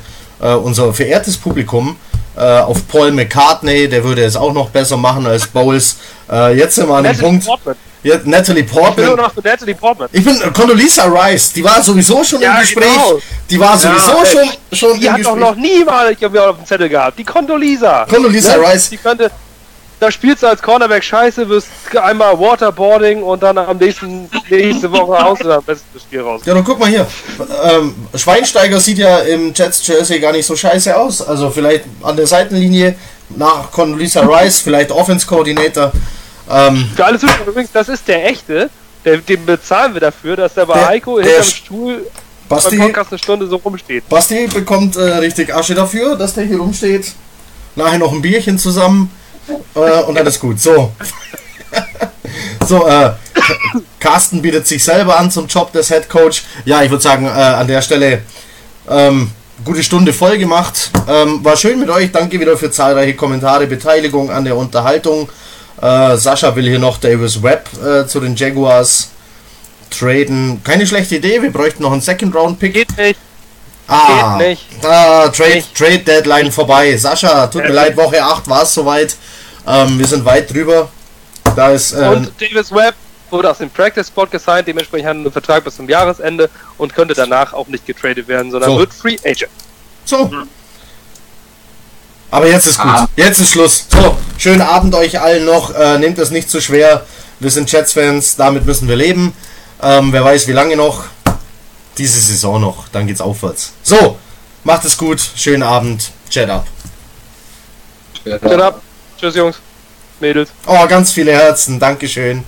äh, 0.41 0.53
unser 0.53 0.93
verehrtes 0.93 1.37
Publikum 1.37 1.97
äh, 2.35 2.41
auf 2.41 2.87
Paul 2.87 3.11
McCartney. 3.11 3.89
Der 3.89 4.03
würde 4.03 4.23
es 4.23 4.35
auch 4.35 4.53
noch 4.53 4.69
besser 4.69 4.97
machen 4.97 5.25
als 5.25 5.47
Bowles. 5.47 5.97
Äh, 6.31 6.57
jetzt 6.57 6.75
sind 6.75 6.87
wir 6.87 6.95
an 6.95 7.03
dem 7.03 7.17
Punkt. 7.17 7.45
Portman. 7.45 7.75
Jetzt, 8.03 8.25
Natalie 8.25 8.63
Ich 8.63 8.71
bin 8.71 8.75
Portman. 8.81 9.15
noch 9.15 9.35
Natalie 9.43 9.75
Portman. 9.75 10.09
Ich 10.11 10.23
bin 10.23 10.39
Condoleezza 10.53 11.03
Rice. 11.05 11.53
Die 11.53 11.63
war 11.63 11.83
sowieso 11.83 12.23
schon 12.23 12.41
Ja, 12.41 12.55
im 12.55 12.61
Gespräch. 12.61 12.85
genau. 12.85 13.19
Die 13.49 13.59
war 13.59 13.77
sowieso 13.77 14.11
ey, 14.23 14.49
schon, 14.71 14.77
schon 14.77 14.99
Die 14.99 15.05
im 15.05 15.13
hat 15.13 15.25
doch 15.25 15.35
noch 15.35 15.55
hab 15.55 16.33
ja 16.35 16.49
auf 16.49 16.57
dem 16.57 16.65
Zettel 16.65 16.89
gehabt. 16.89 17.19
Die 17.19 17.23
Condoleezza. 17.23 18.05
Condoleezza 18.09 18.55
Rice. 18.55 18.89
Die 18.89 18.97
könnte. 18.97 19.29
Da 19.99 20.09
spielst 20.09 20.41
du 20.41 20.47
als 20.47 20.59
Cornerback 20.63 21.03
scheiße, 21.03 21.47
wirst 21.47 21.67
einmal 22.01 22.39
Waterboarding 22.39 23.21
und 23.21 23.43
dann 23.43 23.55
am 23.59 23.77
nächsten 23.77 24.27
nächste 24.49 24.91
Woche 24.91 25.23
haust 25.23 25.43
du 25.43 25.47
dann 25.47 25.61
bestes 25.63 26.01
Spiel 26.01 26.21
raus. 26.21 26.41
Ja, 26.43 26.55
dann 26.55 26.63
guck 26.63 26.79
mal 26.79 26.89
hier. 26.89 27.05
Ähm, 27.63 27.93
Schweinsteiger 28.15 28.79
sieht 28.79 28.97
ja 28.97 29.19
im 29.19 29.53
Jets 29.53 29.85
Jersey 29.85 30.19
gar 30.19 30.31
nicht 30.31 30.47
so 30.47 30.55
scheiße 30.55 30.97
aus. 30.97 31.21
Also 31.21 31.51
vielleicht 31.51 31.83
an 32.01 32.17
der 32.17 32.25
Seitenlinie 32.25 32.95
nach 33.29 33.69
Condoleezza 33.69 34.21
Rice, 34.21 34.61
vielleicht 34.61 34.89
Offense 34.89 35.27
Coordinator. 35.27 35.91
Ähm, 36.51 36.89
Für 36.95 37.05
alle 37.05 37.19
Zuschauer 37.19 37.47
übrigens, 37.47 37.71
das 37.71 37.89
ist 37.89 38.07
der 38.07 38.27
echte. 38.29 38.69
Der, 39.05 39.17
den 39.17 39.45
bezahlen 39.45 39.93
wir 39.93 40.01
dafür, 40.01 40.35
dass 40.35 40.53
der 40.53 40.65
bei 40.65 40.75
Der- 40.75 40.87
Heiko 40.87 41.17
der 41.19 41.25
hinterm 41.27 41.43
Stuhl 41.45 42.05
Basti, 42.47 42.77
beim 42.77 42.87
Podcast 42.87 43.11
eine 43.11 43.19
Stunde 43.19 43.47
so 43.47 43.55
rumsteht. 43.55 44.07
Basti 44.09 44.47
bekommt 44.47 44.95
äh, 44.95 45.01
richtig 45.01 45.53
Asche 45.55 45.73
dafür, 45.73 46.15
dass 46.15 46.33
der 46.35 46.43
hier 46.45 46.59
rumsteht. 46.59 47.13
Nachher 47.75 47.97
noch 47.97 48.11
ein 48.11 48.21
Bierchen 48.21 48.59
zusammen 48.59 49.09
äh, 49.75 49.79
und 50.03 50.17
alles 50.17 50.39
gut. 50.39 50.59
So. 50.59 50.91
so, 52.67 52.85
äh, 52.87 53.11
Carsten 53.99 54.41
bietet 54.41 54.67
sich 54.67 54.83
selber 54.83 55.17
an 55.17 55.31
zum 55.31 55.47
Job 55.47 55.71
des 55.71 55.87
Head 55.87 56.09
Coach. 56.09 56.43
Ja, 56.65 56.83
ich 56.83 56.89
würde 56.91 57.01
sagen, 57.01 57.25
äh, 57.25 57.29
an 57.29 57.67
der 57.67 57.81
Stelle 57.81 58.21
ähm, 58.89 59.31
gute 59.63 59.83
Stunde 59.83 60.11
voll 60.11 60.37
gemacht. 60.37 60.91
Ähm, 61.07 61.43
war 61.43 61.55
schön 61.55 61.79
mit 61.79 61.89
euch. 61.89 62.11
Danke 62.11 62.39
wieder 62.39 62.57
für 62.57 62.69
zahlreiche 62.69 63.15
Kommentare, 63.15 63.67
Beteiligung 63.67 64.29
an 64.29 64.43
der 64.43 64.57
Unterhaltung. 64.57 65.29
Äh, 65.81 66.17
Sascha 66.17 66.55
will 66.55 66.67
hier 66.67 66.79
noch 66.79 66.97
Davis 66.97 67.41
Webb 67.43 67.69
äh, 67.83 68.05
zu 68.07 68.19
den 68.19 68.35
Jaguars 68.35 69.09
traden. 69.89 70.61
Keine 70.63 70.87
schlechte 70.87 71.17
Idee. 71.17 71.41
Wir 71.41 71.51
bräuchten 71.51 71.83
noch 71.83 71.91
einen 71.91 72.01
Second 72.01 72.33
Round 72.35 72.59
Pick. 72.59 72.73
Geht 72.73 72.97
nicht. 72.97 73.19
Ah, 73.87 74.37
Geht 74.37 74.47
nicht. 74.47 74.85
Ah, 74.85 75.27
Trade, 75.29 75.55
Nicht. 75.55 75.75
Trade 75.75 75.99
Deadline 75.99 76.51
vorbei. 76.51 76.95
Sascha, 76.95 77.47
tut 77.47 77.63
mir 77.63 77.73
leid, 77.73 77.97
Woche 77.97 78.23
8 78.23 78.47
war 78.47 78.63
es 78.63 78.73
soweit. 78.73 79.15
Ähm, 79.67 79.99
wir 79.99 80.07
sind 80.07 80.23
weit 80.23 80.51
drüber. 80.53 80.89
Da 81.55 81.71
ist 81.71 81.91
ähm, 81.93 82.09
Und 82.09 82.31
Davis 82.39 82.71
Webb 82.71 82.95
wurde 83.29 83.49
aus 83.51 83.57
dem 83.57 83.69
Practice 83.69 84.07
Spot 84.07 84.25
gesigned, 84.27 84.67
dementsprechend 84.67 85.07
hat 85.07 85.15
er 85.15 85.19
einen 85.19 85.31
Vertrag 85.31 85.63
bis 85.63 85.75
zum 85.75 85.89
Jahresende 85.89 86.49
und 86.77 86.93
könnte 86.95 87.13
danach 87.13 87.53
auch 87.53 87.67
nicht 87.67 87.85
getradet 87.85 88.27
werden, 88.27 88.51
sondern 88.51 88.71
So. 88.71 88.77
wird 88.79 88.93
Free 88.93 89.17
Agent. 89.25 89.51
so. 90.05 90.29
Aber 92.31 92.47
jetzt 92.47 92.65
ist 92.65 92.79
gut. 92.79 92.91
Ah. 92.91 93.07
Jetzt 93.17 93.39
ist 93.39 93.51
Schluss. 93.51 93.85
So, 93.91 94.17
schönen 94.37 94.61
Abend 94.61 94.95
euch 94.95 95.19
allen 95.19 95.45
noch. 95.45 95.75
Äh, 95.75 95.99
nehmt 95.99 96.17
es 96.17 96.31
nicht 96.31 96.49
zu 96.49 96.61
schwer. 96.61 97.05
Wir 97.39 97.51
sind 97.51 97.69
Jets-Fans, 97.71 98.37
damit 98.37 98.65
müssen 98.65 98.87
wir 98.87 98.95
leben. 98.95 99.33
Ähm, 99.81 100.13
wer 100.13 100.23
weiß, 100.23 100.47
wie 100.47 100.53
lange 100.53 100.77
noch. 100.77 101.03
Diese 101.97 102.19
Saison 102.19 102.61
noch. 102.61 102.87
Dann 102.89 103.05
geht's 103.05 103.19
aufwärts. 103.19 103.73
So, 103.83 104.17
macht 104.63 104.85
es 104.85 104.97
gut. 104.97 105.21
Schönen 105.35 105.63
Abend. 105.63 106.11
Chat 106.29 106.49
up. 106.49 106.65
Shut 108.23 108.61
up. 108.61 108.81
Tschüss, 109.19 109.35
Jungs. 109.35 109.57
Mädels. 110.19 110.51
Oh, 110.67 110.87
ganz 110.87 111.11
viele 111.11 111.33
Herzen. 111.33 111.79
Dankeschön. 111.79 112.43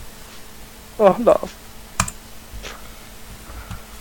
Oh, 0.98 1.14
love. 1.24 1.50